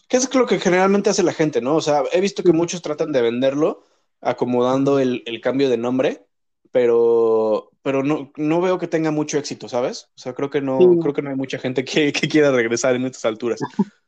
¿Qué 0.09 0.16
es 0.16 0.34
lo 0.34 0.47
que 0.47 0.59
generalmente 0.59 1.11
hace 1.11 1.22
la 1.22 1.32
gente, 1.32 1.61
no? 1.61 1.76
O 1.76 1.80
sea, 1.80 2.03
he 2.12 2.20
visto 2.20 2.42
que 2.42 2.53
muchos 2.53 2.82
tratan 2.82 3.12
de 3.12 3.22
venderlo 3.22 3.84
acomodando 4.20 4.99
el, 4.99 5.22
el 5.26 5.40
cambio 5.40 5.68
de 5.68 5.76
nombre, 5.76 6.26
pero, 6.72 7.70
pero 7.82 8.03
no, 8.03 8.32
no 8.36 8.61
veo 8.61 8.78
que 8.78 8.88
tenga 8.88 9.12
mucho 9.12 9.38
éxito, 9.38 9.68
¿sabes? 9.68 10.09
O 10.16 10.18
sea, 10.18 10.34
creo 10.34 10.51
que 10.51 10.61
no, 10.61 10.78
Sí. 10.80 10.99
creo 11.01 11.14
que 11.14 11.22
no 11.22 11.30
hay 11.30 11.36
mucha 11.36 11.59
gente 11.59 11.84
que, 11.84 12.12
que 12.12 12.28
quiera 12.28 12.51
regresar 12.51 12.97
en 12.97 13.05
estas 13.07 13.24
alturas. 13.24 13.61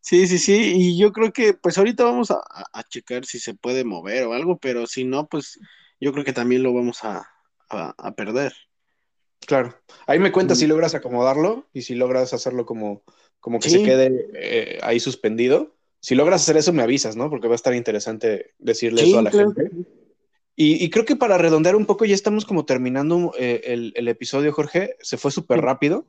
Sí, 0.00 0.26
sí, 0.26 0.38
sí, 0.38 0.72
y 0.76 0.98
yo 0.98 1.12
creo 1.12 1.32
que 1.32 1.54
pues 1.54 1.76
ahorita 1.78 2.04
vamos 2.04 2.30
a, 2.30 2.40
a- 2.72 2.82
checar 2.88 3.24
si 3.24 3.38
se 3.38 3.54
puede 3.54 3.84
mover 3.84 4.24
o 4.24 4.32
algo, 4.32 4.58
pero 4.58 4.86
si 4.86 5.04
no, 5.04 5.28
pues 5.28 5.58
yo 6.00 6.12
creo 6.12 6.24
que 6.24 6.32
también 6.32 6.62
lo 6.62 6.72
vamos 6.72 7.04
a, 7.04 7.28
a- 7.68 7.94
a 7.98 8.14
perder. 8.14 8.52
Claro. 9.46 9.74
Ahí 10.06 10.18
me 10.18 10.32
cuentas 10.32 10.58
Mm. 10.58 10.60
si 10.60 10.66
logras 10.66 10.94
acomodarlo 10.94 11.68
y 11.72 11.82
si 11.82 11.94
logras 11.94 12.32
hacerlo 12.32 12.66
como, 12.66 13.02
como 13.40 13.58
que 13.58 13.70
Sí. 13.70 13.78
se 13.78 13.82
quede 13.84 14.28
eh, 14.34 14.78
ahí 14.82 15.00
suspendido. 15.00 15.76
Si 16.00 16.14
logras 16.14 16.42
hacer 16.42 16.56
eso, 16.56 16.72
me 16.72 16.82
avisas, 16.82 17.16
¿no? 17.16 17.28
Porque 17.28 17.48
va 17.48 17.54
a 17.54 17.56
estar 17.56 17.74
interesante 17.74 18.54
decirle 18.58 19.02
Sí, 19.02 19.10
eso 19.10 19.18
a 19.18 19.22
la 19.22 19.30
claro. 19.30 19.52
gente. 19.54 19.70
Y, 20.56 20.82
y 20.84 20.90
creo 20.90 21.04
que 21.04 21.16
para 21.16 21.38
redondear 21.38 21.74
un 21.76 21.86
poco, 21.86 22.04
ya 22.04 22.14
estamos 22.14 22.44
como 22.44 22.64
terminando 22.64 23.32
eh, 23.38 23.62
el, 23.64 23.92
el 23.96 24.08
episodio, 24.08 24.52
Jorge. 24.52 24.96
Se 25.00 25.16
fue 25.16 25.30
súper 25.30 25.60
rápido. 25.60 26.06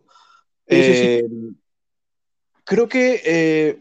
Sí, 0.68 0.84
sí, 0.84 0.96
sí. 0.96 1.06
Eh, 1.08 1.26
Creo 2.72 2.88
que, 2.88 3.22
eh, 3.26 3.78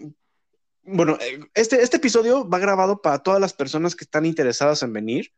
bueno, 0.82 1.16
eh, 1.20 1.38
este, 1.54 1.80
este 1.82 1.98
episodio 1.98 2.48
va 2.48 2.58
grabado 2.58 3.00
para 3.00 3.22
todas 3.22 3.40
las 3.40 3.52
personas 3.52 3.94
que 3.94 4.04
están 4.04 4.26
interesadas 4.26 4.82
en 4.82 4.92
venir. 4.92 5.32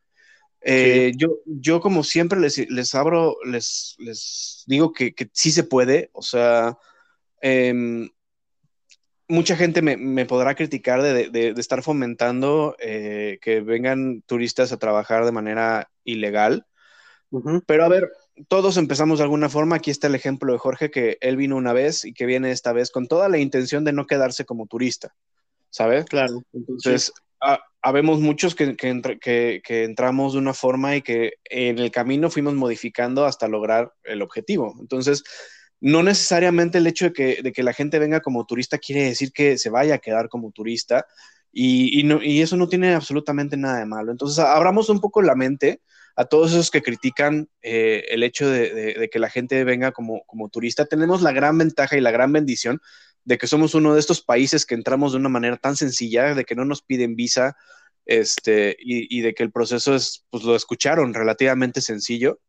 Eh, 0.63 1.13
yo, 1.17 1.39
yo, 1.45 1.81
como 1.81 2.03
siempre, 2.05 2.41
les, 2.41 2.57
les 2.71 2.95
abro, 2.95 3.37
les, 3.45 3.95
les 3.99 4.63
digo 4.67 4.93
que, 4.93 5.15
que 5.15 5.29
sí 5.33 5.51
se 5.53 5.65
puede. 5.65 6.09
O 6.15 6.23
sea, 6.23 6.79
em, 7.43 8.09
mucha 9.29 9.57
gente 9.57 9.83
me, 9.83 9.97
me 9.97 10.27
podrá 10.27 10.55
criticar 10.55 11.03
de, 11.03 11.29
de- 11.31 11.53
de 11.55 11.61
estar 11.61 11.83
fomentando 11.83 12.77
eh, 12.79 13.39
que 13.43 13.61
vengan 13.61 14.23
turistas 14.23 14.73
a 14.73 14.79
trabajar 14.79 15.25
de 15.25 15.33
manera 15.33 15.91
ilegal. 16.05 16.67
Pero 17.67 17.85
a 17.85 17.89
ver, 17.89 18.11
todos 18.49 18.77
empezamos 18.77 19.19
de 19.19 19.25
alguna 19.25 19.49
forma. 19.49 19.77
Aquí 19.77 19.91
está 19.91 20.07
el 20.07 20.15
ejemplo 20.15 20.53
de 20.53 20.59
Jorge, 20.59 20.91
que 20.91 21.19
él 21.21 21.37
vino 21.37 21.57
una 21.57 21.73
vez 21.73 22.05
y 22.05 22.13
que 22.13 22.27
viene 22.27 22.51
esta 22.51 22.73
vez 22.73 22.91
con 22.91 23.09
toda 23.09 23.29
la 23.29 23.39
intención 23.39 23.85
de 23.85 23.93
no 23.93 24.07
quedarse 24.07 24.45
como 24.45 24.67
turista, 24.67 25.15
¿sabes? 25.71 26.05
Claro. 26.07 26.43
Entonces, 26.53 27.13
ha- 27.41 27.61
habemos 27.83 28.21
muchos 28.21 28.55
que, 28.55 28.77
que 28.77 28.89
entra- 28.91 29.19
que- 29.19 29.61
que 29.65 29.85
entramos 29.85 30.33
de 30.33 30.39
una 30.39 30.55
forma 30.55 30.97
y 30.97 31.03
que 31.03 31.33
en 31.45 31.79
el 31.79 31.91
camino 31.91 32.31
fuimos 32.31 32.55
modificando 32.55 33.25
hasta 33.27 33.49
lograr 33.49 33.93
el 34.05 34.23
objetivo. 34.23 34.77
Entonces, 34.81 35.25
no 35.81 36.03
necesariamente 36.03 36.79
el 36.79 36.87
hecho 36.87 37.07
de 37.07 37.13
que, 37.13 37.43
de 37.43 37.53
que 37.53 37.63
la 37.65 37.73
gente 37.73 37.99
venga 37.99 38.21
como 38.21 38.47
turista 38.47 38.79
quiere 38.79 39.03
decir 39.03 39.33
que 39.33 39.59
se 39.59 39.69
vaya 39.69 39.97
a 39.97 39.99
quedar 39.99 40.29
como 40.29 40.53
turista 40.53 41.07
y, 41.53 41.99
y 42.01 42.05
no- 42.05 42.23
y 42.23 42.41
eso 42.41 42.57
no 42.57 42.69
tiene 42.69 42.95
absolutamente 42.95 43.57
nada 43.57 43.79
de 43.81 43.87
malo. 43.87 44.13
Entonces, 44.13 44.39
abramos 44.39 44.89
un 44.89 45.01
poco 45.01 45.21
la 45.23 45.35
mente 45.35 45.81
a 46.17 46.25
todos 46.25 46.53
esos 46.53 46.71
que 46.71 46.83
critican 46.83 47.49
eh, 47.63 48.05
el 48.11 48.23
hecho 48.23 48.49
de, 48.49 49.09
que 49.11 49.19
la 49.19 49.31
gente 49.31 49.65
venga 49.65 49.93
como, 49.93 50.23
como 50.27 50.49
turista. 50.49 50.87
Tenemos 50.87 51.23
la 51.23 51.33
gran 51.33 51.59
ventaja 51.59 51.97
y 51.97 52.01
la 52.01 52.11
gran 52.11 52.33
bendición 52.33 52.81
de 53.25 53.39
que 53.39 53.47
somos 53.47 53.75
uno 53.75 53.95
de 53.95 54.01
estos 54.01 54.23
países 54.23 54.67
que 54.67 54.75
entramos 54.75 55.13
de 55.13 55.19
una 55.19 55.29
manera 55.29 55.57
tan 55.57 55.77
sencilla, 55.77 56.35
de 56.35 56.45
que 56.45 56.55
no 56.55 56.65
nos 56.65 56.83
piden 56.83 57.17
visa, 57.17 57.57
este, 58.05 58.77
y, 58.79 59.17
y 59.17 59.21
de 59.23 59.35
que 59.35 59.43
el 59.43 59.53
proceso 59.53 59.95
es, 59.95 60.25
pues 60.31 60.43
lo 60.45 60.57
escucharon, 60.57 61.15
relativamente 61.15 61.81
sencillo. 61.81 62.41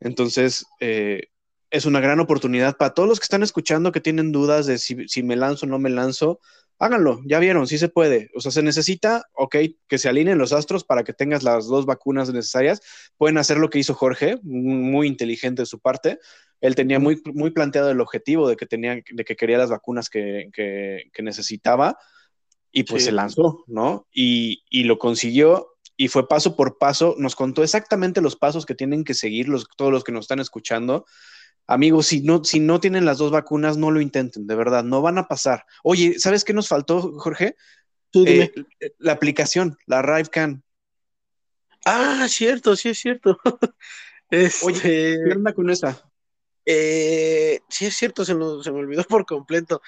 Entonces, 0.00 0.64
eh, 0.80 1.28
es 1.70 1.84
una 1.86 2.00
gran 2.00 2.20
oportunidad 2.20 2.76
para 2.76 2.94
todos 2.94 3.08
los 3.08 3.18
que 3.18 3.24
están 3.24 3.42
escuchando 3.42 3.92
que 3.92 4.00
tienen 4.00 4.32
dudas 4.32 4.66
de 4.66 4.78
si, 4.78 5.08
si 5.08 5.22
me 5.22 5.36
lanzo 5.36 5.66
o 5.66 5.68
no 5.68 5.78
me 5.78 5.90
lanzo. 5.90 6.40
Háganlo, 6.78 7.20
ya 7.24 7.38
vieron, 7.38 7.66
sí 7.66 7.78
se 7.78 7.88
puede. 7.88 8.30
O 8.34 8.40
sea, 8.40 8.50
se 8.52 8.62
necesita, 8.62 9.24
ok, 9.32 9.56
que 9.88 9.98
se 9.98 10.08
alineen 10.08 10.36
los 10.36 10.52
astros 10.52 10.84
para 10.84 11.04
que 11.04 11.14
tengas 11.14 11.42
las 11.42 11.66
dos 11.66 11.86
vacunas 11.86 12.30
necesarias. 12.32 12.82
Pueden 13.16 13.38
hacer 13.38 13.56
lo 13.56 13.70
que 13.70 13.78
hizo 13.78 13.94
Jorge, 13.94 14.38
muy 14.42 15.06
inteligente 15.06 15.62
de 15.62 15.66
su 15.66 15.80
parte. 15.80 16.18
Él 16.60 16.74
tenía 16.74 16.98
muy, 16.98 17.22
muy 17.32 17.50
planteado 17.50 17.90
el 17.90 18.00
objetivo 18.00 18.48
de 18.48 18.56
que, 18.56 18.66
tenía, 18.66 18.94
de 19.10 19.24
que 19.24 19.36
quería 19.36 19.58
las 19.58 19.70
vacunas 19.70 20.10
que, 20.10 20.50
que, 20.52 21.10
que 21.12 21.22
necesitaba 21.22 21.96
y 22.72 22.82
pues 22.82 23.02
Sí. 23.02 23.06
se 23.06 23.12
lanzó, 23.12 23.64
¿no? 23.66 24.06
Y, 24.12 24.64
y 24.68 24.84
lo 24.84 24.98
consiguió 24.98 25.76
y 25.96 26.08
fue 26.08 26.28
paso 26.28 26.56
por 26.56 26.76
paso, 26.76 27.14
nos 27.18 27.34
contó 27.34 27.62
exactamente 27.62 28.20
los 28.20 28.36
pasos 28.36 28.66
que 28.66 28.74
tienen 28.74 29.02
que 29.02 29.14
seguir 29.14 29.48
los, 29.48 29.66
todos 29.76 29.90
los 29.90 30.04
que 30.04 30.12
nos 30.12 30.24
están 30.24 30.40
escuchando. 30.40 31.06
Amigos, 31.66 32.06
si 32.06 32.20
no, 32.20 32.44
si 32.44 32.60
no 32.60 32.78
tienen 32.80 33.04
las 33.04 33.18
dos 33.18 33.30
vacunas, 33.32 33.76
no 33.76 33.90
lo 33.90 34.00
intenten, 34.00 34.46
de 34.46 34.54
verdad, 34.54 34.84
no 34.84 35.02
van 35.02 35.18
a 35.18 35.26
pasar. 35.26 35.64
Oye, 35.82 36.18
¿sabes 36.18 36.44
qué 36.44 36.52
nos 36.52 36.68
faltó, 36.68 37.18
Jorge? 37.18 37.56
Eh, 38.14 38.52
la 38.98 39.12
aplicación, 39.12 39.76
la 39.86 40.00
RiveCan. 40.00 40.62
Ah, 41.84 42.26
cierto, 42.28 42.76
sí 42.76 42.90
es 42.90 42.98
cierto. 42.98 43.38
Este, 44.28 44.66
Oye, 44.66 44.80
¿qué 45.24 45.32
onda 45.36 45.52
con 45.52 45.70
esa? 45.70 46.02
eh, 46.64 47.60
sí 47.68 47.86
es 47.86 47.94
cierto, 47.96 48.24
se, 48.24 48.34
nos- 48.34 48.64
se 48.64 48.72
me 48.72 48.80
olvidó 48.80 49.04
por 49.04 49.24
completo. 49.24 49.80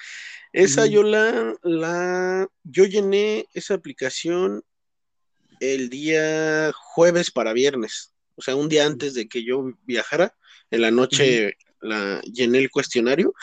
Esa 0.53 0.83
Ujú. 0.83 0.91
yo 0.93 1.03
la, 1.03 1.55
la, 1.63 2.47
yo 2.63 2.85
llené 2.85 3.47
esa 3.53 3.73
aplicación 3.73 4.63
el 5.59 5.89
día 5.89 6.71
jueves 6.73 7.31
para 7.31 7.51
viernes, 7.51 8.13
o 8.35 8.41
sea, 8.41 8.55
un 8.55 8.69
día 8.69 8.85
antes 8.85 9.13
de 9.13 9.27
que 9.27 9.43
yo 9.43 9.73
viajara, 9.83 10.37
en 10.71 10.81
la 10.81 10.91
noche 10.91 11.57
la 11.81 12.21
llené 12.21 12.59
el 12.59 12.69
cuestionario. 12.69 13.33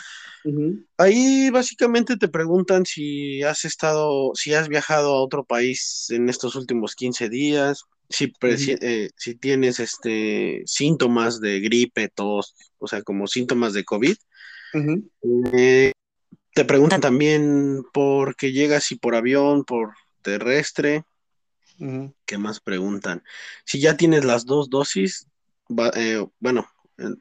Ahí 0.97 1.49
básicamente 1.49 2.17
te 2.17 2.27
preguntan 2.27 2.85
si 2.85 3.43
has 3.43 3.65
estado, 3.65 4.31
si 4.33 4.53
has 4.53 4.67
viajado 4.67 5.13
a 5.13 5.21
otro 5.21 5.43
país 5.43 6.07
en 6.09 6.29
estos 6.29 6.55
últimos 6.55 6.95
15 6.95 7.29
días, 7.29 7.83
si, 8.09 8.33
eh, 8.81 9.09
si 9.17 9.35
tienes 9.35 9.79
este, 9.79 10.63
síntomas 10.65 11.39
de 11.41 11.59
gripe, 11.59 12.09
tos, 12.09 12.55
o 12.79 12.87
sea, 12.87 13.01
como 13.01 13.27
síntomas 13.27 13.73
de 13.73 13.83
COVID. 13.83 14.15
Eh, 15.53 15.91
te 16.53 16.65
preguntan 16.65 17.01
también 17.01 17.83
por 17.93 18.35
qué 18.35 18.51
llegas, 18.51 18.85
si 18.85 18.95
por 18.95 19.15
avión, 19.15 19.63
por 19.65 19.93
terrestre. 20.21 21.03
¿Qué 22.25 22.37
más 22.37 22.59
preguntan? 22.59 23.23
Si 23.65 23.79
ya 23.79 23.95
tienes 23.97 24.25
las 24.25 24.45
dos 24.45 24.69
dosis, 24.69 25.27
va- 25.69 25.91
eh, 25.95 26.25
bueno, 26.39 26.67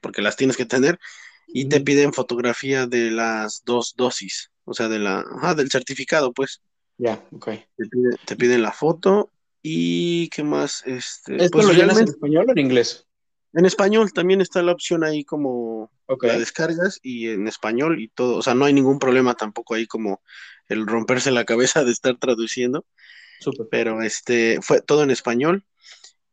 porque 0.01 0.23
las 0.23 0.37
tienes 0.37 0.57
que 0.57 0.67
tener, 0.67 0.99
y 1.47 1.69
te 1.69 1.81
piden 1.81 2.13
fotografía 2.13 2.87
de 2.87 3.11
las 3.11 3.63
dos 3.65 3.95
dosis, 3.97 4.51
o 4.65 4.75
sea, 4.75 4.89
de 4.89 4.99
la, 4.99 5.21
ajá, 5.21 5.55
del 5.55 5.71
certificado, 5.71 6.33
pues. 6.33 6.61
Ya, 6.99 7.25
ok. 7.31 7.47
Te 7.77 7.85
pide- 7.91 8.17
te 8.25 8.37
piden 8.37 8.63
la 8.63 8.73
foto 8.73 9.31
y 9.63 10.29
qué 10.31 10.43
más, 10.43 10.83
este, 10.87 11.37
¿Esto 11.37 11.59
pues 11.59 11.67
lo 11.67 11.73
llenas 11.73 11.99
en 11.99 12.09
español 12.09 12.47
o 12.49 12.53
en 12.53 12.59
inglés? 12.59 13.07
en 13.53 13.65
español 13.65 14.13
también 14.13 14.41
está 14.43 14.63
la 14.63 14.73
opción 14.73 15.03
ahí 15.03 15.25
como 15.25 15.91
Ok. 16.07 16.25
la 16.25 16.39
descargas 16.39 17.01
y 17.03 17.29
en 17.29 17.49
español 17.49 18.01
y 18.01 18.09
todo, 18.09 18.37
o 18.37 18.43
sea, 18.43 18.55
no 18.55 18.65
hay 18.67 18.73
ningún 18.75 18.99
problema 18.99 19.35
tampoco 19.35 19.75
ahí 19.75 19.87
como 19.87 20.21
el 20.69 20.87
romperse 20.87 21.31
la 21.31 21.45
cabeza 21.45 21.85
de 21.85 21.93
estar 21.93 22.17
traduciendo. 22.19 22.85
Súper. 23.39 23.67
pero 23.71 24.03
este 24.03 24.59
fue 24.63 24.81
todo 24.81 25.03
en 25.03 25.11
español 25.11 25.63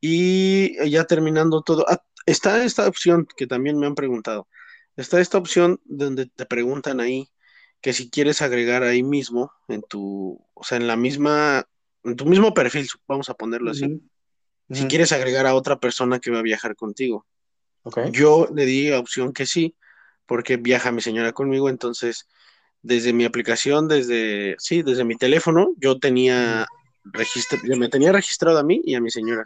y 0.05 0.89
ya 0.89 1.05
terminando 1.05 1.61
todo, 1.61 1.85
ah, 1.87 2.03
está 2.25 2.65
esta 2.65 2.85
opción 2.89 3.25
que 3.37 3.47
también 3.47 3.79
me 3.79 3.85
han 3.85 3.95
preguntado, 3.95 4.49
está 4.97 5.21
esta 5.21 5.37
opción 5.37 5.79
donde 5.85 6.25
te 6.25 6.45
preguntan 6.45 6.99
ahí 6.99 7.29
que 7.79 7.93
si 7.93 8.09
quieres 8.09 8.41
agregar 8.41 8.83
ahí 8.83 9.01
mismo 9.01 9.53
en 9.69 9.81
tu, 9.81 10.45
o 10.53 10.63
sea, 10.65 10.77
en 10.77 10.87
la 10.87 10.97
misma, 10.97 11.69
en 12.03 12.17
tu 12.17 12.25
mismo 12.25 12.53
perfil, 12.53 12.85
vamos 13.07 13.29
a 13.29 13.33
ponerlo 13.33 13.71
así, 13.71 14.01
si 14.69 14.87
quieres 14.87 15.13
agregar 15.13 15.47
a 15.47 15.55
otra 15.55 15.79
persona 15.79 16.19
que 16.19 16.31
va 16.31 16.39
a 16.39 16.43
viajar 16.43 16.75
contigo. 16.75 17.25
Yo 18.11 18.49
le 18.53 18.65
di 18.65 18.89
la 18.89 18.99
opción 18.99 19.31
que 19.31 19.45
sí, 19.45 19.73
porque 20.25 20.57
viaja 20.57 20.91
mi 20.91 20.99
señora 20.99 21.31
conmigo, 21.31 21.69
entonces 21.69 22.27
desde 22.81 23.13
mi 23.13 23.23
aplicación, 23.23 23.87
desde, 23.87 24.57
sí, 24.59 24.81
desde 24.81 25.05
mi 25.05 25.15
teléfono, 25.15 25.73
yo 25.77 25.97
tenía 25.97 26.67
registro, 27.05 27.57
yo 27.63 27.77
me 27.77 27.87
tenía 27.87 28.11
registrado 28.11 28.59
a 28.59 28.63
mí 28.63 28.81
y 28.83 28.95
a 28.95 28.99
mi 28.99 29.09
señora. 29.09 29.45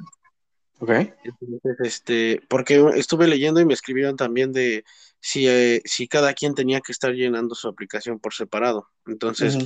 Ok. 0.79 0.91
Entonces, 1.23 1.77
este, 1.79 2.41
porque 2.47 2.83
estuve 2.95 3.27
leyendo 3.27 3.59
y 3.59 3.65
me 3.65 3.73
escribieron 3.73 4.15
también 4.15 4.51
de 4.51 4.83
si, 5.19 5.47
eh, 5.47 5.81
si 5.85 6.07
cada 6.07 6.33
quien 6.33 6.53
tenía 6.53 6.81
que 6.81 6.91
estar 6.91 7.13
llenando 7.13 7.55
su 7.55 7.67
aplicación 7.67 8.19
por 8.19 8.33
separado. 8.33 8.89
Entonces, 9.07 9.57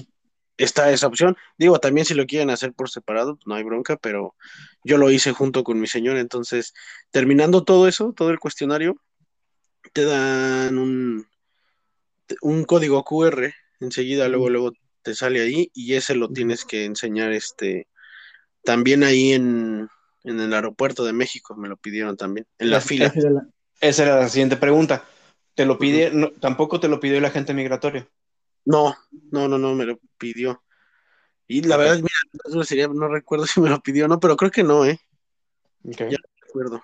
está 0.57 0.91
esa 0.91 1.07
opción. 1.07 1.35
Digo, 1.57 1.79
también 1.79 2.05
si 2.05 2.13
lo 2.13 2.25
quieren 2.25 2.49
hacer 2.49 2.73
por 2.73 2.89
separado, 2.89 3.35
pues 3.35 3.47
no 3.47 3.55
hay 3.55 3.63
bronca, 3.63 3.97
pero 3.97 4.35
yo 4.83 4.97
lo 4.97 5.11
hice 5.11 5.33
junto 5.33 5.63
con 5.63 5.79
mi 5.79 5.87
señora. 5.87 6.21
Entonces, 6.21 6.73
terminando 7.11 7.63
todo 7.63 7.87
eso, 7.87 8.13
todo 8.15 8.29
el 8.29 8.39
cuestionario, 8.39 8.95
te 9.93 10.05
dan 10.05 10.77
un, 10.77 11.27
un 12.41 12.63
código 12.63 13.03
QR. 13.03 13.53
Enseguida, 13.81 14.29
luego, 14.29 14.49
luego 14.49 14.71
te 15.01 15.13
sale 15.15 15.41
ahí 15.41 15.71
y 15.73 15.95
ese 15.95 16.15
lo 16.15 16.29
tienes 16.29 16.63
que 16.63 16.85
enseñar 16.85 17.33
este 17.33 17.87
también 18.63 19.03
ahí 19.03 19.33
en, 19.33 19.89
el 20.23 20.53
aeropuerto 20.53 21.03
de 21.03 21.13
México, 21.13 21.55
me 21.55 21.67
lo 21.67 21.77
pidieron 21.77 22.17
también, 22.17 22.45
en 22.57 22.69
la, 22.69 22.81
fila. 22.81 23.13
Esa 23.79 24.03
era, 24.03 24.19
la, 24.19 24.29
siguiente 24.29 24.57
pregunta. 24.57 25.03
¿Te 25.55 25.65
lo 25.65 25.77
pide, 25.77 26.11
tampoco 26.39 26.79
te 26.79 26.87
lo 26.87 26.99
pidió 26.99 27.17
el 27.17 27.25
agente 27.25 27.53
migratorio? 27.53 28.07
No, 28.65 28.95
no, 29.31 29.47
no, 29.47 29.57
no, 29.57 29.73
me 29.73 29.85
lo 29.85 29.99
pidió. 30.17 30.63
Y 31.47 31.63
la 31.63 31.77
verdad, 31.77 31.97
mira, 31.97 32.93
no 32.93 33.07
recuerdo 33.07 33.45
si 33.47 33.59
me 33.59 33.69
lo 33.69 33.81
pidió 33.81 34.05
o 34.05 34.07
no, 34.07 34.19
pero 34.19 34.37
creo 34.37 34.51
que 34.51 34.63
no, 34.63 34.85
¿eh? 34.85 34.99
Ya 35.83 36.07
no 36.09 36.17
recuerdo. 36.41 36.83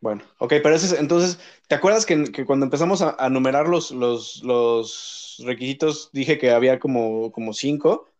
Bueno, 0.00 0.22
ok, 0.38 0.54
pero 0.62 0.74
ese 0.74 0.98
entonces, 0.98 1.38
¿te 1.66 1.74
acuerdas 1.74 2.04
que, 2.04 2.44
cuando 2.44 2.66
empezamos 2.66 3.00
a, 3.00 3.28
numerar 3.30 3.68
los, 3.68 3.90
los, 3.90 5.42
requisitos 5.44 6.10
dije 6.12 6.38
que 6.38 6.50
había 6.50 6.78
como, 6.78 7.32
como 7.32 7.54
cinco? 7.54 8.10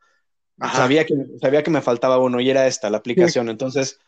Sabía 0.73 1.05
que, 1.05 1.15
sabía 1.41 1.63
que 1.63 1.71
me 1.71 1.83
faltaba 1.83 2.19
uno 2.19 2.41
y 2.41 2.49
era 2.49 2.67
esta, 2.67 2.89
la 2.89 2.99
aplicación. 2.99 3.51
Entonces, 3.51 4.01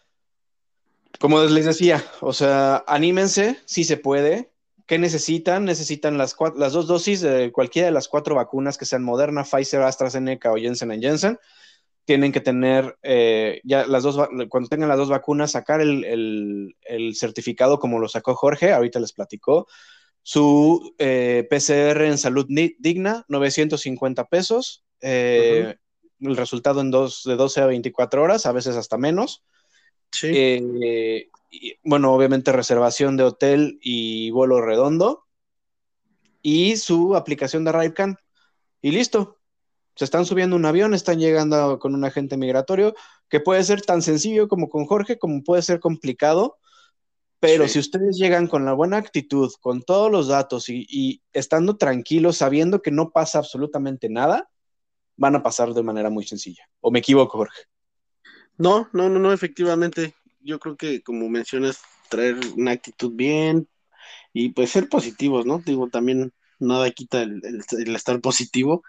como 1.20 1.42
les 1.42 1.64
decía, 1.64 2.04
o 2.20 2.32
sea, 2.32 2.84
anímense, 2.86 3.58
si 3.64 3.84
se 3.84 3.96
puede. 3.96 4.50
¿Qué 4.86 4.98
necesitan? 4.98 5.64
Necesitan 5.64 6.16
las, 6.16 6.36
las 6.56 6.72
dos 6.72 6.86
dosis 6.86 7.20
de 7.20 7.50
cualquiera 7.50 7.86
de 7.86 7.92
las 7.92 8.08
cuatro 8.08 8.36
vacunas 8.36 8.78
que 8.78 8.84
sean 8.84 9.02
Moderna, 9.02 9.44
Pfizer, 9.44 9.82
AstraZeneca 9.82 10.52
o 10.52 10.56
Jensen 10.56 11.00
Jensen 11.00 11.38
tienen 12.06 12.32
que 12.32 12.40
tener 12.40 12.96
eh, 13.02 13.60
ya 13.64 13.84
las 13.84 14.04
dos, 14.04 14.16
cuando 14.48 14.68
tengan 14.68 14.88
las 14.88 14.96
dos 14.96 15.08
vacunas, 15.08 15.50
sacar 15.50 15.80
el, 15.80 16.74
certificado 17.14 17.78
como 17.78 17.98
lo 17.98 18.08
sacó 18.08 18.34
Jorge, 18.34 18.72
ahorita 18.72 19.00
les 19.00 19.12
platicó. 19.12 19.66
Su 20.22 20.94
eh, 20.98 21.46
PCR 21.50 22.02
en 22.04 22.18
salud 22.18 22.46
digna, 22.48 23.24
950 23.28 24.24
pesos. 24.26 24.84
Eh, 25.00 25.76
el 26.20 26.36
resultado 26.36 26.80
en 26.80 26.90
dos, 26.90 27.22
de 27.24 27.36
12 27.36 27.60
a 27.60 27.66
24 27.66 28.22
horas, 28.22 28.46
a 28.46 28.52
veces 28.52 28.76
hasta 28.76 28.96
menos. 28.96 29.44
Sí. 30.12 31.28
bueno, 31.84 32.12
obviamente 32.12 32.52
reservación 32.52 33.16
de 33.16 33.24
hotel 33.24 33.78
y 33.82 34.30
vuelo 34.30 34.60
redondo. 34.60 35.24
Y 36.42 36.76
su 36.76 37.16
aplicación 37.16 37.64
de 37.64 37.72
Rivecan. 37.72 38.16
Y 38.80 38.92
listo, 38.92 39.38
se 39.94 40.04
están 40.04 40.24
subiendo 40.26 40.56
un 40.56 40.64
avión, 40.64 40.94
están 40.94 41.18
llegando 41.18 41.78
con 41.78 41.94
un 41.94 42.04
agente 42.04 42.36
migratorio, 42.36 42.94
que 43.28 43.40
puede 43.40 43.64
ser 43.64 43.82
tan 43.82 44.02
sencillo 44.02 44.46
como 44.46 44.68
con 44.68 44.86
Jorge, 44.86 45.18
como 45.18 45.42
puede 45.42 45.62
ser 45.62 45.80
complicado, 45.80 46.58
pero 47.40 47.68
si 47.68 47.78
ustedes 47.78 48.16
llegan 48.16 48.46
con 48.46 48.64
la 48.64 48.72
buena 48.72 48.96
actitud, 48.96 49.52
con 49.60 49.82
todos 49.82 50.10
los 50.10 50.28
datos 50.28 50.68
y, 50.68 51.22
estando 51.32 51.76
tranquilos, 51.76 52.38
sabiendo 52.38 52.80
que 52.80 52.90
no 52.90 53.10
pasa 53.10 53.38
absolutamente 53.38 54.08
nada, 54.08 54.48
van 55.16 55.36
a 55.36 55.42
pasar 55.42 55.72
de 55.74 55.82
manera 55.82 56.10
muy 56.10 56.24
sencilla. 56.26 56.68
¿O 56.80 56.90
me 56.90 57.00
equivoco, 57.00 57.38
Jorge? 57.38 57.62
No, 58.58 58.88
no, 58.92 59.08
no, 59.08 59.18
no, 59.18 59.32
efectivamente. 59.32 60.14
Yo 60.40 60.58
creo 60.58 60.76
que, 60.76 61.02
como 61.02 61.28
mencionas, 61.28 61.80
traer 62.08 62.38
una 62.56 62.72
actitud 62.72 63.12
bien 63.14 63.68
y 64.32 64.50
pues 64.50 64.70
ser 64.70 64.88
positivos, 64.88 65.46
¿no? 65.46 65.60
Digo, 65.64 65.88
también 65.88 66.32
nada 66.58 66.90
quita 66.90 67.22
el 67.22 67.94
estar 67.94 68.20
positivo 68.20 68.82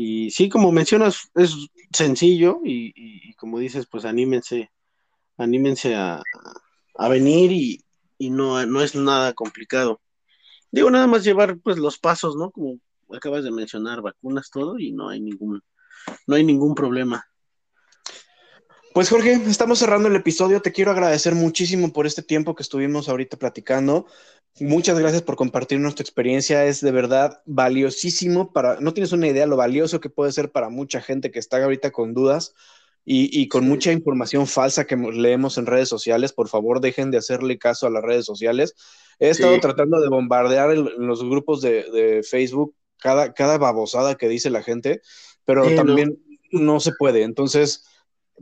y 0.00 0.30
sí, 0.30 0.48
como 0.48 0.70
mencionas, 0.70 1.28
es 1.34 1.56
sencillo 1.92 2.60
y, 2.64 3.34
como 3.34 3.58
dices, 3.58 3.88
pues 3.90 4.04
anímense, 4.04 4.70
anímense 5.36 5.96
a, 5.96 6.22
venir 7.10 7.50
y, 7.50 8.30
no, 8.30 8.64
no 8.64 8.80
es 8.80 8.94
nada 8.94 9.32
complicado. 9.32 10.00
Digo, 10.70 10.88
nada 10.92 11.08
más 11.08 11.24
llevar 11.24 11.58
pues 11.58 11.78
los 11.78 11.98
pasos, 11.98 12.36
¿no? 12.36 12.52
Como 12.52 12.78
acabas 13.12 13.42
de 13.42 13.50
mencionar, 13.50 14.00
vacunas, 14.00 14.50
todo, 14.50 14.78
y 14.78 14.92
no 14.92 15.08
hay 15.08 15.20
ningún, 15.20 15.62
no 16.28 16.36
hay 16.36 16.44
ningún 16.44 16.76
problema. 16.76 17.26
Pues 18.98 19.10
Jorge, 19.10 19.34
estamos 19.46 19.78
cerrando 19.78 20.08
el 20.08 20.16
episodio. 20.16 20.60
Te 20.60 20.72
quiero 20.72 20.90
agradecer 20.90 21.36
muchísimo 21.36 21.92
por 21.92 22.04
este 22.04 22.20
tiempo 22.20 22.56
que 22.56 22.64
estuvimos 22.64 23.08
ahorita 23.08 23.36
platicando. 23.36 24.06
Muchas 24.58 24.98
gracias 24.98 25.22
por 25.22 25.36
compartir 25.36 25.78
nuestra 25.78 26.02
experiencia. 26.02 26.64
Es 26.64 26.80
de 26.80 26.90
verdad 26.90 27.40
valiosísimo 27.46 28.52
para, 28.52 28.80
no 28.80 28.92
tienes 28.94 29.12
una 29.12 29.28
idea 29.28 29.46
lo 29.46 29.56
valioso 29.56 30.00
que 30.00 30.10
puede 30.10 30.32
ser 30.32 30.50
para 30.50 30.68
mucha 30.68 31.00
gente 31.00 31.30
que 31.30 31.38
está 31.38 31.62
ahorita 31.62 31.92
con 31.92 32.12
dudas 32.12 32.56
y, 33.04 33.46
con 33.46 33.68
mucha 33.68 33.92
información 33.92 34.48
falsa 34.48 34.84
que 34.84 34.96
leemos 34.96 35.58
en 35.58 35.66
redes 35.66 35.88
sociales. 35.88 36.32
Por 36.32 36.48
favor, 36.48 36.80
dejen 36.80 37.12
de 37.12 37.18
hacerle 37.18 37.56
caso 37.56 37.86
a 37.86 37.90
las 37.90 38.02
redes 38.02 38.26
sociales. 38.26 38.74
He 39.20 39.28
estado 39.28 39.60
tratando 39.60 40.00
de 40.00 40.08
bombardear 40.08 40.72
en, 40.72 41.06
los 41.06 41.22
grupos 41.22 41.60
de, 41.62 42.24
Facebook 42.28 42.74
cada, 42.96 43.32
cada 43.32 43.58
babosada 43.58 44.16
que 44.16 44.28
dice 44.28 44.50
la 44.50 44.64
gente, 44.64 45.02
pero 45.44 45.72
también 45.76 46.18
no. 46.50 46.80
se 46.80 46.90
puede. 46.98 47.22
Entonces, 47.22 47.84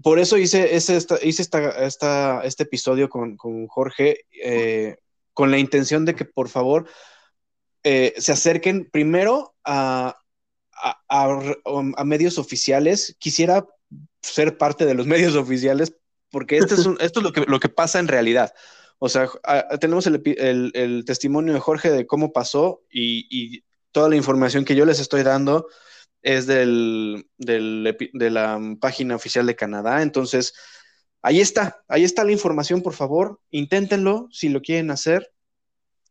por 0.03 0.19
eso 0.19 0.37
hice, 0.37 0.75
hice, 0.77 0.99
hice 1.23 1.43
esta, 1.43 2.41
este 2.45 2.63
episodio 2.63 3.09
con, 3.09 3.37
con 3.37 3.67
Jorge. 3.67 4.27
Eh, 4.43 4.97
con 5.37 5.51
la 5.51 5.59
intención 5.59 6.07
de 6.07 6.15
que 6.15 6.25
por 6.25 6.49
favor 6.49 6.89
eh, 7.85 8.15
se 8.17 8.33
acerquen 8.33 8.89
primero 8.91 9.55
a, 9.67 10.19
a, 11.11 12.05
medios 12.05 12.39
oficiales. 12.39 13.15
Quisiera 13.19 13.67
ser 14.23 14.57
parte 14.57 14.87
de 14.87 14.95
los 14.95 15.07
medios 15.15 15.37
oficiales 15.37 15.95
porque 16.31 16.57
este 16.57 16.73
es 16.73 16.87
esto 17.01 17.21
es 17.21 17.23
lo 17.23 17.33
que, 17.35 17.43
lo 17.43 17.61
que 17.61 17.69
pasa 17.69 17.99
en 17.99 18.09
realidad. 18.09 18.55
O 18.99 19.11
sea, 19.11 19.29
tenemos 19.79 20.07
el, 20.07 21.05
testimonio 21.07 21.53
de 21.53 21.61
Jorge 21.61 21.91
de 21.91 22.07
cómo 22.07 22.33
pasó 22.33 22.83
y, 22.91 23.63
toda 23.93 24.09
la 24.11 24.17
información 24.17 24.67
que 24.67 24.75
yo 24.75 24.85
les 24.85 25.01
estoy 25.01 25.23
dando 25.23 25.69
es 26.27 26.49
del, 26.49 27.29
de 27.39 28.31
la 28.31 28.61
página 28.81 29.15
oficial 29.15 29.47
de 29.47 29.55
Canadá. 29.55 30.03
Entonces, 30.03 30.55
ahí 31.23 31.41
está, 31.41 31.85
ahí 31.87 32.03
está 32.03 32.25
la 32.25 32.33
información, 32.33 32.83
por 32.83 32.95
favor, 32.95 33.41
inténtenlo 33.53 34.29
si 34.33 34.49
lo 34.49 34.61
quieren 34.61 34.91
hacer. 34.91 35.33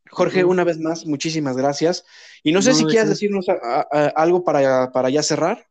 Jorge, 0.09 0.45
una 0.45 0.63
vez 0.63 0.79
más, 0.79 1.05
muchísimas 1.05 1.57
gracias. 1.57 2.05
Y 2.43 2.53
no 2.53 2.61
sé 2.61 2.73
si 2.73 2.85
quieres 2.85 3.09
decirnos 3.09 3.45
algo 4.15 4.45
para, 4.45 4.89
para, 4.93 5.09
ya 5.09 5.21
cerrar. 5.21 5.67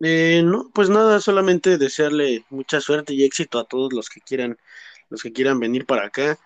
Eh, 0.00 0.42
no, 0.44 0.68
pues 0.74 0.88
nada, 0.88 1.20
solamente 1.20 1.78
desearle 1.78 2.44
mucha 2.50 2.80
suerte 2.80 3.14
y 3.14 3.22
éxito 3.22 3.60
a 3.60 3.68
todos 3.68 3.92
los 3.92 4.08
que 4.08 4.20
quieran, 4.20 4.58
los 5.10 5.22
que 5.22 5.32
quieran 5.32 5.60
venir 5.60 5.86
para 5.86 6.06
acá. 6.06 6.40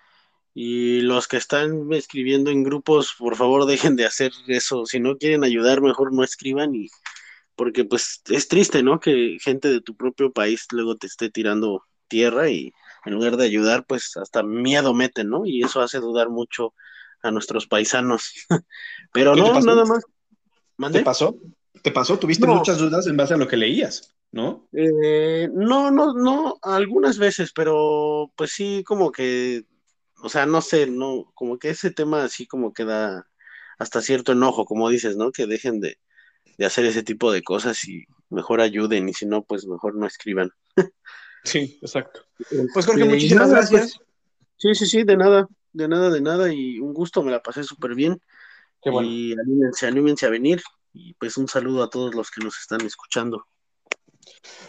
Y 0.53 1.01
los 1.01 1.27
que 1.27 1.37
están 1.37 1.91
escribiendo 1.91 2.51
en 2.51 2.63
grupos, 2.63 3.15
por 3.17 3.35
favor 3.35 3.65
dejen 3.65 3.95
de 3.95 4.05
hacer 4.05 4.31
eso. 4.47 4.85
Si 4.85 4.99
no 4.99 5.17
quieren 5.17 5.43
ayudar, 5.43 5.81
mejor 5.81 6.13
no 6.13 6.23
escriban 6.23 6.75
y 6.75 6.87
porque 7.55 7.85
pues 7.85 8.21
es 8.29 8.47
triste, 8.47 8.83
¿no? 8.83 8.99
Que 8.99 9.37
gente 9.41 9.69
de 9.69 9.81
tu 9.81 9.95
propio 9.95 10.31
país 10.31 10.67
luego 10.71 10.97
te 10.97 11.07
esté 11.07 11.29
tirando 11.29 11.83
tierra 12.07 12.49
y 12.49 12.73
en 13.05 13.13
lugar 13.13 13.37
de 13.37 13.45
ayudar, 13.45 13.85
pues 13.85 14.17
hasta 14.17 14.43
miedo 14.43 14.93
meten, 14.93 15.29
¿no? 15.29 15.45
Y 15.45 15.63
eso 15.63 15.81
hace 15.81 15.99
dudar 15.99 16.29
mucho 16.29 16.73
a 17.21 17.31
nuestros 17.31 17.67
paisanos. 17.67 18.31
Pero 19.13 19.35
no, 19.35 19.59
nada 19.59 19.85
más. 19.85 20.03
¿Te 20.91 21.01
pasó? 21.01 21.37
¿Te 21.81 21.91
pasó? 21.91 22.17
¿Tuviste 22.17 22.47
muchas 22.47 22.77
dudas 22.77 23.07
en 23.07 23.17
base 23.17 23.33
a 23.33 23.37
lo 23.37 23.47
que 23.47 23.57
leías? 23.57 24.15
¿No? 24.31 24.67
Eh, 24.73 25.49
no, 25.53 25.91
no, 25.91 26.13
no, 26.13 26.57
algunas 26.61 27.17
veces, 27.17 27.53
pero 27.53 28.33
pues 28.35 28.51
sí, 28.51 28.83
como 28.85 29.11
que, 29.11 29.63
o 30.21 30.27
sea, 30.27 30.45
no 30.45 30.61
sé, 30.61 30.87
no, 30.87 31.31
como 31.35 31.57
que 31.57 31.69
ese 31.69 31.91
tema 31.91 32.23
así 32.23 32.45
como 32.45 32.73
que 32.73 32.83
da 32.83 33.27
hasta 33.77 34.01
cierto 34.01 34.33
enojo, 34.33 34.65
como 34.65 34.89
dices, 34.89 35.15
¿no? 35.15 35.31
Que 35.31 35.47
dejen 35.47 35.79
de, 35.79 35.99
de 36.57 36.65
hacer 36.65 36.85
ese 36.85 37.03
tipo 37.03 37.31
de 37.31 37.43
cosas 37.43 37.87
y 37.87 38.05
mejor 38.29 38.61
ayuden 38.61 39.09
y 39.09 39.13
si 39.13 39.25
no, 39.25 39.43
pues 39.43 39.65
mejor 39.65 39.95
no 39.95 40.07
escriban. 40.07 40.51
Sí, 41.43 41.77
exacto. 41.81 42.21
Pues 42.73 42.87
Jorge, 42.87 43.05
muchísimas 43.05 43.51
pues, 43.51 43.69
gracias. 43.69 43.99
sí, 44.57 44.73
sí, 44.73 44.85
sí, 44.87 45.03
de 45.03 45.15
nada, 45.15 45.47
de 45.73 45.87
nada, 45.87 46.09
de 46.09 46.19
nada 46.19 46.51
y 46.51 46.79
un 46.79 46.91
gusto, 46.91 47.21
me 47.21 47.31
la 47.31 47.43
pasé 47.43 47.63
súper 47.63 47.93
bien. 47.93 48.19
Qué 48.81 48.89
bueno. 48.89 49.07
Y 49.07 49.33
anímense, 49.33 49.85
anímense 49.85 50.25
a 50.25 50.29
venir 50.29 50.61
y 50.91 51.13
pues 51.13 51.37
un 51.37 51.47
saludo 51.47 51.83
a 51.83 51.89
todos 51.89 52.15
los 52.15 52.31
que 52.31 52.43
nos 52.43 52.57
están 52.57 52.81
escuchando. 52.81 53.45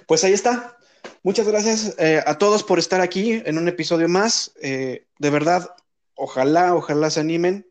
Pues 0.06 0.22
ahí 0.24 0.32
está. 0.32 0.76
Muchas 1.22 1.48
gracias 1.48 1.94
eh, 1.98 2.22
a 2.24 2.36
todos 2.38 2.62
por 2.62 2.78
estar 2.78 3.00
aquí 3.00 3.42
en 3.44 3.58
un 3.58 3.68
episodio 3.68 4.08
más. 4.08 4.52
Eh, 4.60 5.06
de 5.18 5.30
verdad, 5.30 5.74
ojalá, 6.14 6.74
ojalá 6.74 7.10
se 7.10 7.20
animen. 7.20 7.70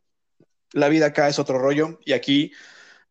La 0.71 0.89
vida 0.89 1.07
acá 1.07 1.27
es 1.27 1.39
otro 1.39 1.59
rollo 1.59 1.99
y 2.05 2.13
aquí 2.13 2.51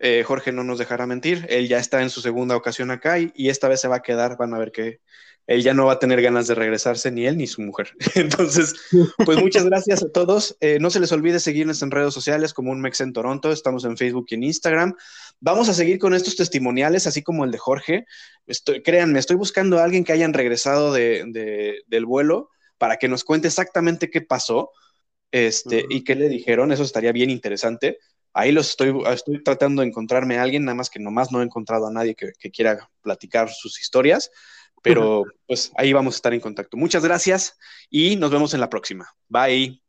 eh, 0.05 0.23
Jorge 0.23 0.53
no 0.53 0.65
nos 0.65 0.79
dejará 0.79 1.07
mentir. 1.07 1.47
Él 1.49 1.67
ya 1.67 1.79
está 1.79 2.03
en 2.03 2.11
su 2.11 2.21
segunda 2.21 2.57
ocasión 2.57 2.91
acá 2.91 3.19
y, 3.19 3.33
y, 3.35 3.49
esta 3.49 3.69
vez 3.69 3.81
se 3.81 3.89
va 3.89 3.97
a 3.97 4.03
quedar. 4.03 4.37
Van 4.37 4.53
a 4.53 4.59
ver 4.59 4.71
que 4.71 5.01
él 5.47 5.63
ya 5.63 5.73
no 5.73 5.87
va 5.87 5.95
a 5.95 5.99
tener 5.99 6.21
ganas 6.21 6.47
de 6.47 6.55
regresarse, 6.55 7.11
ni 7.11 7.27
él 7.27 7.39
ni 7.39 7.47
su 7.47 7.63
mujer. 7.63 7.89
Entonces, 8.15 8.75
pues 9.25 9.39
muchas 9.39 9.65
gracias 9.65 10.03
a 10.03 10.11
todos. 10.11 10.59
Eh, 10.61 10.77
no 10.79 10.91
se 10.91 11.01
les 11.01 11.11
olvide 11.11 11.41
seguirnos 11.41 11.81
en 11.81 11.91
redes 11.91 12.13
sociales 12.13 12.53
como 12.53 12.71
un 12.71 12.83
Mex 12.83 13.01
en 13.01 13.15
Toronto. 13.15 13.51
Estamos 13.51 13.87
en 13.87 13.97
Facebook 13.97 14.27
y 14.29 14.35
en 14.35 14.43
Instagram. 14.43 14.95
Vamos 15.41 15.71
a 15.71 15.75
seguir 15.75 15.99
con 15.99 16.13
estos 16.13 16.37
testimoniales, 16.37 17.07
así 17.07 17.23
como 17.23 17.47
el 17.47 17.51
de 17.51 17.59
Jorge. 17.59 18.05
Estoy, 18.47 18.83
créanme, 18.83 19.19
estoy 19.21 19.37
buscando 19.37 19.79
a 19.79 19.85
alguien 19.85 20.05
que 20.05 20.13
hayan 20.13 20.35
regresado 20.35 20.93
de, 20.93 21.83
del 21.87 22.05
vuelo 22.05 22.51
para 22.77 22.99
que 22.99 23.09
nos 23.09 23.25
cuente 23.25 23.49
exactamente 23.49 24.11
qué 24.11 24.21
pasó 24.21 24.71
este, 25.31 25.87
y 25.89 26.05
qué 26.05 26.15
le 26.15 26.29
dijeron. 26.29 26.73
Eso 26.73 26.83
estaría 26.83 27.13
bien 27.13 27.31
interesante. 27.31 27.99
Ahí 28.35 28.53
los 28.53 28.71
estoy, 28.71 28.93
estoy 29.11 29.43
tratando 29.43 29.83
de 29.83 29.89
encontrarme 29.89 30.37
a 30.37 30.43
alguien, 30.43 30.65
nada 30.65 30.75
más 30.75 30.91
que 30.91 30.99
nomás 30.99 31.33
no 31.33 31.41
he 31.41 31.45
encontrado 31.45 31.87
a 31.87 31.93
nadie 31.93 32.15
que, 32.15 32.33
que 32.39 32.51
quiera 32.51 32.91
platicar 33.01 33.49
sus 33.49 33.81
historias, 33.81 34.31
pero 34.83 35.25
pues 35.47 35.73
ahí 35.77 35.93
vamos 35.95 36.15
a 36.15 36.17
estar 36.17 36.35
en 36.35 36.41
contacto. 36.41 36.77
Muchas 36.77 37.03
gracias 37.03 37.57
y 37.89 38.17
nos 38.17 38.31
vemos 38.31 38.53
en 38.53 38.61
la 38.61 38.69
próxima. 38.69 39.09
Bye. 39.29 39.84